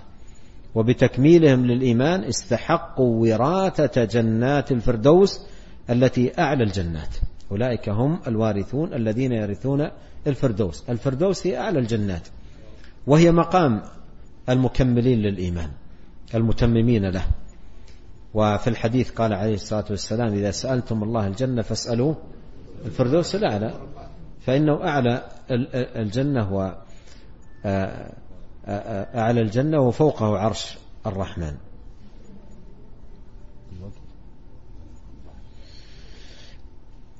وبتكميلهم 0.74 1.66
للإيمان 1.66 2.24
استحقوا 2.24 3.20
وراثة 3.20 4.04
جنات 4.04 4.72
الفردوس 4.72 5.46
التي 5.90 6.40
أعلى 6.40 6.64
الجنات. 6.64 7.16
أولئك 7.50 7.88
هم 7.88 8.20
الوارثون 8.26 8.94
الذين 8.94 9.32
يرثون 9.32 9.90
الفردوس. 10.26 10.84
الفردوس 10.88 11.46
هي 11.46 11.58
أعلى 11.58 11.78
الجنات 11.78 12.28
وهي 13.06 13.32
مقام 13.32 13.82
المكملين 14.48 15.18
للإيمان 15.18 15.70
المتممين 16.34 17.06
له. 17.10 17.26
وفي 18.34 18.70
الحديث 18.70 19.10
قال 19.10 19.32
عليه 19.32 19.54
الصلاة 19.54 19.84
والسلام 19.90 20.32
إذا 20.32 20.50
سألتم 20.50 21.02
الله 21.02 21.26
الجنة 21.26 21.62
فاسألوه 21.62 22.16
الفردوس 22.84 23.34
الأعلى. 23.34 23.74
فإنه 24.40 24.84
أعلى 24.84 25.22
الجنة 25.96 26.54
و 26.54 26.74
أعلى 29.14 29.40
الجنة 29.40 29.80
وفوقه 29.80 30.38
عرش 30.38 30.78
الرحمن. 31.06 31.56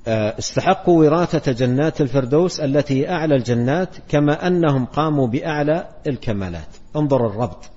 استحقوا 0.07 1.05
وراثة 1.05 1.51
جنات 1.51 2.01
الفردوس 2.01 2.59
التي 2.59 3.09
أعلى 3.09 3.35
الجنات 3.35 3.89
كما 4.09 4.47
أنهم 4.47 4.85
قاموا 4.85 5.27
بأعلى 5.27 5.87
الكمالات. 6.07 6.67
انظر 6.95 7.27
الربط. 7.27 7.69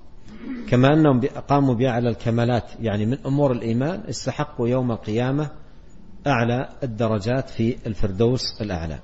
كما 0.68 0.88
أنهم 0.88 1.20
قاموا 1.48 1.74
بأعلى 1.74 2.08
الكمالات 2.08 2.64
يعني 2.80 3.06
من 3.06 3.18
أمور 3.26 3.52
الإيمان 3.52 4.00
استحقوا 4.08 4.68
يوم 4.68 4.92
القيامة 4.92 5.50
أعلى 6.26 6.68
الدرجات 6.82 7.50
في 7.50 7.76
الفردوس 7.86 8.40
الأعلى. 8.60 8.98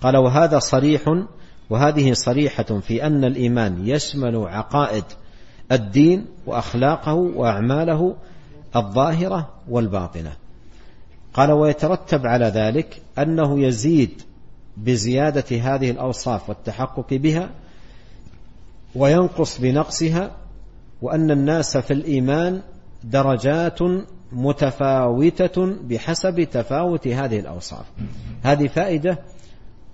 قال 0.00 0.16
وهذا 0.16 0.58
صريح 0.58 1.02
وهذه 1.70 2.12
صريحة 2.12 2.80
في 2.80 3.06
أن 3.06 3.24
الإيمان 3.24 3.88
يشمل 3.88 4.36
عقائد 4.36 5.04
الدين 5.72 6.26
وأخلاقه 6.46 7.14
وأعماله 7.14 8.16
الظاهرة 8.76 9.48
والباطنة. 9.68 10.32
قال 11.38 11.52
ويترتب 11.52 12.26
على 12.26 12.46
ذلك 12.46 13.02
أنه 13.18 13.60
يزيد 13.60 14.22
بزيادة 14.76 15.56
هذه 15.56 15.90
الأوصاف 15.90 16.48
والتحقق 16.48 17.14
بها 17.14 17.50
وينقص 18.94 19.60
بنقصها 19.60 20.30
وأن 21.02 21.30
الناس 21.30 21.76
في 21.76 21.92
الإيمان 21.92 22.62
درجات 23.04 23.78
متفاوتة 24.32 25.76
بحسب 25.82 26.42
تفاوت 26.42 27.08
هذه 27.08 27.38
الأوصاف. 27.38 27.84
هذه 28.42 28.66
فائدة 28.66 29.18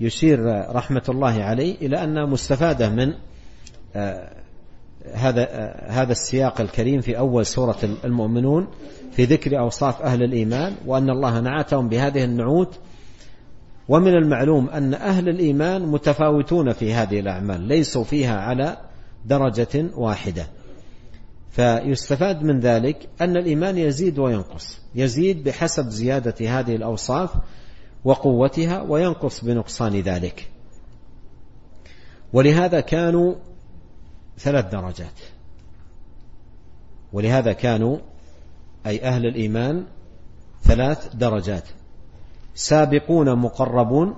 يشير 0.00 0.40
رحمة 0.74 1.04
الله 1.08 1.42
عليه 1.42 1.76
إلى 1.76 2.04
أنها 2.04 2.26
مستفادة 2.26 2.88
من 2.88 3.14
هذا 5.14 5.44
هذا 5.88 6.12
السياق 6.12 6.60
الكريم 6.60 7.00
في 7.00 7.18
أول 7.18 7.46
سورة 7.46 7.78
المؤمنون. 8.04 8.68
في 9.16 9.24
ذكر 9.24 9.58
أوصاف 9.58 10.02
أهل 10.02 10.22
الإيمان 10.22 10.74
وأن 10.86 11.10
الله 11.10 11.40
نعتهم 11.40 11.88
بهذه 11.88 12.24
النعوت. 12.24 12.78
ومن 13.88 14.14
المعلوم 14.14 14.68
أن 14.68 14.94
أهل 14.94 15.28
الإيمان 15.28 15.86
متفاوتون 15.86 16.72
في 16.72 16.94
هذه 16.94 17.20
الأعمال 17.20 17.60
ليسوا 17.60 18.04
فيها 18.04 18.40
على 18.40 18.76
درجة 19.24 19.90
واحدة. 19.96 20.46
فيستفاد 21.50 22.42
من 22.42 22.60
ذلك 22.60 23.08
أن 23.20 23.36
الإيمان 23.36 23.78
يزيد 23.78 24.18
وينقص 24.18 24.80
يزيد 24.94 25.44
بحسب 25.44 25.88
زيادة 25.88 26.58
هذه 26.60 26.76
الأوصاف 26.76 27.30
وقوتها 28.04 28.82
وينقص 28.82 29.44
بنقصان 29.44 30.00
ذلك. 30.00 30.50
ولهذا 32.32 32.80
كانوا 32.80 33.34
ثلاث 34.38 34.72
درجات. 34.72 35.20
ولهذا 37.12 37.52
كانوا 37.52 37.98
أي 38.86 39.02
أهل 39.02 39.26
الإيمان 39.26 39.84
ثلاث 40.62 41.16
درجات. 41.16 41.64
سابقون 42.54 43.38
مقربون 43.38 44.14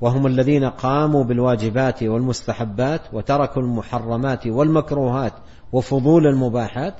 وهم 0.00 0.26
الذين 0.26 0.64
قاموا 0.64 1.24
بالواجبات 1.24 2.02
والمستحبات 2.02 3.00
وتركوا 3.12 3.62
المحرمات 3.62 4.46
والمكروهات 4.46 5.32
وفضول 5.72 6.26
المباحات 6.26 6.94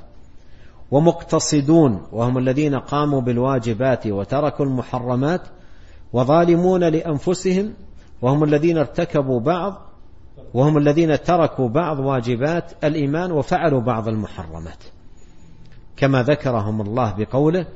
ومقتصدون 0.90 2.02
وهم 2.12 2.38
الذين 2.38 2.74
قاموا 2.74 3.20
بالواجبات 3.20 4.06
وتركوا 4.06 4.64
المحرمات 4.64 5.40
وظالمون 6.12 6.84
لأنفسهم 6.84 7.72
وهم 8.22 8.44
الذين 8.44 8.78
ارتكبوا 8.78 9.40
بعض 9.40 9.74
وهم 10.54 10.78
الذين 10.78 11.22
تركوا 11.22 11.68
بعض 11.68 11.98
واجبات 11.98 12.72
الإيمان 12.84 13.32
وفعلوا 13.32 13.80
بعض 13.80 14.08
المحرمات. 14.08 14.84
كما 16.00 16.22
ذكرهم 16.22 16.80
الله 16.80 17.14
بقوله 17.18 17.66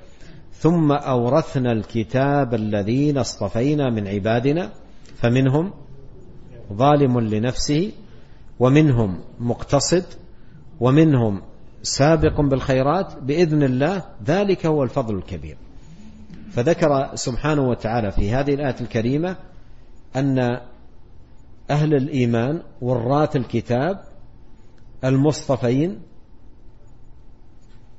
ثم 0.53 0.93
أورثنا 0.93 1.73
الكتاب 1.73 2.55
الذين 2.55 3.19
اصطفينا 3.19 3.91
من 3.91 4.09
عبادنا 4.09 4.73
فمنهم 5.17 5.73
ظالم 6.73 7.21
لنفسه 7.21 7.93
ومنهم 8.61 9.21
مقتصد 9.41 10.05
ومنهم 10.81 11.43
سابق 11.83 12.41
بالخيرات 12.41 13.15
بإذن 13.23 13.63
الله 13.63 14.03
ذلك 14.27 14.67
هو 14.67 14.83
الفضل 14.83 15.17
الكبير. 15.17 15.57
فذكر 16.51 17.11
سبحانه 17.15 17.69
وتعالى 17.69 18.13
في 18.13 18.31
هذه 18.31 18.55
الآية 18.55 18.77
الكريمة 18.81 19.37
أن 20.17 20.39
أهل 21.71 21.95
الإيمان 21.95 22.63
وراث 22.81 23.37
الكتاب 23.37 24.01
المصطفين 25.05 26.01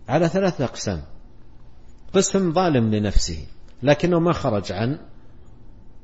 على 0.09 0.29
ثلاث 0.29 0.61
أقسام. 0.61 1.01
قسم 2.13 2.53
ظالم 2.53 2.95
لنفسه 2.95 3.47
لكنه 3.83 4.19
ما 4.19 4.33
خرج 4.33 4.71
عن 4.71 4.99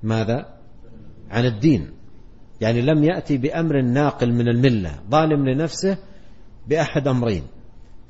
ماذا؟ 0.04 0.58
عن 1.30 1.46
الدين. 1.46 1.92
يعني 2.62 2.82
لم 2.82 3.04
يأتي 3.04 3.38
بأمر 3.38 3.82
ناقل 3.82 4.34
من 4.34 4.48
الملة 4.48 5.00
ظالم 5.10 5.50
لنفسه 5.50 5.98
بأحد 6.68 7.08
أمرين 7.08 7.44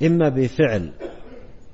إما 0.03 0.29
بفعل 0.29 0.93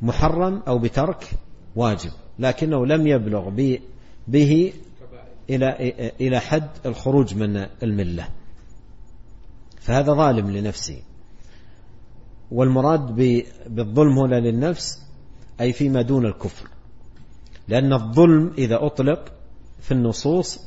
محرم 0.01 0.63
أو 0.67 0.79
بترك 0.79 1.29
واجب 1.75 2.11
لكنه 2.39 2.85
لم 2.85 3.07
يبلغ 3.07 3.49
به 4.27 4.73
إلى 5.49 5.67
إلى 6.21 6.39
حد 6.39 6.69
الخروج 6.85 7.35
من 7.35 7.65
الملة. 7.83 8.27
فهذا 9.79 10.13
ظالم 10.13 10.51
لنفسه. 10.51 11.01
والمراد 12.51 13.15
بالظلم 13.67 14.19
هنا 14.19 14.35
للنفس 14.39 15.03
أي 15.61 15.73
فيما 15.73 16.01
دون 16.01 16.25
الكفر. 16.25 16.69
لأن 17.67 17.93
الظلم 17.93 18.53
إذا 18.57 18.85
أطلق 18.85 19.31
في 19.79 19.91
النصوص 19.91 20.59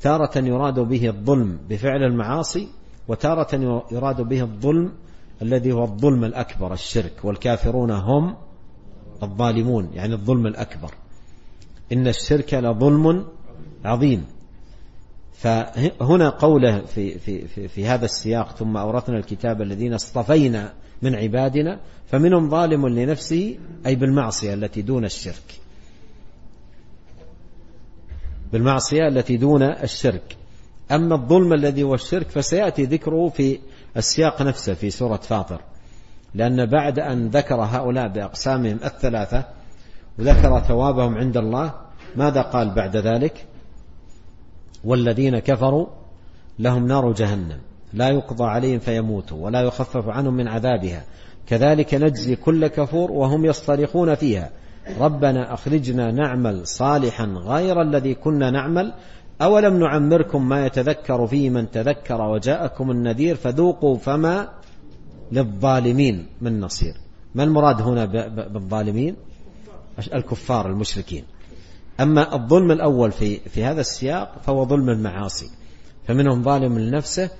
تارة 0.00 0.38
يراد 0.38 0.80
به 0.80 1.08
الظلم 1.08 1.58
بفعل 1.68 2.02
المعاصي 2.02 2.68
وتارة 3.08 3.84
يراد 3.92 4.20
به 4.20 4.40
الظلم 4.42 4.92
الذي 5.42 5.72
هو 5.72 5.84
الظلم 5.84 6.24
الأكبر 6.24 6.72
الشرك. 6.72 7.24
والكافرون 7.24 7.90
هم 7.90 8.36
الظالمون 9.22 9.90
يعني 9.94 10.14
الظلم 10.14 10.46
الأكبر. 10.46 10.94
إن 11.92 12.08
الشرك 12.08 12.54
لظلم 12.54 13.26
عظيم. 13.84 14.24
فهنا 15.32 16.28
قوله 16.28 16.84
في, 16.84 17.18
في, 17.18 17.48
في, 17.48 17.68
في 17.68 17.86
هذا 17.86 18.04
السياق 18.04 18.56
ثم 18.56 18.76
أورثنا 18.76 19.18
الكتاب 19.18 19.62
الذين 19.62 19.94
اصطفينا 19.94 20.72
من 21.04 21.14
عبادنا 21.14 21.80
فمنهم 22.06 22.50
ظالم 22.50 22.88
لنفسه 22.88 23.58
أي 23.86 23.94
بالمعصية 23.94 24.54
التي 24.54 24.82
دون 24.82 25.04
الشرك. 25.04 25.60
بالمعصية 28.52 29.08
التي 29.08 29.36
دون 29.36 29.62
الشرك. 29.62 30.36
أما 30.92 31.14
الظلم 31.14 31.52
الذي 31.52 31.82
هو 31.82 31.94
الشرك 31.94 32.30
فسيأتي 32.30 32.84
ذكره 32.84 33.28
في 33.28 33.58
السياق 33.96 34.42
نفسه 34.42 34.74
في 34.74 34.90
سورة 34.90 35.16
فاطر. 35.16 35.60
لأن 36.34 36.66
بعد 36.66 36.98
أن 36.98 37.28
ذكر 37.28 37.54
هؤلاء 37.54 38.08
بأقسامهم 38.08 38.78
الثلاثة 38.84 39.44
وذكر 40.18 40.60
ثوابهم 40.60 41.14
عند 41.14 41.36
الله 41.36 41.74
ماذا 42.16 42.42
قال 42.42 42.74
بعد 42.74 42.96
ذلك؟ 42.96 43.46
والذين 44.84 45.38
كفروا 45.38 45.86
لهم 46.58 46.86
نار 46.86 47.12
جهنم. 47.12 47.60
لا 47.94 48.08
يقضى 48.08 48.44
عليهم 48.44 48.78
فيموتوا 48.78 49.44
ولا 49.44 49.60
يخفف 49.60 50.08
عنهم 50.08 50.34
من 50.34 50.48
عذابها. 50.48 51.04
كذلك 51.46 51.94
نجزي 51.94 52.36
كل 52.36 52.66
كفور 52.66 53.12
وهم 53.12 53.44
يصطرخون 53.44 54.14
فيها. 54.14 54.50
ربنا 55.00 55.54
أخرجنا 55.54 56.10
نعمل 56.10 56.66
صالحا 56.66 57.24
غير 57.24 57.82
الذي 57.82 58.14
كنا 58.14 58.50
نعمل. 58.50 58.92
أولم 59.42 59.78
نعمركم 59.78 60.48
ما 60.48 60.66
يتذكر 60.66 61.26
فيه 61.26 61.50
من 61.50 61.70
تذكر 61.70 62.20
وجاءكم 62.20 62.90
النذير 62.90 63.36
فذوقوا 63.36 63.96
فما 63.96 64.48
للظالمين 65.32 66.26
من 66.40 66.60
نصير. 66.60 66.94
ما 67.34 67.44
المراد 67.44 67.82
هنا 67.82 68.04
بالظالمين؟ 68.48 69.16
الكفار 70.14 70.66
المشركين. 70.70 71.24
أما 72.00 72.34
الظلم 72.34 72.70
الأول 72.70 73.12
في, 73.12 73.36
في 73.36 73.64
هذا 73.64 73.80
السياق 73.80 74.42
فهو 74.42 74.66
ظلم 74.66 74.90
المعاصي. 74.90 75.50
فمنهم 76.06 76.42
ظالم 76.42 76.78
لنفسه 76.78 77.30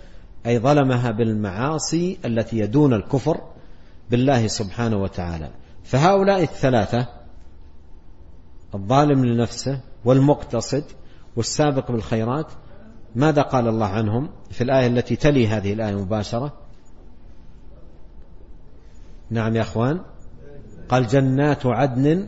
أي 0.47 0.59
ظلمها 0.59 1.11
بالمعاصي 1.11 2.18
التي 2.24 2.59
يدون 2.59 2.95
الكفر 2.95 3.40
بالله 4.11 4.47
سبحانه 4.47 4.97
وتعالى. 4.97 5.51
فهؤلاء 5.84 6.42
الثلاثة 6.42 7.07
الظالم 8.74 9.24
لنفسه 9.24 9.80
والمقتصد 10.05 10.84
والسابق 11.36 11.90
بالخيرات 11.90 12.47
ماذا 13.14 13.42
قال 13.42 13.68
الله 13.68 13.86
عنهم 13.86 14.28
في 14.51 14.64
الآية 14.64 14.86
التي 14.86 15.16
تلي 15.16 15.49
هذه 15.49 15.72
الآية 15.72 15.95
مباشرة 15.95 16.53
نعم 19.30 19.57
يا 19.57 19.62
أخوان. 19.62 20.01
قال 20.88 21.07
جنات 21.07 21.66
عدن 21.66 22.26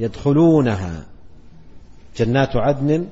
يدخلونها. 0.00 1.06
جنات 2.16 2.56
عدن 2.56 3.06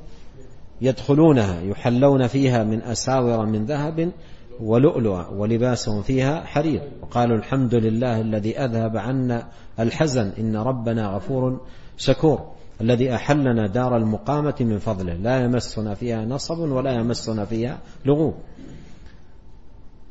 يدخلونها 0.80 1.60
يحلون 1.60 2.26
فيها 2.26 2.64
من 2.64 2.82
أساور 2.82 3.46
من 3.46 3.66
ذهب 3.66 4.12
ولؤلؤا 4.60 5.28
ولباسهم 5.28 6.02
فيها 6.02 6.44
حرير. 6.44 6.82
وقالوا 7.02 7.36
الحمد 7.36 7.74
لله 7.74 8.20
الذي 8.20 8.58
أذهب 8.58 8.96
عنا 8.96 9.48
الحزن 9.80 10.32
إن 10.38 10.56
ربنا 10.56 11.06
غفور 11.06 11.60
شكور 11.96 12.52
الذي 12.80 13.14
أحلنا 13.14 13.66
دار 13.66 13.96
المقامة 13.96 14.54
من 14.60 14.78
فضله. 14.78 15.14
لا 15.14 15.44
يمسنا 15.44 15.94
فيها 15.94 16.24
نصب 16.24 16.58
ولا 16.58 16.92
يمسنا 16.92 17.44
فيها 17.44 17.78
لغوب. 18.04 18.34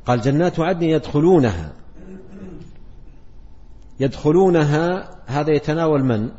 قال 0.06 0.22
جنات 0.22 0.60
عدن 0.60 0.84
يدخلونها. 0.84 1.74
يدخلونها 4.00 5.10
هذا 5.26 5.52
يتناول 5.52 6.04
من؟ 6.04 6.30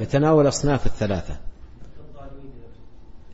يتناول 0.00 0.48
أصناف 0.48 0.86
الثلاثة. 0.86 1.51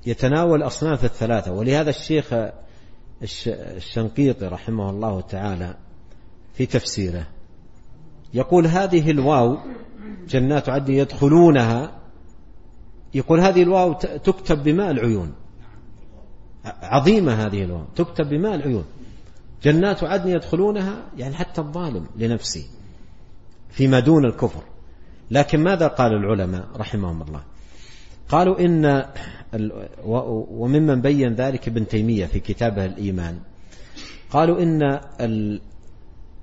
يتناول 0.06 0.62
أصناف 0.62 1.04
الثلاثة. 1.04 1.52
ولهذا 1.52 1.90
الشيخ 1.90 2.34
الشنقيطي 3.48 4.46
رحمه 4.46 4.90
الله 4.90 5.20
تعالى 5.20 5.76
في 6.54 6.66
تفسيره 6.66 7.26
يقول 8.34 8.66
هذه 8.66 9.10
الواو 9.10 9.58
جنات 10.28 10.68
عدن 10.68 10.94
يدخلونها 10.94 11.92
يقول 13.14 13.40
هذه 13.40 13.62
الواو 13.62 13.92
تكتب 14.24 14.62
بماء 14.62 14.90
العيون. 14.90 15.34
عظيمة 16.64 17.32
هذه 17.32 17.64
الواو 17.64 17.84
تكتب 17.96 18.28
بماء 18.28 18.54
العيون. 18.54 18.84
جنات 19.62 20.04
عدن 20.04 20.30
يدخلونها 20.30 21.06
يعني 21.16 21.34
حتى 21.34 21.60
الظالم 21.60 22.06
لنفسه 22.16 22.64
فيما 23.70 24.00
دون 24.00 24.24
الكفر. 24.24 24.62
لكن 25.30 25.60
ماذا 25.60 25.86
قال 25.86 26.12
العلماء 26.12 26.68
رحمهم 26.76 27.22
الله؟ 27.22 27.42
قالوا 28.28 28.60
إن 28.60 29.04
وممن 30.50 31.00
بين 31.00 31.34
ذلك 31.34 31.68
ابن 31.68 31.88
تيمية 31.88 32.26
في 32.26 32.40
كتابه 32.40 32.84
الإيمان. 32.84 33.38
قالوا 34.30 34.62
إن 34.62 35.00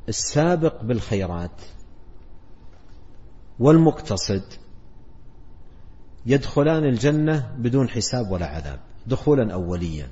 السابق 0.09 0.83
بالخيرات 0.83 1.61
والمقتصد 3.59 4.43
يدخلان 6.25 6.83
الجنة 6.83 7.51
بدون 7.57 7.89
حساب 7.89 8.31
ولا 8.31 8.45
عذاب 8.45 8.79
دخولا 9.07 9.53
أوليا. 9.53 10.07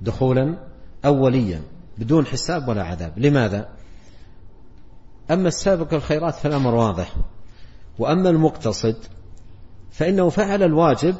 دخولا 0.00 0.58
أوليا 1.04 1.62
بدون 1.98 2.26
حساب 2.26 2.68
ولا 2.68 2.82
عذاب. 2.82 3.18
لماذا؟ 3.18 3.68
أما 5.30 5.48
السابق 5.48 5.94
الخيرات 5.94 6.34
فالأمر 6.34 6.74
واضح. 6.74 7.14
وأما 7.98 8.30
المقتصد 8.30 8.96
فإنه 9.90 10.28
فعل 10.28 10.62
الواجب 10.62 11.14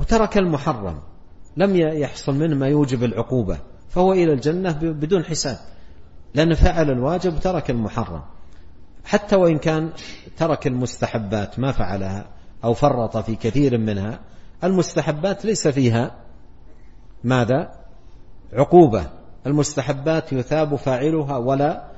وترك 0.00 0.38
المحرم 0.38 0.98
لم 1.56 1.76
يحصل 1.76 2.34
منه 2.34 2.56
ما 2.56 2.68
يوجب 2.68 3.04
العقوبة 3.04 3.58
فهو 3.88 4.12
إلى 4.12 4.32
الجنة 4.32 4.72
بدون 4.72 5.24
حساب 5.24 5.58
لأنه 6.34 6.54
فعل 6.54 6.90
الواجب 6.90 7.34
وترك 7.34 7.70
المحرم. 7.70 8.22
حتى 9.04 9.36
وإن 9.36 9.58
كان 9.58 9.90
ترك 10.36 10.66
المستحبات 10.66 11.58
ما 11.58 11.72
فعلها 11.72 12.26
أو 12.64 12.74
فرط 12.74 13.16
في 13.16 13.36
كثير 13.36 13.78
منها 13.78 14.20
المستحبات 14.64 15.44
ليس 15.44 15.68
فيها 15.68 16.14
ماذا؟ 17.24 17.72
عقوبة. 18.52 19.06
المستحبات 19.46 20.32
يثاب 20.32 20.76
فاعلها 20.76 21.36
ولا 21.36 21.90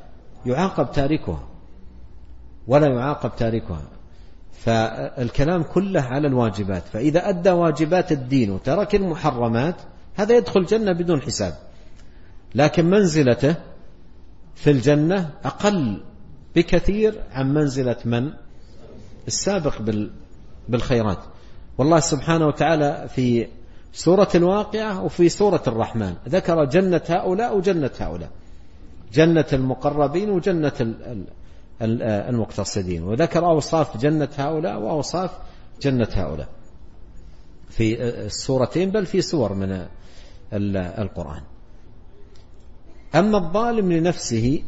يعاقب 0.47 0.93
تاركها 0.93 1.49
ولا 2.67 2.87
يعاقب 2.87 3.37
تاركها. 3.37 3.83
فالكلام 4.55 5.63
كله 5.63 6.01
على 6.01 6.29
الواجبات. 6.29 6.83
فإذا 6.93 7.29
أدى 7.29 7.51
واجبات 7.51 8.13
الدين 8.13 8.51
وترك 8.51 8.95
المحرمات 8.95 9.75
هذا 10.15 10.37
يدخل 10.37 10.61
الجنة 10.61 10.93
بدون 10.93 11.23
حساب. 11.23 11.55
لكن 12.55 12.91
منزلته 12.91 13.55
في 14.55 14.71
الجنة 14.71 15.31
أقل 15.45 16.03
بكثير 16.57 17.23
عن 17.33 17.55
منزلة 17.55 17.97
من؟ 18.05 18.31
السابق 19.27 19.75
بالخيرات. 20.69 21.19
والله 21.79 22.01
سبحانه 22.01 22.47
وتعالى 22.47 23.09
في 23.15 23.47
سورة 23.93 24.29
الواقعة 24.35 25.05
وفي 25.05 25.29
سورة 25.29 25.63
الرحمن. 25.67 26.15
ذكر 26.29 26.65
جنة 26.65 27.03
هؤلاء 27.09 27.57
وجنة 27.57 27.91
هؤلاء. 27.99 28.31
جنة 29.13 29.47
المقربين 29.53 30.31
وجنة 30.31 30.95
المقتصدين. 31.83 33.03
وذكر 33.03 33.47
أوصاف 33.47 33.97
جنة 33.97 34.29
هؤلاء 34.37 34.81
وأوصاف 34.81 35.31
جنة 35.83 36.09
هؤلاء 36.13 36.49
في 37.69 38.03
السورتين 38.03 38.91
بل 38.91 39.07
في 39.07 39.21
سور 39.21 39.55
من 39.55 39.87
القرآن. 40.99 41.43
أما 43.15 43.39
الظالم 43.39 43.93
لنفسه 43.93 44.63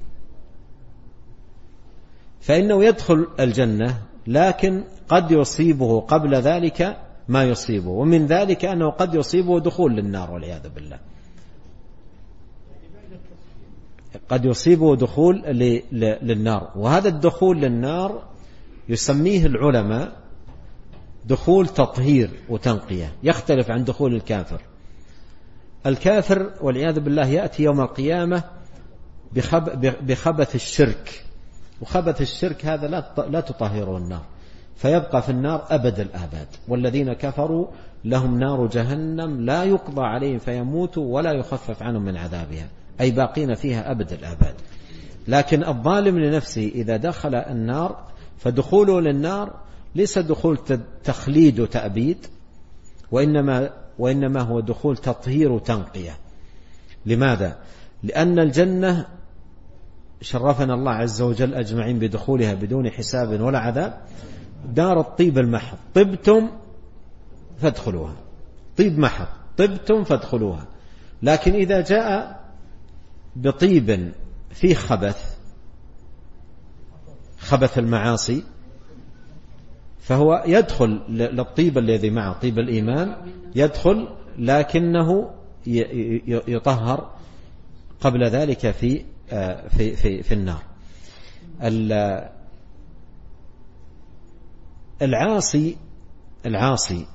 فإنه 2.41 2.85
يدخل 2.85 3.27
الجنة 3.41 4.03
لكن 4.27 4.85
قد 5.09 5.31
يصيبه 5.31 6.01
قبل 6.01 6.35
ذلك 6.35 6.97
ما 7.29 7.45
يصيبه 7.45 7.91
ومن 7.91 8.27
ذلك 8.27 8.65
أنه 8.65 8.91
قد 8.91 9.15
يصيبه 9.15 9.61
دخول 9.61 9.97
للنار 9.97 10.31
والعياذ 10.31 10.69
بالله. 10.69 10.99
قد 14.29 14.45
يصيبه 14.45 14.97
دخول 14.97 15.43
للنار. 16.23 16.71
وهذا 16.77 17.09
الدخول 17.09 17.61
للنار 17.61 18.23
يسميه 18.89 19.47
العلماء 19.47 20.13
دخول 21.25 21.69
تطهير 21.69 22.31
وتنقية. 22.49 23.13
يختلف 23.23 23.71
عن 23.71 23.85
دخول 23.85 24.15
الكافر. 24.15 24.61
الكافر 25.87 26.51
والعياذ 26.61 27.01
بالله 27.01 27.27
يأتي 27.27 27.63
يوم 27.63 27.81
القيامة 27.81 28.45
بخبث 30.03 30.55
الشرك. 30.55 31.25
وخبث 31.81 32.21
الشرك 32.21 32.67
هذا 32.67 32.87
لا 33.29 33.41
تطهره 33.41 33.97
النار. 33.97 34.23
فيبقى 34.77 35.23
في 35.23 35.31
النار 35.31 35.67
أبد 35.71 36.01
الآباد. 36.01 36.49
والذين 36.69 37.13
كفروا 37.13 37.67
لهم 38.05 38.39
نار 38.39 38.67
جهنم 38.67 39.41
لا 39.41 39.65
يقضى 39.65 40.03
عليهم 40.03 40.39
فيموتوا 40.39 41.15
ولا 41.15 41.33
يخفف 41.33 41.83
عنهم 41.83 42.03
من 42.03 42.17
عذابها. 42.17 42.69
أي 43.01 43.11
باقين 43.11 43.55
فيها 43.55 43.91
أبد 43.91 44.13
الآباد. 44.13 44.55
لكن 45.29 45.65
الظالم 45.65 46.19
لنفسه 46.19 46.73
إذا 46.75 46.97
دخل 46.97 47.35
النار 47.35 48.05
فدخوله 48.39 49.01
للنار 49.01 49.55
ليس 49.95 50.19
دخول 50.19 50.59
تخليد 51.05 51.61
وتأبيد 51.61 52.27
وإنما, 53.11 53.71
وإنما 53.99 54.41
هو 54.41 54.61
دخول 54.61 54.97
تطهير 54.97 55.53
وتنقية. 55.53 56.19
لماذا؟ 57.07 57.59
لأن 58.03 58.39
الجنة 58.39 59.07
شرفنا 60.21 60.75
الله 60.75 60.93
عز 60.93 61.23
وجل 61.23 61.55
أجمعين 61.55 61.99
بدخولها 61.99 62.55
بدون 62.55 62.91
حساب 62.91 63.41
ولا 63.41 63.59
عذاب. 63.59 64.01
دار 64.75 65.01
الطيب 65.01 65.39
المحض. 65.39 65.77
طبتم 65.95 66.51
فادخلوها. 67.59 68.15
طيب 68.79 68.99
محض. 68.99 69.27
طبتم 69.57 70.05
فادخلوها. 70.05 70.65
لكن 71.23 71.55
إذا 71.55 71.81
جاء 71.81 72.36
بطيب 73.37 74.13
فيه 74.51 74.75
خبث 74.75 75.37
خبث 77.39 77.79
المعاصي 77.79 78.45
فهو 80.01 80.45
يدخل 80.47 81.03
للطيب 81.09 81.79
الذي 81.79 82.11
معه 82.11 82.41
طيب 82.41 82.59
الإيمان 82.59 83.17
يدخل 83.55 84.09
لكنه 84.39 85.31
يطهر 86.49 87.11
قبل 88.01 88.25
ذلك 88.25 88.71
في 88.71 89.05
في 89.69 89.97
في 89.97 90.23
في 90.23 90.35
النار. 90.35 90.63
العاصي 95.03 95.77
العاصي 96.47 97.07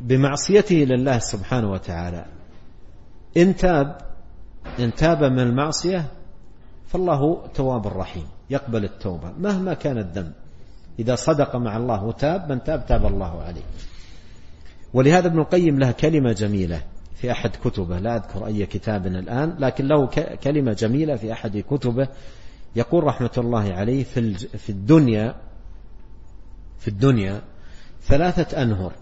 بمعصيته 0.00 0.74
لله 0.76 1.18
سبحانه 1.18 1.70
وتعالى 1.70 2.41
إن 3.36 3.56
تاب 3.56 3.96
إن 4.78 4.94
تاب 4.94 5.24
من 5.24 5.40
المعصية 5.40 6.04
فالله 6.86 7.46
تواب 7.54 7.86
رحيم 7.86 8.26
يقبل 8.50 8.84
التوبة 8.84 9.32
مهما 9.38 9.74
كان 9.74 9.98
الذنب. 9.98 10.32
إذا 10.98 11.14
صدق 11.14 11.56
مع 11.56 11.76
الله 11.76 12.04
وتاب 12.04 12.52
من 12.52 12.64
تاب 12.64 12.86
تاب 12.86 13.06
الله 13.06 13.42
عليه. 13.42 13.62
ولهذا 14.94 15.26
ابن 15.26 15.38
القيم 15.38 15.78
له 15.78 15.90
كلمة 15.92 16.32
جميلة 16.32 16.82
في 17.14 17.32
أحد 17.32 17.50
كتبه 17.64 17.98
لا 17.98 18.16
أذكر 18.16 18.46
أي 18.46 18.66
كتاب 18.66 19.06
الآن 19.06 19.56
لكن 19.58 19.86
له 19.86 20.06
كلمة 20.42 20.72
جميلة 20.72 21.16
في 21.16 21.32
أحد 21.32 21.58
كتبه. 21.58 22.08
يقول 22.76 23.04
رحمة 23.04 23.30
الله 23.38 23.72
عليه 23.72 24.04
في 24.04 24.70
الدنيا 24.70 25.34
في 26.78 26.88
الدنيا 26.88 27.42
ثلاثة 28.02 28.62
أنهر. 28.62 28.92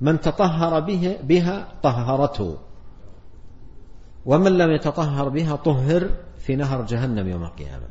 من 0.00 0.20
تطهر 0.20 0.80
به 0.80 1.16
بها 1.22 1.68
طهرته. 1.82 2.58
ومن 4.30 4.58
لم 4.58 4.70
يتطهر 4.70 5.28
بها 5.28 5.56
طهر 5.56 6.10
في 6.38 6.56
نهر 6.56 6.82
جهنم 6.82 7.28
يوم 7.28 7.44
القيامة. 7.44 7.86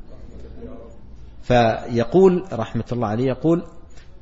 فيقول 1.41 2.45
رحمة 2.53 2.83
الله 2.91 3.07
عليه 3.07 3.25
يقول 3.25 3.63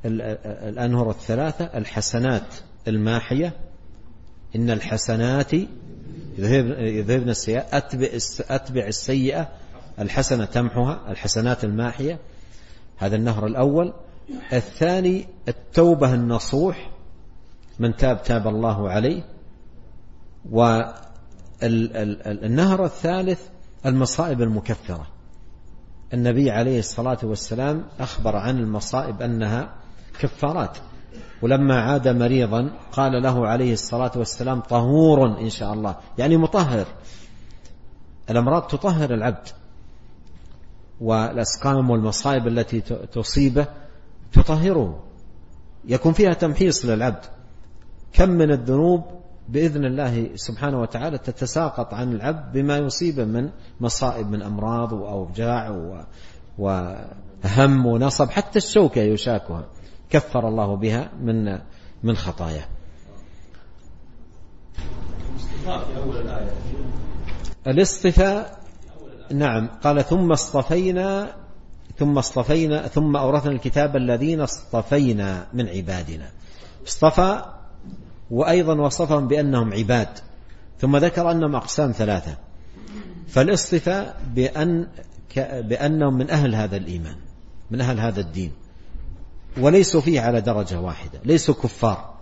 الأنهر 0.04 1.10
الثلاثة 1.10 1.64
الحسنات 1.64 2.54
الماحية 2.88 3.52
إن 4.56 4.70
الحسنات 4.70 5.52
يذهبن 6.38 7.28
السيئة 7.28 7.76
أتبع, 7.76 8.08
أتبع 8.50 8.86
السيئة 8.86 9.48
الحسنة 9.98 10.44
تمحها 10.44 11.10
الحسنات 11.10 11.64
الماحية 11.64 12.18
هذا 12.96 13.16
النهر 13.16 13.46
الأول. 13.46 13.92
الثاني 14.52 15.26
التوبة 15.48 16.14
النصوح 16.14 16.90
من 17.78 17.96
تاب 17.96 18.22
تاب 18.22 18.46
الله 18.48 18.90
عليه 18.90 19.22
والنهر 21.62 22.84
الثالث 22.84 23.40
المصائب 23.86 24.42
المكفرة. 24.42 25.06
النبي 26.14 26.50
عليه 26.50 26.78
الصلاة 26.78 27.18
والسلام 27.22 27.84
أخبر 28.00 28.36
عن 28.36 28.58
المصائب 28.58 29.22
أنها 29.22 29.74
كفارات. 30.20 30.78
ولما 31.42 31.80
عاد 31.80 32.08
مريضا 32.08 32.70
قال 32.92 33.22
له 33.22 33.48
عليه 33.48 33.72
الصلاة 33.72 34.12
والسلام 34.16 34.60
طهور 34.60 35.40
إن 35.40 35.50
شاء 35.50 35.72
الله. 35.72 35.96
يعني 36.18 36.36
مطهر. 36.36 36.86
الأمراض 38.30 38.62
تطهر 38.62 39.14
العبد. 39.14 39.48
والأسقام 41.00 41.90
والمصائب 41.90 42.46
التي 42.46 42.80
تصيبه 43.12 43.66
تطهره. 44.32 45.04
يكون 45.84 46.12
فيها 46.12 46.32
تمحيص 46.32 46.84
للعبد. 46.84 47.24
كم 48.12 48.28
من 48.28 48.50
الذنوب 48.50 49.04
بإذن 49.48 49.84
الله 49.84 50.30
سبحانه 50.34 50.80
وتعالى 50.80 51.18
تتساقط 51.18 51.94
عن 51.94 52.12
العبد 52.12 52.52
بما 52.52 52.76
يصيبه 52.76 53.24
من 53.24 53.50
مصائب 53.80 54.30
من 54.30 54.42
أمراض 54.42 54.92
وأوجاع 54.92 55.70
وهم 56.58 57.86
ونصب. 57.86 58.30
حتى 58.30 58.58
الشوكة 58.58 59.00
يشاكها. 59.00 59.64
كفر 60.10 60.48
الله 60.48 60.76
بها 60.76 61.10
من 61.20 61.58
من 62.02 62.16
خطاياه. 62.16 62.64
الاصطفاء 67.66 68.58
نعم 69.32 69.68
قال 69.84 70.04
ثم 70.04 70.32
اصطفينا 70.32 71.36
ثم 71.96 72.18
اصطفينا 72.18 72.88
ثم 72.88 73.16
أورثنا 73.16 73.52
الكتاب 73.52 73.96
الذين 73.96 74.40
اصطفينا 74.40 75.46
من 75.52 75.68
عبادنا. 75.68 76.30
اصطفى 76.86 77.57
وأيضا 78.30 78.74
وصفهم 78.80 79.28
بأنهم 79.28 79.72
عباد 79.72 80.08
ثم 80.78 80.96
ذكر 80.96 81.30
أنهم 81.30 81.56
أقسام 81.56 81.92
ثلاثة. 81.92 82.36
فالاصطفاء 83.28 84.20
بأن 84.34 84.86
بأنهم 85.36 86.14
من 86.14 86.30
أهل 86.30 86.54
هذا 86.54 86.76
الإيمان 86.76 87.16
من 87.70 87.80
أهل 87.80 88.00
هذا 88.00 88.20
الدين. 88.20 88.52
وليسوا 89.60 90.00
فيه 90.00 90.20
على 90.20 90.40
درجة 90.40 90.80
واحدة 90.80 91.20
ليسوا 91.24 91.54
كفار. 91.54 92.14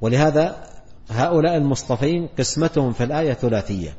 ولهذا 0.00 0.66
هؤلاء 1.10 1.56
المصطفين 1.56 2.28
قسمتهم 2.38 2.92
في 2.92 3.04
الآية 3.04 3.32
ثلاثية 3.32 3.96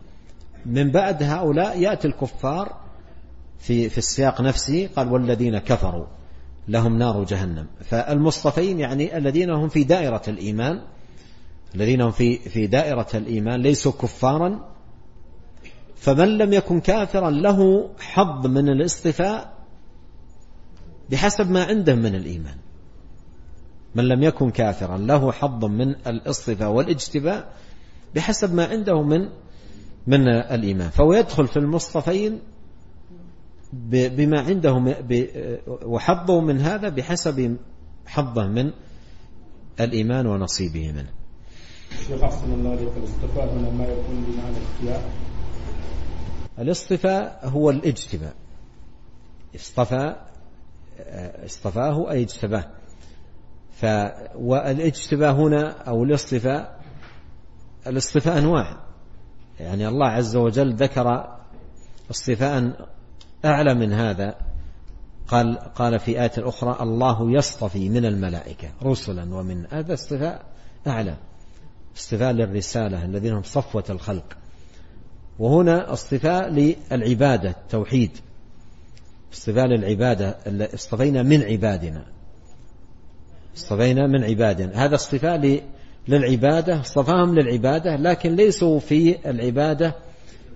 من 0.65 0.91
بعد 0.91 1.23
هؤلاء 1.23 1.79
يأتي 1.79 2.07
الكفار 2.07 2.77
في 3.59 3.89
في 3.89 3.97
السياق 3.97 4.41
نفسه 4.41 4.89
قال 4.95 5.13
والذين 5.13 5.57
كفروا 5.57 6.05
لهم 6.67 6.97
نار 6.97 7.23
جهنم. 7.23 7.65
فالمصطفين 7.89 8.79
يعني 8.79 9.17
الذين 9.17 9.49
هم 9.49 9.69
في 9.69 9.83
دائرة 9.83 10.21
الإيمان 10.27 10.81
الذين 11.75 12.01
هم 12.01 12.11
في 12.11 12.37
في 12.37 12.67
دائرة 12.67 13.07
الإيمان 13.13 13.61
ليسوا 13.61 13.91
كفارا 13.91 14.71
فمن 15.95 16.37
لم 16.37 16.53
يكن 16.53 16.79
كافرا 16.79 17.29
له 17.29 17.89
حظ 17.99 18.47
من 18.47 18.69
الاصطفاء 18.69 19.53
بحسب 21.09 21.51
ما 21.51 21.63
عنده 21.63 21.95
من 21.95 22.15
الإيمان. 22.15 22.57
من 23.95 24.07
لم 24.07 24.23
يكن 24.23 24.51
كافرا 24.51 24.97
له 24.97 25.31
حظ 25.31 25.65
من 25.65 25.89
الاصطفاء 25.89 26.71
والاجتباء 26.71 27.53
بحسب 28.15 28.53
ما 28.53 28.65
عنده 28.65 29.01
من 29.01 29.29
من 30.07 30.27
الإيمان. 30.27 30.89
فهو 30.89 31.13
يدخل 31.13 31.47
في 31.47 31.57
المصطفين 31.57 32.39
بما 33.91 34.39
عنده 34.39 34.95
وحظه 35.85 36.41
من 36.41 36.61
هذا 36.61 36.89
بحسب 36.89 37.57
حظه 38.05 38.47
من 38.47 38.71
الإيمان 39.79 40.27
ونصيبه 40.27 40.91
منه. 40.91 41.20
شيخ 42.07 42.23
أحسن 42.23 42.53
الله 42.53 42.69
عليك 42.69 42.91
الاصطفاء 42.97 43.53
هنا 43.53 43.69
ما 43.69 43.83
يكون 43.83 44.25
بمعنى 44.27 44.97
الاصطفاء 46.59 47.39
هو 47.43 47.69
الاجتباء 47.69 48.33
اصطفى 49.55 50.15
اصطفاه 51.45 52.11
أي 52.11 52.23
اجتباه 52.23 52.65
ف 53.71 53.85
والاجتباء 54.35 55.33
هنا 55.33 55.71
أو 55.71 56.03
الاصطفاء 56.03 56.81
الاصطفاء 57.87 58.37
أنواع 58.37 58.77
يعني 59.59 59.87
الله 59.87 60.07
عز 60.07 60.35
وجل 60.35 60.73
ذكر 60.73 61.37
اصطفاء 62.11 62.87
أعلى 63.45 63.73
من 63.73 63.93
هذا. 63.93 64.35
قال 65.27 65.59
قال 65.59 65.99
في 65.99 66.21
آية 66.21 66.31
أخرى 66.37 66.77
الله 66.81 67.31
يصطفي 67.31 67.89
من 67.89 68.05
الملائكة 68.05 68.67
رسلا 68.83 69.35
ومن 69.35 69.65
هذا 69.71 69.93
اصطفاء 69.93 70.45
أعلى. 70.87 71.17
اصطفاء 71.97 72.31
للرسالة 72.31 73.05
الذين 73.05 73.33
هم 73.33 73.43
صفوة 73.43 73.83
الخلق. 73.89 74.37
وهنا 75.39 75.93
اصطفاء 75.93 76.49
للعبادة 76.49 77.49
التوحيد. 77.49 78.11
اصطفاء 79.33 79.65
للعبادة 79.65 80.37
اصطفينا 80.73 81.23
من 81.23 81.43
عبادنا. 81.43 82.05
اصطفينا 83.57 84.07
من 84.07 84.23
عبادنا. 84.23 84.85
هذا 84.85 84.95
اصطفاء 84.95 85.63
للعبادة 86.07 86.79
اصطفاهم 86.81 87.35
للعبادة 87.39 87.95
لكن 87.95 88.35
ليسوا 88.35 88.79
في 88.79 89.29
العبادة 89.29 89.95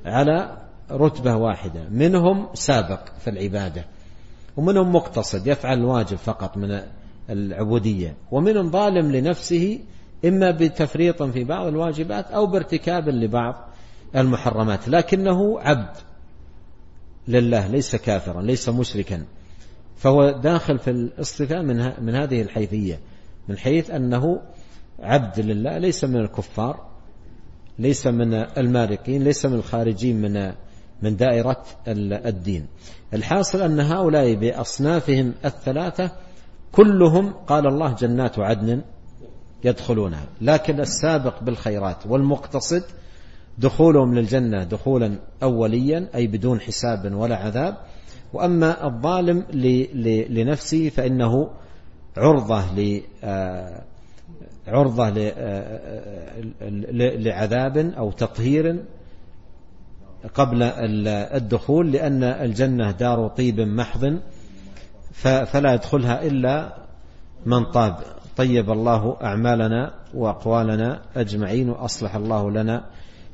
على 0.05 0.57
رتبة 0.91 1.35
واحدة. 1.35 1.89
منهم 1.89 2.47
سابق 2.53 3.09
في 3.19 3.29
العبادة 3.29 3.85
ومنهم 4.57 4.95
مقتصد 4.95 5.47
يفعل 5.47 5.79
الواجب 5.79 6.17
فقط 6.17 6.57
من 6.57 6.81
العبودية. 7.29 8.15
ومنهم 8.31 8.71
ظالم 8.71 9.11
لنفسه 9.11 9.79
إما 10.25 10.51
بتفريط 10.51 11.23
في 11.23 11.43
بعض 11.43 11.67
الواجبات 11.67 12.31
أو 12.31 12.45
بارتكاب 12.45 13.09
لبعض 13.09 13.69
المحرمات 14.15 14.89
لكنه 14.89 15.59
عبد 15.59 15.97
لله 17.27 17.67
ليس 17.67 17.95
كافرا 17.95 18.41
ليس 18.41 18.69
مشركا. 18.69 19.25
فهو 19.97 20.31
داخل 20.31 20.79
في 20.79 20.91
الاصطفاء 20.91 21.63
من, 21.63 21.91
من 22.01 22.15
هذه 22.15 22.41
الحيثية 22.41 22.99
من 23.49 23.57
حيث 23.57 23.91
أنه 23.91 24.41
عبد 24.99 25.39
لله 25.39 25.77
ليس 25.77 26.03
من 26.03 26.15
الكفار 26.15 26.87
ليس 27.79 28.07
من 28.07 28.33
المارقين 28.33 29.23
ليس 29.23 29.45
من 29.45 29.53
الخارجين 29.53 30.21
من 30.21 30.53
من 31.01 31.15
دائرة 31.15 31.63
الدين. 31.87 32.67
الحاصل 33.13 33.61
أن 33.61 33.79
هؤلاء 33.79 34.33
بأصنافهم 34.33 35.33
الثلاثة 35.45 36.11
كلهم 36.71 37.33
قال 37.33 37.67
الله 37.67 37.93
جنات 37.93 38.39
عدن 38.39 38.81
يدخلونها. 39.65 40.25
لكن 40.41 40.79
السابق 40.79 41.43
بالخيرات 41.43 42.07
والمقتصد 42.07 42.83
دخولهم 43.57 44.15
للجنة 44.15 44.63
دخولا 44.63 45.19
أوليا 45.43 46.09
أي 46.15 46.27
بدون 46.27 46.59
حساب 46.59 47.13
ولا 47.13 47.35
عذاب. 47.35 47.77
وأما 48.33 48.87
الظالم 48.87 49.45
لنفسه 50.29 50.89
فإنه 50.89 51.49
عرضة 52.17 52.61
ل 52.75 53.01
عرضة 54.67 55.09
لعذاب 56.99 57.77
أو 57.77 58.11
تطهير 58.11 58.83
قبل 60.33 60.63
الدخول 60.63 61.91
لأن 61.91 62.23
الجنة 62.23 62.91
دار 62.91 63.27
طيب 63.27 63.59
محض 63.59 64.19
فلا 65.21 65.73
يدخلها 65.73 66.23
إلا 66.23 66.77
من 67.45 67.65
طاب. 67.65 68.14
طيب 68.37 68.71
الله 68.71 69.17
أعمالنا 69.23 69.93
وأقوالنا 70.13 71.01
أجمعين 71.15 71.69
وأصلح 71.69 72.15
الله 72.15 72.51
لنا 72.51 72.85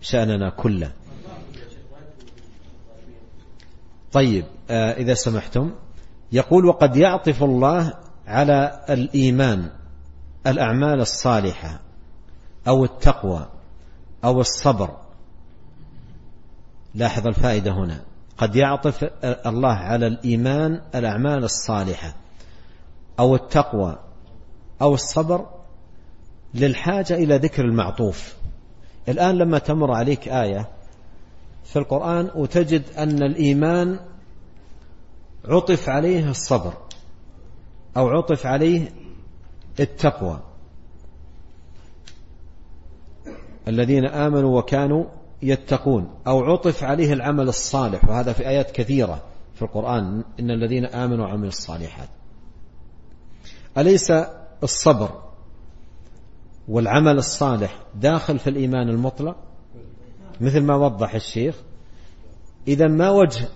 شأننا 0.02 0.50
كله. 0.50 0.92
طيب 4.12 4.46
إذا 4.70 5.14
سمحتم 5.14 5.72
يقول 6.32 6.66
وقد 6.66 6.96
يعطف 6.98 7.44
الله 7.44 7.94
على 8.28 8.86
الإيمان 8.90 9.70
الأعمال 10.48 11.00
الصالحة 11.02 11.80
أو 12.68 12.84
التقوى 12.84 13.48
أو 14.24 14.42
الصبر. 14.42 14.98
لاحظ 16.96 17.28
الفائدة 17.28 17.72
هنا. 17.72 18.02
قد 18.38 18.56
يعطف 18.56 19.04
الله 19.24 19.74
على 19.74 20.08
الإيمان 20.08 20.82
الأعمال 20.96 21.44
الصالحة 21.44 22.16
أو 23.20 23.36
التقوى 23.36 24.00
أو 24.82 24.94
الصبر 24.94 25.46
للحاجة 26.54 27.14
إلى 27.16 27.38
ذكر 27.38 27.66
المعطوف. 27.66 28.36
الآن 29.10 29.38
لما 29.38 29.60
تمر 29.60 29.92
عليك 29.92 30.28
آية 30.28 30.70
في 31.64 31.80
القرآن 31.80 32.32
وتجد 32.36 32.84
أن 32.98 33.24
الإيمان 33.24 34.00
عطف 35.46 35.90
عليه 35.90 36.30
الصبر 36.30 36.74
أو 37.98 38.10
عطف 38.10 38.46
عليه 38.46 38.92
التقوى. 39.80 40.40
الذين 43.68 44.06
آمنوا 44.06 44.60
وكانوا 44.60 45.06
يتقون 45.42 46.10
أو 46.28 46.44
عطف 46.44 46.84
عليه 46.84 47.14
العمل 47.14 47.48
الصالح 47.48 48.10
وهذا 48.10 48.34
في 48.34 48.48
آيات 48.48 48.72
كثيرة 48.72 49.24
في 49.56 49.62
القرآن 49.62 50.24
إن 50.40 50.52
الذين 50.52 50.86
آمنوا 50.86 51.26
وعملوا 51.26 51.48
الصالحات. 51.48 52.10
أليس 53.78 54.12
الصبر 54.64 55.10
والعمل 56.68 57.18
الصالح 57.18 57.80
داخل 57.96 58.40
في 58.40 58.50
الإيمان 58.50 58.90
المطلق 58.90 59.36
مثل 60.42 60.62
ما 60.62 60.76
وضح 60.76 61.16
الشيخ. 61.16 61.56
إذا 62.68 62.88
ما 62.88 63.10
وجه 63.10 63.48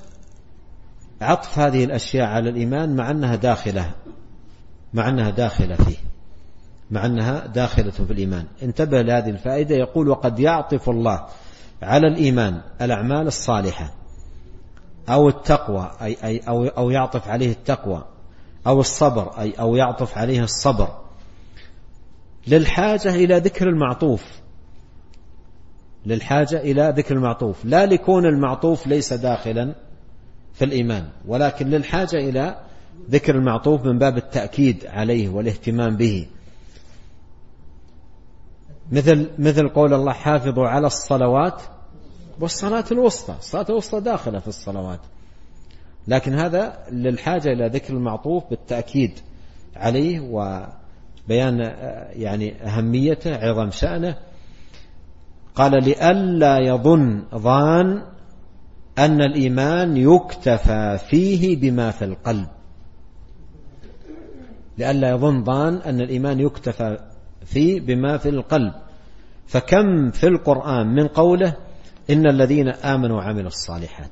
عطف 1.21 1.59
هذه 1.59 1.83
الأشياء 1.83 2.27
على 2.27 2.49
الإيمان 2.49 2.95
مع 2.95 3.11
أنها 3.11 3.35
داخلة 3.35 3.91
مع 4.93 5.09
أنها 5.09 5.29
داخلة 5.29 5.75
فيه 5.75 5.97
مع 6.91 7.05
أنها 7.05 7.47
داخلة 7.47 7.91
في 7.91 8.11
الإيمان. 8.11 8.45
انتبه 8.63 9.01
لهذه 9.01 9.29
الفائدة. 9.29 9.75
يقول 9.75 10.09
وقد 10.09 10.39
يعطف 10.39 10.89
الله 10.89 11.25
على 11.81 12.07
الإيمان 12.07 12.61
الأعمال 12.81 13.27
الصالحة 13.27 13.93
أو 15.09 15.29
التقوى 15.29 15.91
أي, 16.01 16.17
أي 16.23 16.39
أو, 16.39 16.65
أو 16.65 16.89
يعطف 16.89 17.27
عليه 17.27 17.51
التقوى 17.51 18.05
أو 18.67 18.79
الصبر 18.79 19.39
أي 19.39 19.51
أو 19.51 19.75
يعطف 19.75 20.17
عليه 20.17 20.43
الصبر. 20.43 20.87
للحاجة 22.47 23.15
إلى 23.15 23.37
ذكر 23.37 23.69
المعطوف. 23.69 24.23
للحاجة 26.05 26.59
إلى 26.59 26.93
ذكر 26.97 27.15
المعطوف. 27.15 27.65
لا 27.65 27.85
لكون 27.85 28.25
المعطوف 28.25 28.87
ليس 28.87 29.13
داخلا 29.13 29.75
في 30.53 30.65
الإيمان 30.65 31.09
ولكن 31.25 31.67
للحاجة 31.67 32.17
إلى 32.17 32.59
ذكر 33.09 33.35
المعطوف 33.35 33.85
من 33.85 33.97
باب 33.97 34.17
التأكيد 34.17 34.85
عليه 34.85 35.29
والاهتمام 35.29 35.97
به. 35.97 36.27
مثل 38.91 39.29
مثل 39.39 39.69
قول 39.69 39.93
الله 39.93 40.13
حافظوا 40.13 40.67
على 40.67 40.87
الصلوات 40.87 41.61
والصلاة 42.39 42.85
الوسطى. 42.91 43.35
الصلاة 43.39 43.65
الوسطى 43.69 43.99
داخلة 43.99 44.39
في 44.39 44.47
الصلوات. 44.47 44.99
لكن 46.07 46.33
هذا 46.33 46.77
للحاجة 46.91 47.51
إلى 47.53 47.67
ذكر 47.67 47.93
المعطوف 47.93 48.43
بالتأكيد 48.49 49.19
عليه 49.75 50.19
وبيان 50.19 51.59
يعني 52.15 52.63
أهميته 52.63 53.35
عظم 53.35 53.71
شأنه. 53.71 54.17
قال 55.55 55.71
لئلا 55.71 56.59
يظن 56.59 57.23
ظان 57.35 58.01
أن 58.97 59.21
الإيمان 59.21 59.97
يكتفى 59.97 60.97
فيه 61.09 61.57
بما 61.57 61.91
في 61.91 62.05
القلب. 62.05 62.47
لئلا 64.77 65.09
يظن 65.09 65.43
ظان 65.43 65.75
أن 65.75 66.01
الإيمان 66.01 66.39
يكتفى 66.39 66.97
فيه 67.45 67.81
بما 67.81 68.17
في 68.17 68.29
القلب. 68.29 68.73
فكم 69.47 70.11
في 70.11 70.27
القرآن 70.27 70.87
من 70.87 71.07
قوله 71.07 71.53
إن 72.09 72.27
الذين 72.27 72.69
آمنوا 72.69 73.17
وعملوا 73.17 73.47
الصالحات؟ 73.47 74.11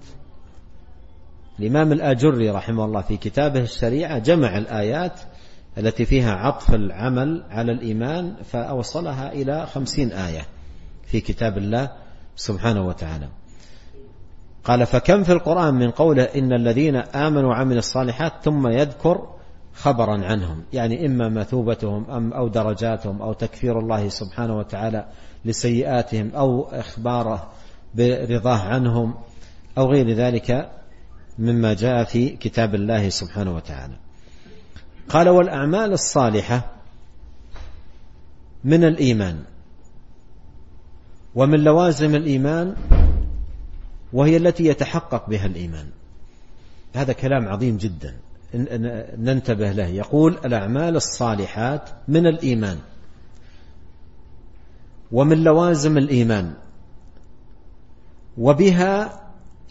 الإمام 1.60 1.92
الآجري 1.92 2.50
رحمه 2.50 2.86
الله 2.86 3.02
في 3.02 3.18
كتابه 3.18 3.60
الشريعة 3.60 4.20
جمع 4.20 4.58
الآيات 4.58 5.20
التي 5.78 6.06
فيها 6.06 6.36
عطف 6.36 6.74
العمل 6.74 7.44
على 7.50 7.72
الإيمان 7.72 8.36
فأوصلها 8.44 9.32
إلى 9.32 9.66
خمسين 9.66 10.12
آية 10.12 10.46
في 11.06 11.22
كتاب 11.22 11.58
الله 11.58 11.92
سبحانه 12.36 12.88
وتعالى. 12.88 13.30
قال 14.64 14.86
فكم 14.86 15.24
في 15.24 15.32
القرآن 15.32 15.74
من 15.74 15.92
قوله 15.92 16.24
إن 16.24 16.54
الذين 16.54 16.96
آمنوا 16.96 17.50
وعملوا 17.50 17.80
الصالحات 17.80 18.34
ثم 18.44 18.68
يذكر 18.68 19.28
خبرا 19.74 20.26
عنهم؟ 20.26 20.64
يعني 20.74 21.06
إما 21.06 21.30
مثوبتهم 21.30 22.12
أم 22.12 22.34
أو 22.34 22.48
درجاتهم 22.48 23.22
أو 23.22 23.34
تكفير 23.34 23.80
الله 23.80 24.10
سبحانه 24.10 24.58
وتعالى 24.58 25.06
لسيئاتهم 25.46 26.32
أو 26.36 26.62
إخباره 26.62 27.50
برضاه 27.96 28.60
عنهم 28.60 29.14
أو 29.78 29.92
غير 29.92 30.12
ذلك 30.12 30.70
مما 31.40 31.74
جاء 31.74 32.04
في 32.04 32.30
كتاب 32.30 32.76
الله 32.76 33.10
سبحانه 33.10 33.56
وتعالى. 33.56 33.96
قال 35.10 35.30
والأعمال 35.30 35.94
الصالحة 35.94 36.72
من 38.64 38.84
الإيمان 38.84 39.44
ومن 41.36 41.60
لوازم 41.60 42.16
الإيمان 42.16 42.76
وهي 44.14 44.38
التي 44.38 44.66
يتحقق 44.66 45.30
بها 45.30 45.46
الإيمان. 45.46 45.88
هذا 46.96 47.14
كلام 47.14 47.48
عظيم 47.48 47.78
جدا. 47.78 48.16
ننتبه 49.18 49.72
له. 49.72 49.88
يقول 49.88 50.38
الأعمال 50.46 50.96
الصالحات 50.96 51.90
من 52.08 52.28
الإيمان 52.28 52.80
ومن 55.12 55.44
لوازم 55.44 55.98
الإيمان 55.98 56.54
وبها 58.38 59.22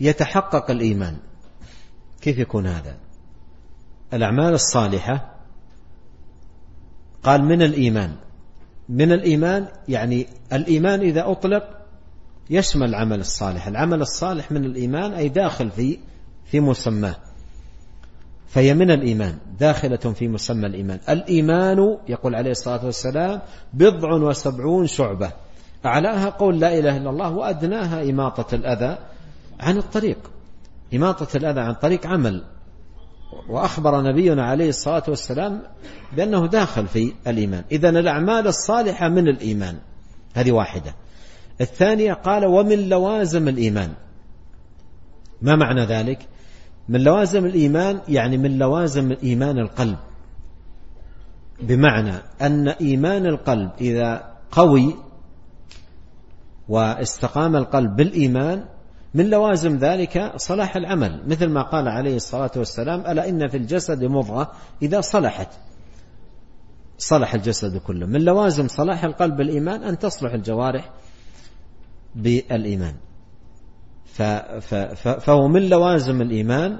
يتحقق 0.00 0.70
الإيمان. 0.70 1.16
كيف 2.22 2.38
يكون 2.38 2.66
هذا؟ 2.66 2.96
الأعمال 4.12 4.54
الصالحة 4.54 5.34
قال 7.22 7.44
من 7.44 7.62
الإيمان. 7.62 8.16
من 8.88 9.12
الإيمان 9.12 9.68
يعني 9.88 10.26
الإيمان 10.52 11.00
إذا 11.00 11.30
أطلق 11.30 11.68
يشمل 12.50 12.88
العمل 12.88 13.20
الصالح. 13.20 13.66
العمل 13.66 14.00
الصالح 14.00 14.52
من 14.52 14.64
الإيمان 14.64 15.12
أي 15.12 15.28
داخل 15.28 15.70
في 15.70 15.98
في 16.44 16.60
مسماه 16.60 17.16
فهي 18.48 18.74
من 18.74 18.90
الإيمان 18.90 19.38
داخلة 19.60 19.96
في 19.96 20.28
مسمى 20.28 20.66
الإيمان. 20.66 21.00
الإيمان 21.08 21.98
يقول 22.08 22.34
عليه 22.34 22.50
الصلاة 22.50 22.84
والسلام 22.84 23.40
بضع 23.72 24.12
وسبعون 24.12 24.86
شعبة. 24.86 25.32
أعلاها 25.84 26.28
قول 26.30 26.60
لا 26.60 26.78
إله 26.78 26.96
إلا 26.96 27.10
الله 27.10 27.30
وأدناها 27.30 28.02
إماطة 28.02 28.54
الأذى 28.54 28.98
عن 29.60 29.78
الطريق. 29.78 30.30
إماطة 30.94 31.36
الأذى 31.36 31.60
عن 31.60 31.74
طريق 31.74 32.06
عمل. 32.06 32.44
وأخبر 33.48 34.02
نبينا 34.02 34.42
عليه 34.42 34.68
الصلاة 34.68 35.02
والسلام 35.08 35.62
بأنه 36.16 36.46
داخل 36.46 36.86
في 36.86 37.12
الإيمان. 37.26 37.64
إذا 37.72 37.88
الأعمال 37.88 38.46
الصالحة 38.46 39.08
من 39.08 39.28
الإيمان. 39.28 39.78
هذه 40.34 40.52
واحدة. 40.52 40.94
الثانية 41.60 42.12
قال 42.12 42.46
ومن 42.46 42.88
لوازم 42.88 43.48
الإيمان. 43.48 43.92
ما 45.42 45.56
معنى 45.56 45.84
ذلك؟ 45.84 46.28
من 46.88 47.00
لوازم 47.00 47.46
الإيمان 47.46 48.00
يعني 48.08 48.38
من 48.38 48.58
لوازم 48.58 49.16
إيمان 49.22 49.58
القلب. 49.58 49.98
بمعنى 51.62 52.14
أن 52.42 52.68
إيمان 52.68 53.26
القلب 53.26 53.70
إذا 53.80 54.32
قوي 54.50 54.96
واستقام 56.68 57.56
القلب 57.56 57.96
بالإيمان 57.96 58.64
من 59.14 59.30
لوازم 59.30 59.76
ذلك 59.76 60.32
صلاح 60.36 60.76
العمل 60.76 61.22
مثل 61.26 61.48
ما 61.48 61.62
قال 61.62 61.88
عليه 61.88 62.16
الصلاة 62.16 62.50
والسلام 62.56 63.00
ألا 63.00 63.28
إن 63.28 63.48
في 63.48 63.56
الجسد 63.56 64.04
مضغة 64.04 64.52
إذا 64.82 65.00
صلحت. 65.00 65.48
صلح 66.98 67.34
الجسد 67.34 67.76
كله. 67.76 68.06
من 68.06 68.20
لوازم 68.20 68.68
صلاح 68.68 69.04
القلب 69.04 69.36
بالإيمان 69.36 69.82
أن 69.82 69.98
تصلح 69.98 70.32
الجوارح 70.32 70.90
بالإيمان. 72.14 72.94
فهو 75.20 75.48
من 75.48 75.68
لوازم 75.68 76.22
الإيمان. 76.22 76.78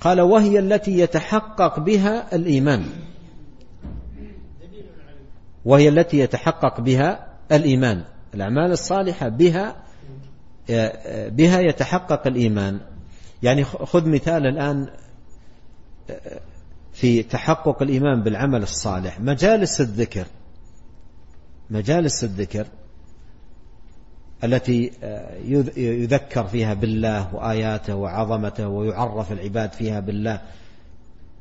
قال 0.00 0.20
وهي 0.20 0.58
التي 0.58 0.98
يتحقق 0.98 1.80
بها 1.80 2.34
الإيمان. 2.36 2.84
وهي 5.64 5.88
التي 5.88 6.18
يتحقق 6.18 6.80
بها 6.80 7.26
الإيمان. 7.52 8.04
الأعمال 8.34 8.72
الصالحة 8.72 9.28
بها 9.28 9.85
بها 11.28 11.60
يتحقق 11.60 12.26
الإيمان. 12.26 12.80
يعني 13.42 13.64
خذ 13.64 14.08
مثال 14.08 14.46
الآن 14.46 14.88
في 16.92 17.22
تحقق 17.22 17.82
الإيمان 17.82 18.22
بالعمل 18.22 18.62
الصالح. 18.62 19.20
مجالس 19.20 19.80
الذكر 19.80 20.26
مجالس 21.70 22.24
الذكر 22.24 22.66
التي 24.44 24.90
يذكر 25.76 26.46
فيها 26.46 26.74
بالله 26.74 27.34
وآياته 27.34 27.94
وعظمته 27.94 28.68
ويعرف 28.68 29.32
العباد 29.32 29.72
فيها 29.72 30.00
بالله. 30.00 30.40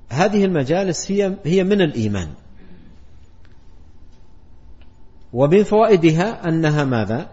هذه 0.10 0.46
المجالس 0.46 1.12
هي 1.12 1.34
هي 1.46 1.64
من 1.64 1.82
الإيمان. 1.82 2.30
ومن 5.34 5.64
فوائدها 5.64 6.48
أنها 6.48 6.84
ماذا؟ 6.84 7.30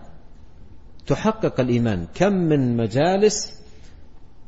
تحقق 1.06 1.60
الإيمان. 1.60 2.06
كم 2.14 2.32
من 2.32 2.76
مجالس 2.76 3.62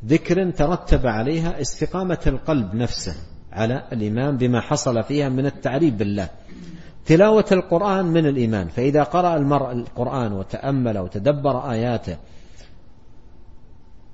ذكر 0.07 0.51
ترتب 0.51 1.07
عليها 1.07 1.61
استقامة 1.61 2.19
القلب 2.27 2.75
نفسه 2.75 3.15
على 3.53 3.83
الإيمان 3.93 4.37
بما 4.37 4.61
حصل 4.61 5.03
فيها 5.03 5.29
من 5.29 5.47
التعريف 5.47 5.95
بالله. 5.95 6.29
تلاوة 7.07 7.45
القرآن 7.53 8.05
من 8.05 8.27
الإيمان. 8.27 8.69
فإذا 8.69 9.03
قرأ 9.03 9.37
المرء 9.37 9.73
القرآن 9.73 10.33
وتأمل 10.33 10.99
وتدبر 10.99 11.71
آياته 11.71 12.17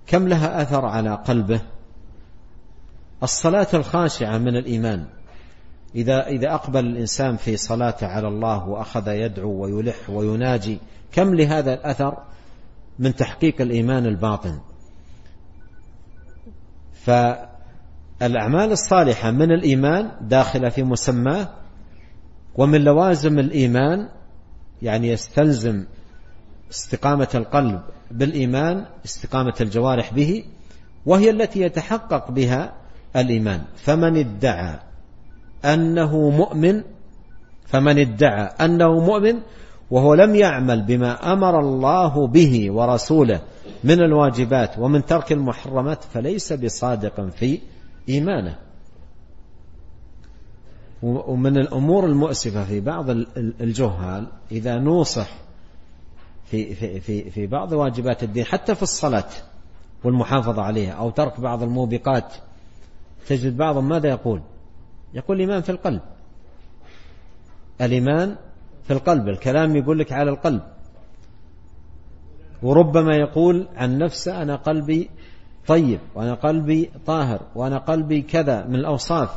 كم 0.07 0.28
لها 0.28 0.62
أثر 0.62 0.84
على 0.84 1.14
قلبه؟ 1.14 1.61
الصلاة 3.22 3.66
الخاشعة 3.74 4.38
من 4.38 4.57
الإيمان. 4.57 5.07
إذا 5.95 6.26
إذا 6.26 6.55
أقبل 6.55 6.86
الإنسان 6.86 7.36
في 7.36 7.57
صلاته 7.57 8.07
على 8.07 8.28
الله 8.28 8.68
وأخذ 8.68 9.09
يدعو 9.09 9.51
ويلح 9.51 10.11
ويناجي 10.11 10.78
كم 11.12 11.34
لهذا 11.34 11.74
الأثر؟ 11.74 12.22
من 13.01 13.14
تحقيق 13.14 13.61
الإيمان 13.61 14.07
الباطن. 14.07 14.61
فالأعمال 16.92 18.72
الصالحة 18.72 19.30
من 19.30 19.53
الإيمان 19.53 20.11
داخلة 20.20 20.68
في 20.68 20.82
مسماه 20.82 21.48
ومن 22.55 22.84
لوازم 22.84 23.38
الإيمان 23.38 24.09
يعني 24.82 25.09
يستلزم 25.09 25.84
استقامة 26.70 27.28
القلب 27.34 27.80
بالإيمان 28.11 28.86
استقامة 29.05 29.55
الجوارح 29.61 30.14
به 30.14 30.44
وهي 31.07 31.30
التي 31.30 31.61
يتحقق 31.61 32.30
بها 32.30 32.74
الإيمان. 33.16 33.62
فمن 33.76 34.16
ادعى 34.16 34.78
أنه 35.64 36.30
مؤمن 36.30 36.82
فمن 37.66 37.98
ادعى 37.98 38.42
أنه 38.61 39.01
مؤمن 39.01 39.40
وهو 39.91 40.14
لم 40.14 40.34
يعمل 40.34 40.82
بما 40.82 41.32
أمر 41.32 41.61
الله 41.61 42.26
به 42.26 42.70
ورسوله 42.70 43.41
من 43.84 44.01
الواجبات 44.01 44.78
ومن 44.78 45.05
ترك 45.05 45.32
المحرمات 45.32 46.05
فليس 46.05 46.53
بصادق 46.53 47.28
في 47.28 47.61
إيمانه 48.09 48.59
ومن 51.03 51.57
الأمور 51.57 52.07
المؤسفة 52.07 52.64
في 52.64 52.80
بعض 52.80 53.11
الجهال 53.36 54.26
إذا 54.53 54.78
نوصح 54.78 55.28
في 56.45 56.74
في 56.74 57.01
في 57.01 57.30
في 57.30 57.47
بعض 57.47 57.72
واجبات 57.72 58.22
الدين 58.22 58.45
حتى 58.45 58.74
في 58.74 58.82
الصلاة 58.82 59.28
والمحافظة 60.05 60.62
عليها 60.62 60.93
أو 60.93 61.11
ترك 61.11 61.41
بعض 61.41 61.62
الموبقات 61.62 62.34
تجد 63.26 63.57
بعضهم 63.57 63.88
ماذا 63.88 64.09
يقول؟ 64.09 64.43
يقول 65.14 65.36
الإيمان 65.36 65.62
في 65.62 65.72
القلب 65.72 66.01
الإيمان 67.80 68.36
في 68.85 68.93
القلب 68.93 69.28
الكلام 69.28 69.76
يقول 69.76 69.99
لك 69.99 70.12
على 70.12 70.31
القلب. 70.31 70.62
وربما 72.62 73.16
يقول 73.16 73.68
عن 73.76 73.99
نفسه 73.99 74.43
أنا 74.43 74.57
قلبي 74.57 75.11
طيب 75.66 76.01
وأنا 76.14 76.35
قلبي 76.35 76.91
طاهر 77.07 77.41
وأنا 77.55 77.78
قلبي 77.78 78.22
كذا 78.22 78.64
من 78.64 78.74
الأوصاف. 78.74 79.31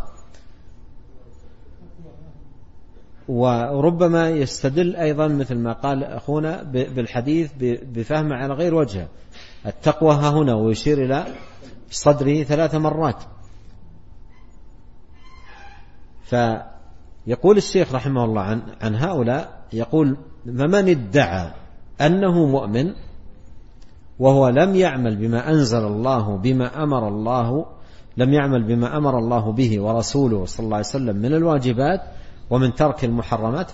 وربما 3.27 4.29
يستدل 4.29 4.95
أيضا 4.95 5.27
مثل 5.27 5.55
ما 5.55 5.73
قال 5.73 6.03
أخونا 6.03 6.63
بالحديث 6.63 7.51
بفهمه 7.59 8.35
على 8.35 8.53
غير 8.53 8.75
وجهه. 8.75 9.07
التقوى 9.65 10.15
ها 10.15 10.29
هنا 10.29 10.53
ويشير 10.53 11.05
إلى 11.05 11.25
صدره 11.89 12.43
ثلاث 12.43 12.75
مرات. 12.75 13.23
ف 16.23 16.35
يقول 17.27 17.57
الشيخ 17.57 17.95
رحمه 17.95 18.25
الله 18.25 18.41
عن, 18.41 18.61
عن 18.81 18.95
هؤلاء 18.95 19.63
يقول 19.73 20.17
فمن 20.45 20.89
ادعى 20.89 21.51
أنه 22.01 22.45
مؤمن 22.45 22.93
وهو 24.19 24.47
لم 24.49 24.75
يعمل 24.75 25.15
بما 25.15 25.49
أنزل 25.49 25.85
الله 25.85 26.37
بما 26.37 26.83
أمر 26.83 27.07
الله 27.07 27.65
لم 28.17 28.33
يعمل 28.33 28.63
بما 28.63 28.97
أمر 28.97 29.19
الله 29.19 29.51
به 29.51 29.81
ورسوله 29.81 30.45
صلى 30.45 30.63
الله 30.63 30.77
عليه 30.77 30.87
وسلم 30.87 31.15
من 31.15 31.33
الواجبات 31.33 32.01
ومن 32.49 32.73
ترك 32.73 33.05
المحرمات 33.05 33.71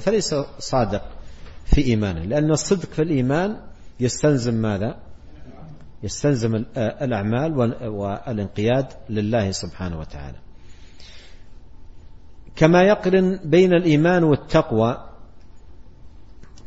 فليس 0.00 0.34
صادق 0.58 1.02
في 1.64 1.84
إيمانه 1.84 2.20
لأن 2.20 2.50
الصدق 2.50 2.88
في 2.88 3.02
الإيمان 3.02 3.56
يستلزم 4.00 4.54
ماذا؟ 4.54 4.96
يستلزم 6.02 6.64
الأعمال 6.76 7.56
والانقياد 7.88 8.86
لله 9.10 9.50
سبحانه 9.50 10.00
وتعالى. 10.00 10.43
كما 12.56 12.82
يقرن 12.82 13.40
بين 13.44 13.72
الإيمان 13.72 14.24
والتقوى 14.24 15.08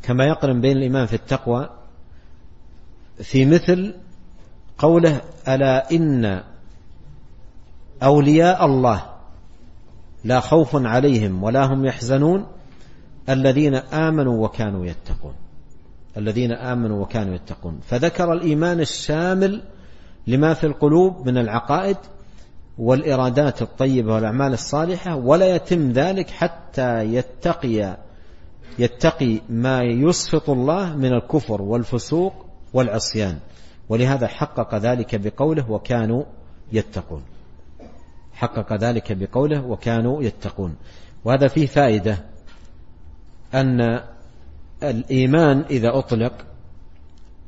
كما 0.02 0.24
يقرن 0.24 0.60
بين 0.60 0.76
الإيمان 0.76 1.06
في 1.06 1.14
التقوى 1.14 1.70
في 3.22 3.46
مثل 3.46 3.94
قوله 4.78 5.20
ألا 5.48 5.90
إن 5.92 6.42
أولياء 8.02 8.64
الله 8.64 9.04
لا 10.24 10.40
خوف 10.40 10.76
عليهم 10.86 11.42
ولا 11.42 11.64
هم 11.64 11.84
يحزنون 11.84 12.46
الذين 13.28 13.74
آمنوا 13.74 14.44
وكانوا 14.44 14.86
يتقون. 14.86 15.34
الذين 16.16 16.52
آمنوا 16.52 17.02
وكانوا 17.02 17.34
يتقون. 17.34 17.80
فذكر 17.82 18.32
الإيمان 18.32 18.80
الشامل 18.80 19.62
لما 20.26 20.54
في 20.54 20.66
القلوب 20.66 21.28
من 21.28 21.38
العقائد 21.38 21.96
والإرادات 22.78 23.62
الطيبة 23.62 24.14
والأعمال 24.14 24.52
الصالحة 24.52 25.16
ولا 25.16 25.54
يتم 25.54 25.92
ذلك 25.92 26.30
حتى 26.30 27.04
يتقي 27.04 27.96
يتقي 28.78 29.40
ما 29.48 29.82
يسخط 29.82 30.50
الله 30.50 30.96
من 30.96 31.12
الكفر 31.12 31.62
والفسوق 31.62 32.46
والعصيان. 32.72 33.38
ولهذا 33.88 34.26
حقق 34.26 34.74
ذلك 34.74 35.14
بقوله 35.14 35.70
وكانوا 35.70 36.24
يتقون. 36.72 37.22
حقق 38.32 38.72
ذلك 38.72 39.12
بقوله 39.12 39.66
وكانوا 39.66 40.22
يتقون. 40.22 40.76
وهذا 41.24 41.48
فيه 41.48 41.66
فائدة 41.66 42.18
أن 43.54 44.00
الإيمان 44.82 45.64
إذا 45.70 45.98
أطلق 45.98 46.32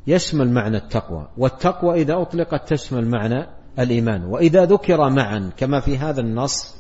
يشمل 0.07 0.51
معنى 0.51 0.77
التقوى 0.77 1.29
والتقوى 1.37 2.03
إذا 2.03 2.23
أطلقت 2.23 2.69
تشمل 2.69 3.09
معنى 3.09 3.47
الإيمان. 3.79 4.25
وإذا 4.25 4.65
ذكر 4.65 5.11
معا 5.11 5.51
كما 5.57 5.81
في 5.81 5.99
هذا 5.99 6.21
النص 6.21 6.75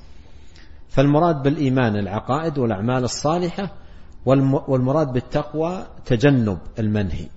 فالمراد 0.88 1.42
بالإيمان 1.42 1.96
العقائد 1.96 2.58
والأعمال 2.58 3.04
الصالحة 3.04 3.72
والمراد 4.68 5.12
بالتقوى 5.12 5.86
تجنب 6.04 6.58
المنهي 6.78 7.28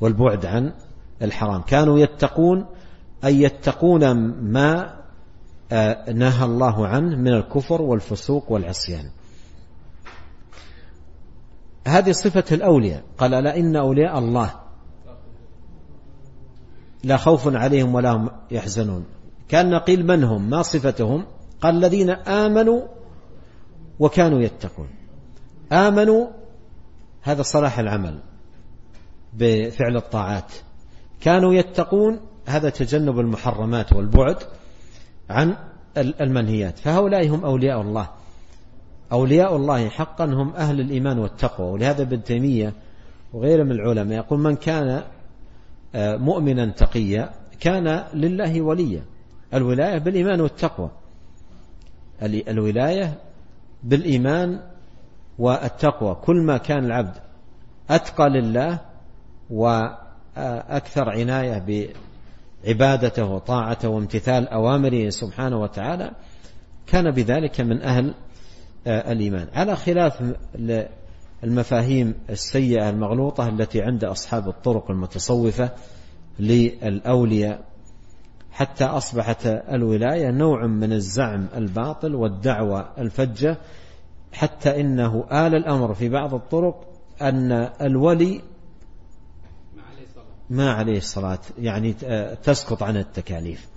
والبعد 0.00 0.46
عن 0.46 0.72
الحرام. 1.22 1.62
كانوا 1.62 1.98
يتقون 1.98 2.66
أي 3.24 3.42
يتقون 3.42 4.12
ما 4.52 5.02
آه، 5.72 6.12
نهى 6.12 6.44
الله 6.44 6.86
عنه 6.86 7.16
من 7.16 7.34
الكفر 7.34 7.82
والفسوق 7.82 8.52
والعصيان. 8.52 9.10
هذه 11.86 12.12
صفة 12.12 12.44
الأولياء. 12.52 13.02
قال 13.18 13.46
إن 13.46 13.76
أولياء 13.76 14.18
الله 14.18 14.61
لا 17.04 17.16
خوف 17.16 17.56
عليهم 17.56 17.94
ولا 17.94 18.10
هم 18.10 18.30
يحزنون. 18.50 19.04
كان 19.48 19.74
قيل 19.74 20.06
من 20.06 20.24
هم؟ 20.24 20.50
ما 20.50 20.62
صفتهم؟ 20.62 21.26
قال 21.60 21.76
الذين 21.76 22.10
آمنوا 22.10 22.82
وكانوا 23.98 24.40
يتقون. 24.40 24.88
آمنوا 25.72 26.26
هذا 27.22 27.42
صلاح 27.42 27.78
العمل 27.78 28.18
بفعل 29.32 29.96
الطاعات. 29.96 30.52
كانوا 31.20 31.54
يتقون 31.54 32.20
هذا 32.46 32.70
تجنب 32.70 33.20
المحرمات 33.20 33.92
والبعد 33.92 34.36
عن 35.30 35.56
المنهيات. 35.96 36.78
فهؤلاء 36.78 37.28
هم 37.28 37.44
أولياء 37.44 37.80
الله. 37.80 38.08
أولياء 39.12 39.56
الله 39.56 39.88
حقا 39.88 40.24
هم 40.24 40.54
أهل 40.54 40.80
الإيمان 40.80 41.18
والتقوى. 41.18 41.72
ولهذا 41.72 42.02
ابن 42.02 42.22
تيمية 42.22 42.72
وغيره 43.32 43.62
من 43.62 43.72
العلماء 43.72 44.18
يقول 44.18 44.38
من 44.38 44.56
كان 44.56 45.02
مؤمنا 45.94 46.66
تقيا 46.66 47.30
كان 47.60 48.04
لله 48.14 48.62
وليا. 48.62 49.02
الولاية 49.54 49.98
بالإيمان 49.98 50.40
والتقوى. 50.40 50.90
الولاية 52.22 53.18
بالإيمان 53.82 54.60
والتقوى. 55.38 56.14
كل 56.14 56.42
ما 56.42 56.56
كان 56.56 56.84
العبد 56.84 57.14
أتقى 57.90 58.28
لله 58.30 58.80
وأكثر 59.50 61.10
عناية 61.10 61.88
بعبادته 62.64 63.24
وطاعته 63.24 63.88
وامتثال 63.88 64.48
أوامره 64.48 65.08
سبحانه 65.08 65.60
وتعالى 65.60 66.10
كان 66.86 67.10
بذلك 67.10 67.60
من 67.60 67.82
أهل 67.82 68.14
آه، 68.86 69.12
الإيمان. 69.12 69.48
على 69.54 69.76
خلاف 69.76 70.22
المفاهيم 71.44 72.14
السيئة 72.30 72.90
المغلوطة 72.90 73.48
التي 73.48 73.82
عند 73.82 74.04
أصحاب 74.04 74.48
الطرق 74.48 74.90
المتصوفة 74.90 75.70
للأولياء. 76.38 77.64
حتى 78.52 78.84
أصبحت 78.84 79.46
الولاية 79.46 80.30
نوع 80.30 80.66
من 80.66 80.92
الزعم 80.92 81.46
الباطل 81.56 82.14
والدعوة 82.14 82.88
الفجة 82.98 83.58
حتى 84.32 84.80
إنه 84.80 85.24
آل 85.32 85.54
الأمر 85.54 85.94
في 85.94 86.08
بعض 86.08 86.34
الطرق 86.34 86.86
أن 87.22 87.52
الولي 87.80 88.40
ما 90.50 90.72
عليه 90.72 90.96
الصلاة 90.96 91.38
يعني 91.58 91.92
تسقط 92.42 92.82
عنه 92.82 93.00
التكاليف. 93.00 93.68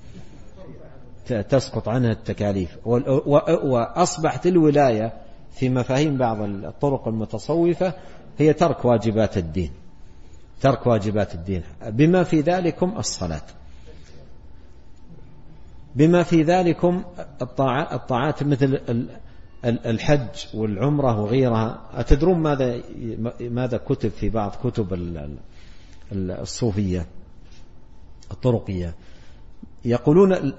تسقط 1.49 1.89
عنها 1.89 2.11
التكاليف. 2.11 2.78
وأصبحت 2.86 4.47
الولاية 4.47 5.13
في 5.55 5.69
مفاهيم 5.69 6.17
بعض 6.17 6.41
الطرق 6.41 7.07
المتصوفة 7.07 7.93
هي 8.37 8.53
ترك 8.53 8.85
واجبات 8.85 9.37
الدين. 9.37 9.71
ترك 10.61 10.87
واجبات 10.87 11.35
الدين. 11.35 11.63
بما 11.87 12.23
في 12.23 12.41
ذلكم 12.41 12.97
الصلاة. 12.97 13.41
بما 15.95 16.23
في 16.23 16.43
ذلكم 16.43 17.03
الطاعات 17.91 18.43
مثل 18.43 18.79
الحج 19.65 20.45
والعمرة 20.53 21.21
وغيرها. 21.21 21.81
أتدرون 21.93 22.39
ماذا 22.39 22.81
ماذا 23.39 23.77
كتب 23.77 24.09
في 24.09 24.29
بعض 24.29 24.51
كتب 24.63 25.17
الصوفية 26.11 27.05
الطرقية؟ 28.31 28.93
يقولون 29.85 30.53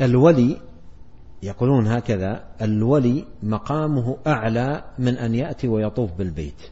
الولي 0.00 0.56
يقولون 1.42 1.86
هكذا 1.86 2.44
الولي 2.62 3.24
مقامه 3.42 4.16
أعلى 4.26 4.84
من 4.98 5.18
أن 5.18 5.34
يأتي 5.34 5.68
ويطوف 5.68 6.12
بالبيت. 6.12 6.62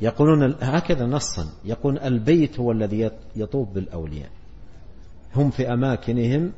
يقولون 0.00 0.54
هكذا 0.60 1.06
نصا. 1.06 1.46
يقول 1.64 1.98
البيت 1.98 2.60
هو 2.60 2.72
الذي 2.72 3.10
يطوف 3.36 3.68
بالأولياء. 3.68 4.30
هم 5.34 5.50
في 5.50 5.72
أماكنهم 5.72 6.52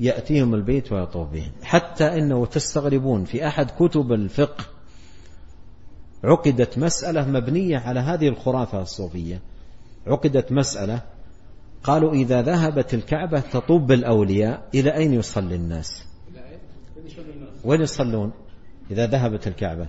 يأتيهم 0.00 0.54
البيت 0.54 0.92
ويطوف 0.92 1.28
بهم. 1.28 1.52
حتى 1.62 2.04
إنه 2.04 2.46
تستغربون 2.46 3.24
في 3.24 3.46
أحد 3.46 3.70
كتب 3.70 4.12
الفقه 4.12 4.64
عقدت 6.24 6.78
مسألة 6.78 7.28
مبنية 7.28 7.78
على 7.78 8.00
هذه 8.00 8.28
الخرافة 8.28 8.82
الصوفية. 8.82 9.40
عقدت 10.06 10.52
مسألة 10.52 11.13
قالوا 11.84 12.12
إذا 12.12 12.42
ذهبت 12.42 12.94
الكعبة 12.94 13.40
تطوب 13.40 13.86
بالأولياء 13.86 14.68
إلى 14.74 14.96
أين 14.96 15.14
يصلي 15.14 15.54
الناس؟ 15.54 16.04
وين 17.64 17.80
يصلون 17.80 18.32
إذا 18.90 19.06
ذهبت 19.06 19.46
الكعبة؟ 19.46 19.88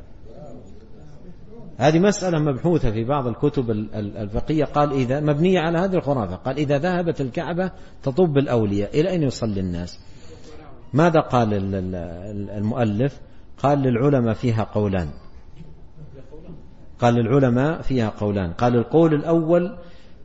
هذه 1.77 1.99
مسألة 1.99 2.39
مبحوثة 2.39 2.91
في 2.91 3.03
بعض 3.03 3.27
الكتب 3.27 3.71
الفقهية. 3.95 4.65
قال 4.65 4.91
إذا 4.91 5.19
مبنية 5.19 5.59
على 5.59 5.77
هذه 5.77 5.95
الخرافة. 5.95 6.35
قال 6.35 6.57
إذا 6.57 6.77
ذهبت 6.77 7.21
الكعبة 7.21 7.71
تطوب 8.03 8.33
بالأولياء 8.33 8.99
إلى 8.99 9.09
أين 9.09 9.23
يصلي 9.23 9.59
الناس؟ 9.59 9.99
ماذا 10.93 11.19
قال 11.19 11.49
المؤلف؟ 12.57 13.19
قال 13.57 13.79
للعلماء 13.79 14.33
فيها 14.33 14.63
قولان. 14.63 15.09
قال 16.99 17.13
للعلماء 17.13 17.81
فيها 17.81 18.09
قولان. 18.09 18.53
قال 18.53 18.75
القول 18.75 19.13
الأول 19.13 19.77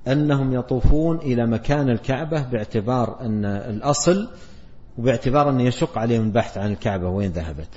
أنهم 0.09 0.55
يطوفون 0.55 1.17
إلى 1.17 1.47
مكان 1.47 1.89
الكعبة 1.91 2.43
باعتبار 2.43 3.21
أن 3.21 3.45
الأصل 3.45 4.29
وباعتبار 4.99 5.51
أن 5.51 5.61
يشق 5.61 5.99
عليهم 5.99 6.25
البحث 6.25 6.59
عن 6.59 6.73
الكعبة 6.73 7.09
وين 7.09 7.31
ذهبت. 7.31 7.69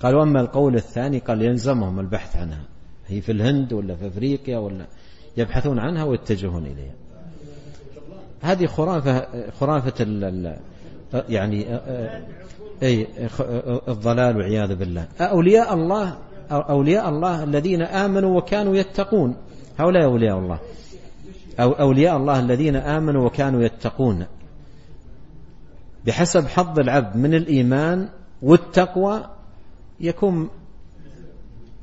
قال 0.00 0.14
وأما 0.14 0.40
القول 0.40 0.74
الثاني 0.74 1.18
قال 1.18 1.42
يلزمهم 1.42 2.00
البحث 2.00 2.36
عنها. 2.36 2.62
هي 3.06 3.20
في 3.20 3.32
الهند 3.32 3.72
ولا 3.72 3.96
في 3.96 4.06
أفريقيا 4.06 4.58
ولا 4.58 4.86
يبحثون 5.36 5.78
عنها 5.78 6.04
ويتجهون 6.04 6.66
إليها. 6.66 6.94
هذه 8.42 8.66
خرافة 8.66 9.26
خرافة 9.50 9.94
ال 10.00 10.56
يعني 11.28 11.78
أي 12.82 13.06
الضلال 13.88 14.36
والعياذ 14.36 14.74
بالله. 14.74 15.06
أولياء 15.20 15.74
الله 15.74 16.16
أولياء 16.50 17.08
الله 17.08 17.44
الذين 17.44 17.82
آمنوا 17.82 18.38
وكانوا 18.38 18.76
يتقون. 18.76 19.36
هؤلاء 19.78 20.04
أولياء 20.04 20.38
الله. 20.38 20.58
أو 21.60 21.72
أولياء 21.72 22.16
الله 22.16 22.40
الذين 22.40 22.76
آمنوا 22.76 23.26
وكانوا 23.26 23.62
يتقون. 23.62 24.26
بحسب 26.06 26.46
حظ 26.46 26.78
العبد 26.78 27.16
من 27.16 27.34
الإيمان 27.34 28.08
والتقوى 28.42 29.24
يكون 30.00 30.48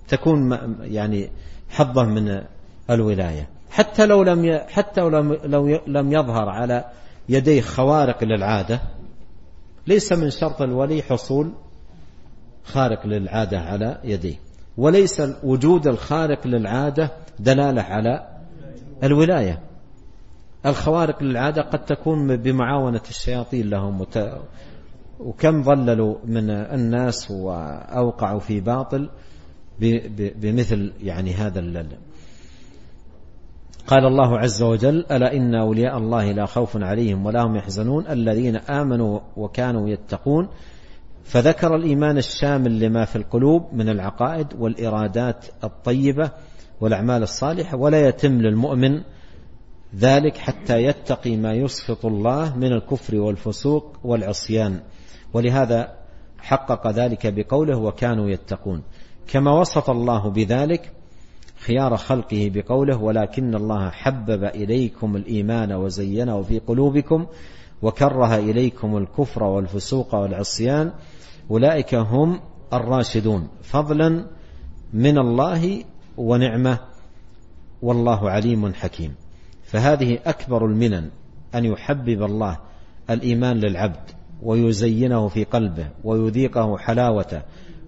تكون 0.08 0.76
يعني 0.82 1.30
حظه 1.70 2.04
من 2.04 2.42
الولاية. 2.90 3.50
حتى 3.72 4.06
لو 4.06 4.24
لم 4.24 4.60
حتى 4.68 5.02
لو 5.46 5.80
لم 5.88 6.12
يظهر 6.12 6.50
على 6.50 6.86
يديه 7.30 7.62
خوارق 7.62 8.24
للعادة 8.24 8.82
ليس 9.88 10.14
من 10.14 10.30
شرط 10.30 10.62
الولي 10.62 11.02
حصول 11.02 11.52
خارق 12.64 13.06
للعادة 13.06 13.60
على 13.60 14.00
يديه. 14.04 14.36
وليس 14.78 15.22
وجود 15.44 15.88
الخارق 15.88 16.48
للعادة 16.48 17.12
دلالة 17.40 17.82
على 17.82 18.33
الولاية. 19.04 19.60
الخوارق 20.66 21.24
للعادة 21.24 21.62
قد 21.62 21.86
تكون 21.86 22.38
بمعاونة 22.38 23.02
الشياطين 23.10 23.70
لهم 23.70 24.06
وكم 25.20 25.62
ضللوا 25.62 26.16
من 26.26 26.50
الناس 26.50 27.32
وأوقعوا 27.32 28.40
في 28.40 28.60
باطل 28.60 29.10
بمثل 30.36 30.94
يعني 31.02 31.34
هذا 31.34 31.60
اللل. 31.60 31.98
قال 33.88 34.06
الله 34.06 34.40
عز 34.40 34.64
وجل 34.64 35.06
ألا 35.12 35.34
إن 35.34 35.56
أولياء 35.56 35.98
الله 35.98 36.32
لا 36.32 36.46
خوف 36.46 36.78
عليهم 36.78 37.26
ولا 37.26 37.42
هم 37.42 37.56
يحزنون 37.56 38.08
الذين 38.08 38.56
آمنوا 38.56 39.20
وكانوا 39.38 39.90
يتقون 39.90 40.50
فذكر 41.24 41.76
الإيمان 41.76 42.18
الشامل 42.18 42.80
لما 42.80 43.06
في 43.06 43.16
القلوب 43.16 43.74
من 43.74 43.90
العقائد 43.90 44.48
والإرادات 44.60 45.46
الطيبة 45.64 46.32
والأعمال 46.82 47.24
الصالحة 47.24 47.78
ولا 47.78 48.08
يتم 48.08 48.42
للمؤمن 48.42 49.02
ذلك 49.96 50.38
حتى 50.38 50.84
يتقي 50.84 51.38
ما 51.38 51.54
يسخط 51.54 52.06
الله 52.06 52.58
من 52.58 52.74
الكفر 52.74 53.16
والفسوق 53.16 53.98
والعصيان. 54.04 54.80
ولهذا 55.34 55.94
حقق 56.38 56.88
ذلك 56.88 57.34
بقوله 57.34 57.78
وكانوا 57.78 58.30
يتقون. 58.30 58.84
كما 59.28 59.52
وصف 59.60 59.90
الله 59.90 60.30
بذلك 60.30 60.92
خيار 61.60 61.98
خلقه 61.98 62.52
بقوله 62.54 62.98
ولكن 62.98 63.56
الله 63.56 63.90
حبب 63.90 64.44
إليكم 64.44 65.16
الإيمان 65.16 65.72
وزينه 65.74 66.42
في 66.42 66.60
قلوبكم 66.60 67.26
وكره 67.82 68.36
إليكم 68.36 68.98
الكفر 68.98 69.44
والفسوق 69.44 70.16
والعصيان. 70.16 70.92
أولئك 71.52 71.96
هم 71.96 72.40
الراشدون. 72.74 73.48
فضلا 73.62 74.26
من 74.94 75.18
الله 75.18 75.84
ونعمة 76.18 76.78
والله 77.82 78.30
عليم 78.30 78.74
حكيم. 78.74 79.16
فهذه 79.64 80.20
أكبر 80.26 80.66
المنن 80.66 81.10
أن 81.56 81.66
يحبب 81.66 82.24
الله 82.24 82.58
الإيمان 83.10 83.58
للعبد 83.58 84.12
ويزينه 84.44 85.28
في 85.28 85.44
قلبه 85.44 85.88
ويذيقه 86.04 86.78
حلاوته 86.78 87.42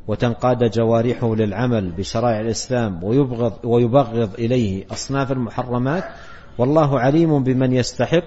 وتنقاد 0.08 0.72
جوارحه 0.72 1.36
للعمل 1.36 1.92
بشرائع 1.92 2.40
الإسلام 2.40 3.04
ويبغض, 3.04 3.54
ويبغض 3.64 4.34
إليه 4.34 4.86
أصناف 4.92 5.32
المحرمات. 5.32 6.04
والله 6.58 7.00
عليم 7.00 7.44
بمن 7.44 7.74
يستحق 7.74 8.24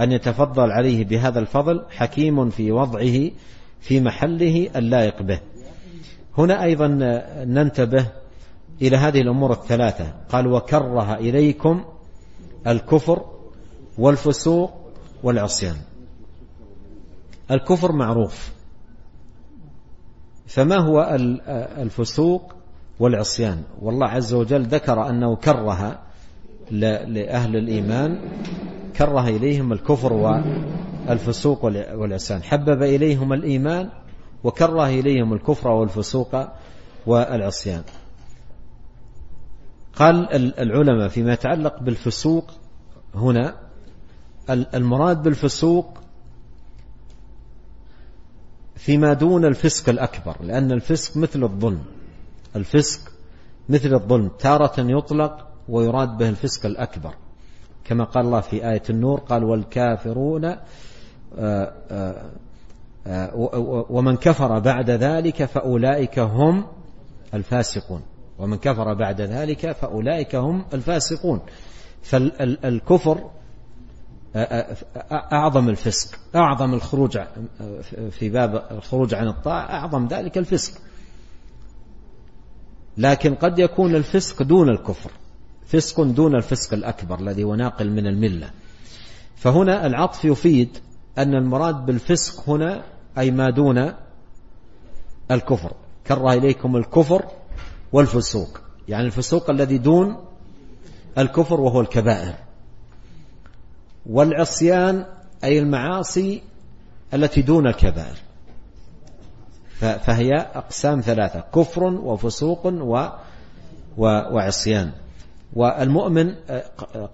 أن 0.00 0.12
يتفضل 0.12 0.70
عليه 0.70 1.04
بهذا 1.04 1.38
الفضل 1.38 1.84
حكيم 1.90 2.50
في 2.50 2.72
وضعه 2.72 3.30
في 3.80 4.00
محله 4.00 4.68
اللائق 4.76 5.22
به 5.22 5.40
هنا 6.38 6.64
أيضا 6.64 6.88
ننتبه 7.44 8.06
إلى 8.82 8.96
هذه 8.96 9.20
الأمور 9.20 9.52
الثلاثة. 9.52 10.12
قال 10.28 10.46
وكره 10.46 11.14
إليكم 11.14 11.84
الكفر 12.66 13.24
والفسوق 13.98 14.72
والعصيان. 15.22 15.76
الكفر 17.50 17.92
معروف. 17.92 18.52
فما 20.46 20.76
هو 20.76 21.16
الفسوق 21.78 22.54
والعصيان؟ 23.00 23.62
والله 23.82 24.06
عز 24.06 24.34
وجل 24.34 24.62
ذكر 24.62 25.08
أنه 25.10 25.36
كره 25.36 25.98
لأهل 26.70 27.56
الإيمان 27.56 28.18
كره 28.96 29.28
إليهم 29.28 29.72
الكفر 29.72 30.12
والفسوق 30.12 31.64
والعصيان. 31.94 32.42
حبب 32.42 32.82
إليهم 32.82 33.32
الإيمان 33.32 33.90
وكره 34.44 34.86
إليهم 34.86 35.32
الكفر 35.32 35.68
والفسوق 35.68 36.36
والعصيان. 37.06 37.82
قال 39.96 40.32
العلماء 40.60 41.08
فيما 41.08 41.32
يتعلق 41.32 41.82
بالفسوق 41.82 42.50
هنا 43.14 43.54
المراد 44.50 45.22
بالفسوق 45.22 45.98
فيما 48.74 49.12
دون 49.12 49.44
الفسق 49.44 49.88
الأكبر 49.88 50.36
لأن 50.42 50.72
الفسق 50.72 51.16
مثل 51.16 51.42
الظلم. 51.42 51.84
الفسق 52.56 53.00
مثل 53.68 53.94
الظلم 53.94 54.28
تارة 54.38 54.74
يطلق 54.78 55.46
ويراد 55.68 56.18
به 56.18 56.28
الفسق 56.28 56.66
الأكبر. 56.66 57.14
كما 57.84 58.04
قال 58.04 58.24
الله 58.24 58.40
في 58.40 58.70
آية 58.70 58.82
النور 58.90 59.20
قال 59.20 59.44
والكافرون 59.44 60.44
آه، 60.44 60.58
آه، 61.38 62.30
آه، 63.06 63.30
ومن 63.90 64.16
كفر 64.16 64.58
بعد 64.58 64.90
ذلك 64.90 65.44
فأولئك 65.44 66.18
هم 66.18 66.66
الفاسقون. 67.34 68.02
ومن 68.38 68.56
كفر 68.56 68.94
بعد 68.94 69.20
ذلك 69.20 69.72
فأولئك 69.72 70.34
هم 70.34 70.64
الفاسقون. 70.74 71.40
فالكفر 72.02 73.30
أعظم 75.32 75.68
الفسق 75.68 76.18
أعظم 76.34 76.74
الخروج 76.74 77.18
في 78.10 78.28
باب 78.28 78.66
الخروج 78.70 79.14
عن 79.14 79.28
الطاعة 79.28 79.70
أعظم 79.70 80.06
ذلك 80.06 80.38
الفسق. 80.38 80.80
لكن 82.96 83.34
قد 83.34 83.58
يكون 83.58 83.94
الفسق 83.94 84.42
دون 84.42 84.68
الكفر 84.68 85.10
فسق 85.66 86.02
دون 86.02 86.34
الفسق 86.34 86.74
الأكبر 86.74 87.20
الذي 87.20 87.44
هو 87.44 87.54
ناقل 87.54 87.90
من 87.90 88.06
الملة. 88.06 88.50
فهنا 89.36 89.86
العطف 89.86 90.24
يفيد 90.24 90.78
أن 91.18 91.34
المراد 91.34 91.86
بالفسق 91.86 92.50
هنا 92.50 92.84
أي 93.18 93.30
ما 93.30 93.50
دون 93.50 93.92
الكفر. 95.30 95.72
كره 96.06 96.32
إليكم 96.32 96.76
الكفر 96.76 97.24
والفسوق. 97.96 98.60
يعني 98.88 99.06
الفسوق 99.06 99.50
الذي 99.50 99.78
دون 99.78 100.16
الكفر 101.18 101.60
وهو 101.60 101.80
الكبائر. 101.80 102.34
والعصيان 104.06 105.06
أي 105.44 105.58
المعاصي 105.58 106.42
التي 107.14 107.42
دون 107.42 107.66
الكبائر. 107.66 108.16
فهي 109.80 110.32
أقسام 110.34 111.00
ثلاثة 111.00 111.40
كفر 111.54 111.84
وفسوق 111.84 112.66
و 112.66 113.08
وعصيان. 113.98 114.92
والمؤمن 115.52 116.34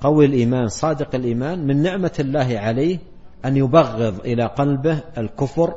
قوي 0.01 0.27
الإيمان 0.27 0.69
صادق 0.69 1.15
الإيمان 1.15 1.67
من 1.67 1.83
نعمة 1.83 2.13
الله 2.21 2.59
عليه 2.59 2.99
أن 3.45 3.57
يبغض 3.57 4.21
إلى 4.21 4.47
قلبه 4.47 5.01
الكفر 5.19 5.75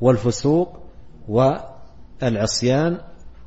والفسوق 0.00 0.78
والعصيان 1.28 2.98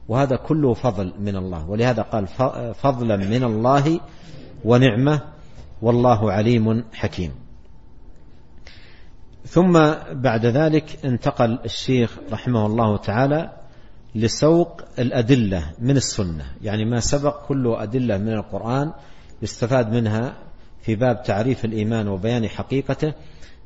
وهذا 0.08 0.36
كله 0.36 0.74
فضل 0.74 1.14
من 1.20 1.36
الله. 1.36 1.70
ولهذا 1.70 2.01
قال 2.01 2.28
فضلا 2.74 3.18
من 3.18 3.43
الله 3.43 3.99
ونعمة 4.66 5.22
والله 5.82 6.32
عليم 6.32 6.84
حكيم. 6.93 7.32
ثم 9.45 9.74
بعد 10.12 10.45
ذلك 10.45 11.05
انتقل 11.05 11.60
الشيخ 11.66 12.18
رحمه 12.32 12.66
الله 12.66 12.97
تعالى 12.97 13.51
لسوق 14.16 14.82
الأدلة 14.99 15.74
من 15.80 15.97
السنة. 15.97 16.45
يعني 16.62 16.86
ما 16.86 16.99
سبق 16.99 17.45
كله 17.47 17.84
أدلة 17.84 18.18
من 18.18 18.34
القرآن 18.34 18.93
يستفاد 19.41 19.93
منها 19.93 20.34
في 20.82 20.95
باب 20.95 21.24
تعريف 21.24 21.66
الإيمان 21.66 22.08
وبيان 22.08 22.47
حقيقته. 22.47 23.14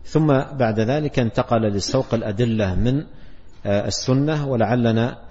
ثم 0.05 0.27
بعد 0.53 0.79
ذلك 0.79 1.19
انتقل 1.19 1.61
لسوق 1.61 2.13
الأدلة 2.13 2.75
من 2.75 3.03
آه، 3.65 3.87
السنة. 3.87 4.47
ولعلنا 4.47 5.30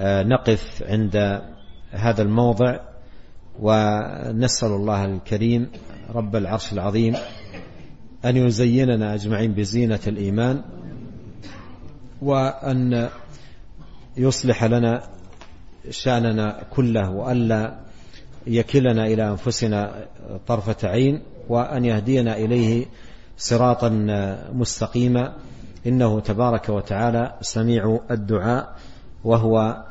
نقف 0.00 0.82
عند 0.86 1.42
هذا 1.90 2.22
الموضع 2.22 2.80
ونسأل 3.60 4.68
الله 4.68 5.04
الكريم 5.04 5.70
رب 6.14 6.36
العرش 6.36 6.72
العظيم 6.72 7.16
أن 8.24 8.36
يزيننا 8.36 9.14
أجمعين 9.14 9.52
بزينة 9.52 10.00
الإيمان 10.06 10.62
وأن 12.22 13.08
يصلح 14.16 14.64
لنا 14.64 15.02
شأننا 15.90 16.62
كله 16.70 17.10
وألا 17.10 17.78
يكلنا 18.46 19.06
إلى 19.06 19.28
أنفسنا 19.28 20.06
طرفة 20.46 20.88
عين 20.88 21.22
وأن 21.48 21.84
يهدينا 21.84 22.36
إليه 22.36 22.86
صراطا 23.36 23.88
مستقيما. 24.52 25.34
إنه 25.86 26.20
تبارك 26.20 26.68
وتعالى 26.68 27.34
سميع 27.40 28.00
الدعاء 28.10 28.76
وهو 29.24 29.84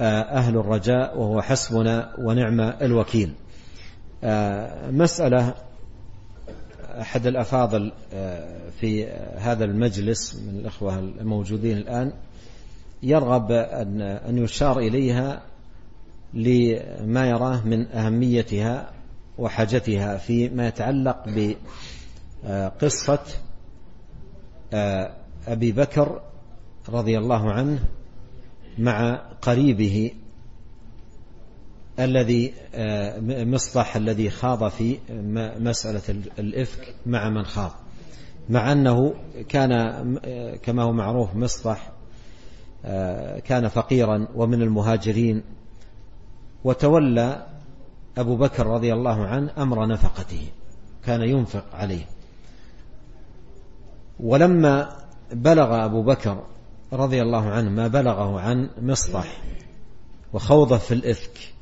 أهل 0.00 0.56
الرجاء 0.56 1.18
وهو 1.18 1.42
حسبنا 1.42 2.14
ونعم 2.18 2.60
الوكيل. 2.60 3.32
مسألة 4.90 5.54
أحد 7.00 7.26
الأفاضل 7.26 7.92
في 8.80 9.06
هذا 9.36 9.64
المجلس 9.64 10.34
من 10.34 10.58
الأخوة 10.58 10.98
الموجودين 10.98 11.76
الآن 11.76 12.12
يرغب 13.02 13.52
أن 14.28 14.38
يشار 14.38 14.78
إليها 14.78 15.42
لما 16.34 17.26
يراه 17.26 17.66
من 17.66 17.86
أهميتها 17.86 18.90
وحاجتها 19.38 20.16
فيما 20.16 20.68
يتعلق 20.68 21.24
بقصة 22.44 23.20
أبي 25.48 25.72
بكر 25.72 26.20
رضي 26.88 27.18
الله 27.18 27.52
عنه 27.52 27.78
مع 28.78 29.22
قريبه 29.42 30.10
الذي 31.98 32.54
مصطح 33.44 33.96
الذي 33.96 34.30
خاض 34.30 34.68
في 34.68 34.98
مسألة 35.60 36.22
الإفك 36.38 36.94
مع 37.06 37.30
من 37.30 37.44
خاض. 37.44 37.72
مع 38.48 38.72
أنه 38.72 39.14
كان 39.48 39.70
كما 40.62 40.82
هو 40.82 40.92
معروف 40.92 41.36
مصطح 41.36 41.92
كان 43.44 43.68
فقيرا 43.68 44.28
ومن 44.34 44.62
المهاجرين 44.62 45.42
وتولى 46.64 47.46
أبو 48.18 48.36
بكر 48.36 48.66
رضي 48.66 48.92
الله 48.92 49.26
عنه 49.26 49.50
أمر 49.58 49.86
نفقته 49.86 50.46
كان 51.04 51.22
ينفق 51.22 51.64
عليه. 51.74 52.06
ولما 54.20 54.96
بلغ 55.32 55.84
أبو 55.84 56.02
بكر 56.02 56.44
رضي 56.94 57.22
الله 57.22 57.50
عنه 57.50 57.70
ما 57.70 57.88
بلغه 57.88 58.40
عن 58.40 58.68
مصطح 58.82 59.42
وخوضه 60.32 60.78
في 60.78 60.94
الإفك 60.94 61.52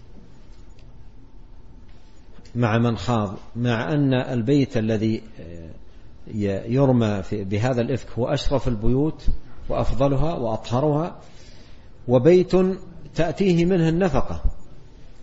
مع 2.55 2.79
من 2.79 2.97
خاض 2.97 3.35
مع 3.57 3.93
أن 3.93 4.15
البيت 4.15 4.77
الذي 4.77 5.23
يرمى 6.67 7.23
بهذا 7.33 7.81
الإفك 7.81 8.11
هو 8.19 8.27
أشرف 8.29 8.69
البيوت 8.69 9.27
وأفضلها 9.69 10.35
وأطهرها 10.35 11.17
وبيت 12.09 12.53
تأتيه 13.15 13.65
منه 13.65 13.89
النفقة 13.89 14.43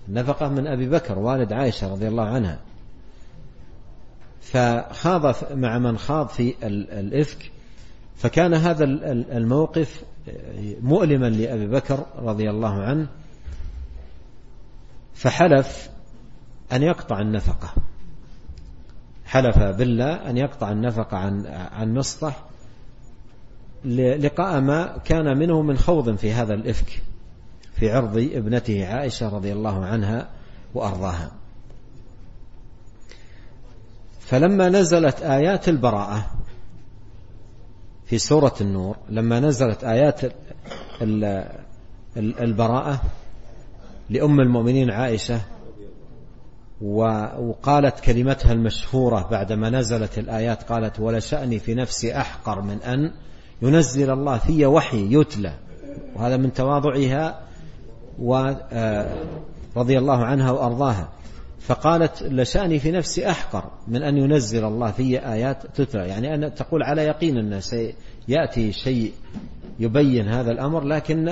النفقة 0.08 0.50
من 0.50 0.68
أبي 0.68 0.90
بكر 0.90 1.20
والد 1.20 1.54
عائشة 1.54 1.92
رضي 1.92 2.08
الله 2.08 2.24
عنها. 2.24 2.60
فخاض 4.42 5.36
مع 5.54 5.78
من 5.78 5.98
خاض 5.98 6.28
في 6.28 6.56
الإفك 6.64 7.52
فكان 8.20 8.54
هذا 8.54 8.84
الموقف 9.38 10.04
مؤلما 10.82 11.30
لأبي 11.30 11.68
بكر 11.68 12.06
رضي 12.18 12.50
الله 12.50 12.74
عنه 12.84 13.08
فحلف 15.14 15.90
أن 16.74 16.84
يقطع 16.84 17.22
النفقة. 17.22 17.74
حلف 19.26 19.58
بالله 19.58 20.30
أن 20.30 20.38
يقطع 20.38 20.72
النفقة 20.72 21.18
عن 21.18 21.46
عن 21.48 21.94
مصطح 21.94 22.44
لقاء 23.86 24.62
ما 24.62 24.98
كان 24.98 25.38
منه 25.38 25.62
من 25.62 25.78
خوض 25.78 26.16
في 26.16 26.34
هذا 26.34 26.54
الإفك 26.54 27.02
في 27.74 27.92
عرض 27.92 28.18
ابنته 28.18 28.86
عائشة 28.86 29.30
رضي 29.30 29.54
الله 29.54 29.86
عنها 29.86 30.30
وأرضاها. 30.74 31.32
فلما 34.20 34.70
نزلت 34.70 35.22
آيات 35.22 35.70
البراءة 35.70 36.39
في 38.10 38.18
سورة 38.18 38.54
النور 38.62 38.98
لما 39.10 39.40
نزلت 39.40 39.84
آيات 39.84 40.22
البراءة 42.18 43.02
لأم 44.10 44.40
المؤمنين 44.40 44.92
عائشة 44.92 45.42
وقالت 46.82 48.00
كلمتها 48.00 48.54
المشهورة 48.54 49.28
بعدما 49.32 49.70
نزلت 49.70 50.18
الآيات 50.18 50.64
قالت 50.64 51.00
ولا 51.00 51.20
شأني 51.20 51.60
في 51.60 51.76
نفسي 51.76 52.18
أحقر 52.18 52.62
من 52.62 52.82
أن 52.82 53.12
ينزل 53.62 54.12
الله 54.12 54.38
في 54.38 54.66
وحي 54.66 55.14
يتلى 55.20 55.54
وهذا 56.16 56.38
من 56.38 56.54
تواضعها 56.54 57.42
ورضي 58.20 59.98
الله 59.98 60.26
عنها 60.26 60.52
وأرضاها. 60.52 61.10
فقالت 61.70 62.24
لشأني 62.24 62.80
في 62.80 62.92
نفسي 62.92 63.30
أحقر 63.30 63.64
من 63.88 64.04
أن 64.04 64.18
ينزل 64.18 64.66
الله 64.66 64.92
في 64.92 65.32
آيات 65.34 65.66
تتلى. 65.76 66.08
يعني 66.08 66.36
أن 66.36 66.54
تقول 66.54 66.84
على 66.84 67.02
يقين 67.02 67.38
أن 67.38 67.62
سيأتي 67.62 68.72
شيء 68.72 69.14
يبين 69.80 70.28
هذا 70.28 70.52
الأمر 70.52 70.84
لكن 70.84 71.26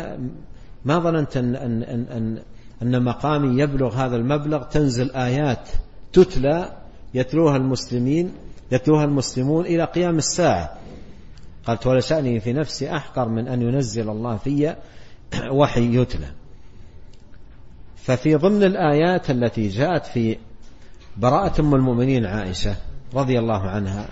ما 0.85 0.99
ظننت 0.99 1.37
أن, 1.37 1.55
أن, 1.55 1.83
أن, 1.83 2.05
أن, 2.11 2.37
أن 2.81 3.03
مقامي 3.03 3.61
يبلغ 3.61 3.93
هذا 3.93 4.15
المبلغ. 4.15 4.63
تنزل 4.63 5.11
آيات 5.11 5.69
تتلى 6.13 6.77
يتلوها 7.13 7.57
المسلمين 7.57 8.31
يتلوها 8.71 9.05
المسلمون 9.05 9.65
إلى 9.65 9.83
قيام 9.83 10.17
الساعة. 10.17 10.77
قالت 11.65 11.87
ولا 11.87 11.99
شأني 11.99 12.39
في 12.39 12.53
نفسي 12.53 12.91
أحقر 12.95 13.29
من 13.29 13.47
أن 13.47 13.61
ينزل 13.61 14.09
الله 14.09 14.37
في 14.37 14.75
وحي 15.51 16.01
يتلى. 16.01 16.27
ففي 18.07 18.35
ضمن 18.35 18.63
الآيات 18.63 19.29
التي 19.29 19.67
جاءت 19.67 20.05
في 20.05 20.37
براءة 21.17 21.61
أم 21.61 21.75
المؤمنين 21.75 22.25
عائشة 22.25 22.75
رضي 23.13 23.39
الله 23.39 23.61
عنها 23.61 24.07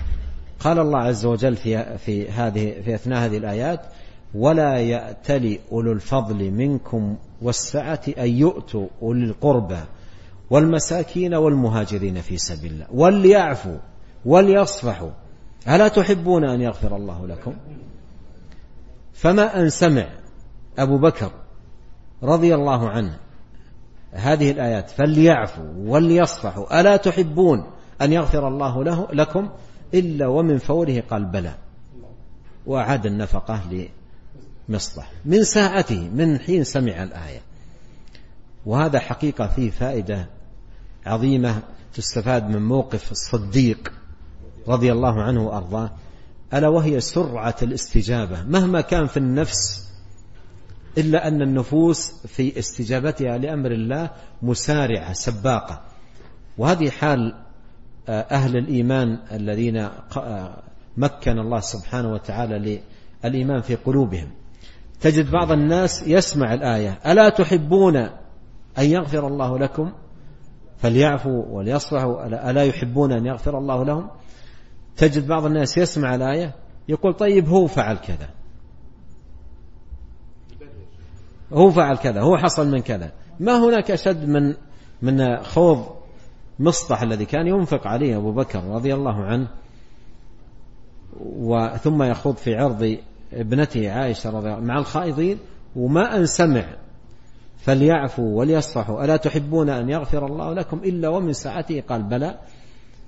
قال 0.60 0.80
الله 0.80 1.00
عز 1.00 1.26
وجل 1.26 1.56
في 1.56 1.98
في 1.98 2.30
هذه 2.30 2.82
في 2.82 2.96
أثناء 2.96 3.26
هذه 3.26 3.38
الآيات 3.38 3.82
ولا 4.34 4.78
يأتل 4.78 5.60
أولو 5.72 5.92
الفضل 5.92 6.52
منكم 6.52 7.16
والسعة 7.42 8.02
أن 8.18 8.28
يؤتوا 8.28 8.88
أولي 9.02 9.26
القربى 9.26 9.80
والمساكين 10.50 11.34
والمهاجرين 11.34 12.22
في 12.22 12.38
سبيل 12.38 12.72
الله 12.72 12.88
وليعفوا 12.94 13.78
وليصفحوا. 14.26 15.12
ألا 15.68 15.88
تحبون 15.88 16.50
أن 16.50 16.62
يغفر 16.62 16.96
الله 16.96 17.28
لكم؟ 17.28 17.54
فما 19.14 19.62
أن 19.62 19.70
سمع 19.70 20.08
أبو 20.78 20.98
بكر 20.98 21.32
رضي 22.24 22.56
الله 22.56 22.90
عنه 22.90 23.25
هذه 24.16 24.52
الآيات 24.52 24.90
فليعفوا 24.90 25.74
وليصفحوا 25.78 26.82
ألا 26.82 26.98
تحبون 26.98 27.66
أن 28.02 28.14
يغفر 28.14 28.48
الله 28.48 28.84
له 28.84 29.08
لكم؟ 29.14 29.50
إلا 29.94 30.28
ومن 30.28 30.58
فوره 30.58 31.04
قال 31.10 31.26
بلى. 31.26 31.54
وأعاد 32.66 33.06
النفقة 33.06 33.88
لمصطح 34.70 35.12
من 35.26 35.44
ساعته 35.44 36.10
من 36.10 36.40
حين 36.40 36.64
سمع 36.64 37.04
الآية. 37.04 37.42
وهذا 38.66 39.00
حقيقة 39.00 39.48
فيه 39.48 39.70
فائدة 39.70 40.28
عظيمة 41.06 41.62
تستفاد 41.94 42.50
من 42.50 42.62
موقف 42.62 43.12
الصديق 43.12 43.94
رضي 44.68 44.92
الله 44.92 45.24
عنه 45.24 45.48
وأرضاه. 45.48 45.92
ألا 46.54 46.68
وهي 46.68 47.00
سرعة 47.00 47.56
الاستجابة. 47.62 48.44
مهما 48.44 48.82
كان 48.82 49.08
في 49.08 49.18
النفس 49.18 49.85
إلا 50.98 51.28
أن 51.28 51.42
النفوس 51.42 52.26
في 52.28 52.60
استجابتها 52.60 53.38
لأمر 53.38 53.72
الله 53.72 54.10
مسارعة 54.42 55.14
سباقة. 55.14 55.82
وهذه 56.58 56.90
حال 56.90 57.36
آه، 58.10 58.22
أهل 58.22 58.58
الإيمان 58.58 59.20
الذين 59.32 59.78
آه، 59.78 60.64
مكن 60.98 61.40
الله 61.40 61.60
سبحانه 61.60 62.14
وتعالى 62.14 62.82
للإيمان 63.24 63.62
في 63.62 63.76
قلوبهم. 63.76 64.32
تجد 65.02 65.32
بعض 65.32 65.52
الناس 65.52 66.08
يسمع 66.08 66.54
الآية 66.54 67.00
ألا 67.06 67.30
تحبون 67.30 67.96
أن 68.78 68.86
يغفر 68.86 69.28
الله 69.28 69.60
لكم؟ 69.60 69.92
فليعفوا 70.78 71.46
وليصفحوا 71.50 72.26
ألا 72.52 72.64
يحبون 72.64 73.12
أن 73.12 73.26
يغفر 73.26 73.58
الله 73.58 73.86
لهم؟ 73.86 74.10
تجد 74.98 75.28
بعض 75.28 75.46
الناس 75.46 75.78
يسمع 75.78 76.16
الآية 76.16 76.56
يقول 76.90 77.14
طيب 77.14 77.50
هو 77.50 77.68
فعل 77.68 77.98
كذا. 77.98 78.30
هو 81.54 81.72
فعل 81.72 81.98
كذا 81.98 82.22
هو 82.22 82.38
حصل 82.38 82.72
من 82.72 82.80
كذا. 82.80 83.12
ما 83.40 83.58
هناك 83.58 83.92
أشد 83.92 84.30
من 84.30 84.54
من 85.02 85.44
خوض 85.44 85.96
مصطح 86.60 87.02
الذي 87.02 87.26
كان 87.26 87.48
ينفق 87.48 87.88
عليه 87.88 88.18
أبو 88.18 88.32
بكر 88.32 88.64
رضي 88.64 88.94
الله 88.94 89.24
عنه 89.24 89.48
وثم 91.22 92.04
يخوض 92.04 92.36
في 92.36 92.56
عرض 92.56 92.98
ابنته 93.34 93.92
عائشة 93.92 94.30
رضي 94.30 94.50
الله 94.50 94.60
مع 94.60 94.78
الخائضين. 94.78 95.38
وما 95.76 96.18
أن 96.18 96.26
سمع 96.26 96.66
فليعفوا 97.58 98.40
وليصفحوا 98.40 99.06
ألا 99.06 99.18
تحبون 99.18 99.70
أن 99.70 99.90
يغفر 99.90 100.26
الله 100.26 100.54
لكم؟ 100.54 100.78
إلا 100.78 101.10
ومن 101.10 101.34
ساعته 101.34 101.82
قال 101.82 102.04
بلى 102.04 102.40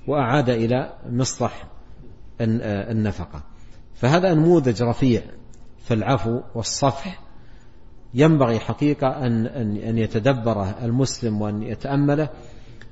وأعاد 0.08 0.50
إلى 0.50 0.94
مصطح 1.10 1.68
النفقة 2.42 3.44
فهذا 3.96 4.34
نموذج 4.34 4.84
رفيع 4.84 5.22
في 5.80 5.94
العفو 5.94 6.42
والصفح. 6.56 7.27
ينبغي 8.18 8.60
حقيقة 8.60 9.08
أن 9.08 9.46
أن 9.78 9.98
يتدبره 9.98 10.76
المسلم 10.84 11.42
وأن 11.42 11.64
يتأمله 11.64 12.30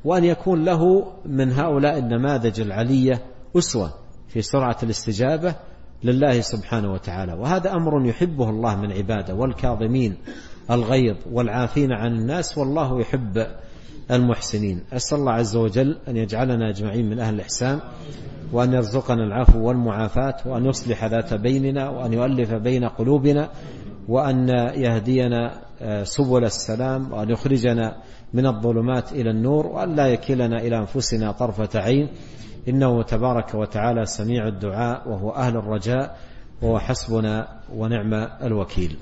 وأن 0.03 0.23
يكون 0.23 0.65
له 0.65 1.11
من 1.26 1.52
هؤلاء 1.52 1.97
النماذج 1.97 2.61
العلية 2.61 3.22
أسوة 3.57 3.93
في 4.27 4.41
سرعة 4.41 4.77
الاستجابة 4.84 5.56
لله 6.03 6.41
سبحانه 6.41 6.91
وتعالى. 6.91 7.34
وهذا 7.34 7.73
أمر 7.73 8.06
يحبه 8.06 8.49
الله 8.49 8.76
من 8.76 8.91
عباده 8.91 9.35
والكاظمين 9.35 10.15
الغيظ 10.72 11.15
والعافين 11.31 11.91
عن 11.91 12.14
الناس 12.14 12.57
والله 12.57 13.02
يحب 13.02 13.47
المحسنين. 14.11 14.84
أسأل 14.93 15.19
الله 15.19 15.31
عز 15.31 15.56
وجل 15.56 15.97
أن 16.07 16.18
يجعلنا 16.18 16.69
أجمعين 16.69 17.10
من 17.10 17.19
أهل 17.19 17.35
الإحسان 17.35 17.80
وأن 18.53 18.73
يرزقنا 18.73 19.23
العفو 19.23 19.68
والمعافاة 19.68 20.35
وأن 20.45 20.65
يصلح 20.65 21.06
ذات 21.06 21.34
بيننا 21.34 21.89
وأن 21.89 22.14
يؤلف 22.14 22.53
بين 22.53 22.85
قلوبنا 22.85 23.49
وأن 24.07 24.49
يهدينا 24.76 25.61
آه، 25.82 26.03
سبل 26.03 26.44
السلام 26.44 27.14
وأن 27.14 27.30
يخرجنا 27.30 27.95
من 28.34 28.45
الظلمات 28.45 29.11
إلى 29.11 29.30
النور 29.30 29.68
وأن 29.68 29.95
لا 29.95 30.07
يكلنا 30.07 30.57
إلى 30.57 30.77
أنفسنا 30.77 31.32
طرفة 31.32 31.80
عين. 31.80 32.10
إنه 32.68 33.03
تبارك 33.03 33.56
وتعالى 33.56 34.06
سميع 34.06 34.48
الدعاء 34.48 35.10
وهو 35.10 35.32
أهل 35.32 35.57
الرجاء 35.57 36.18
وهو 36.61 36.80
حسبنا 36.80 37.48
ونعم 37.76 38.14
الوكيل. 38.44 38.98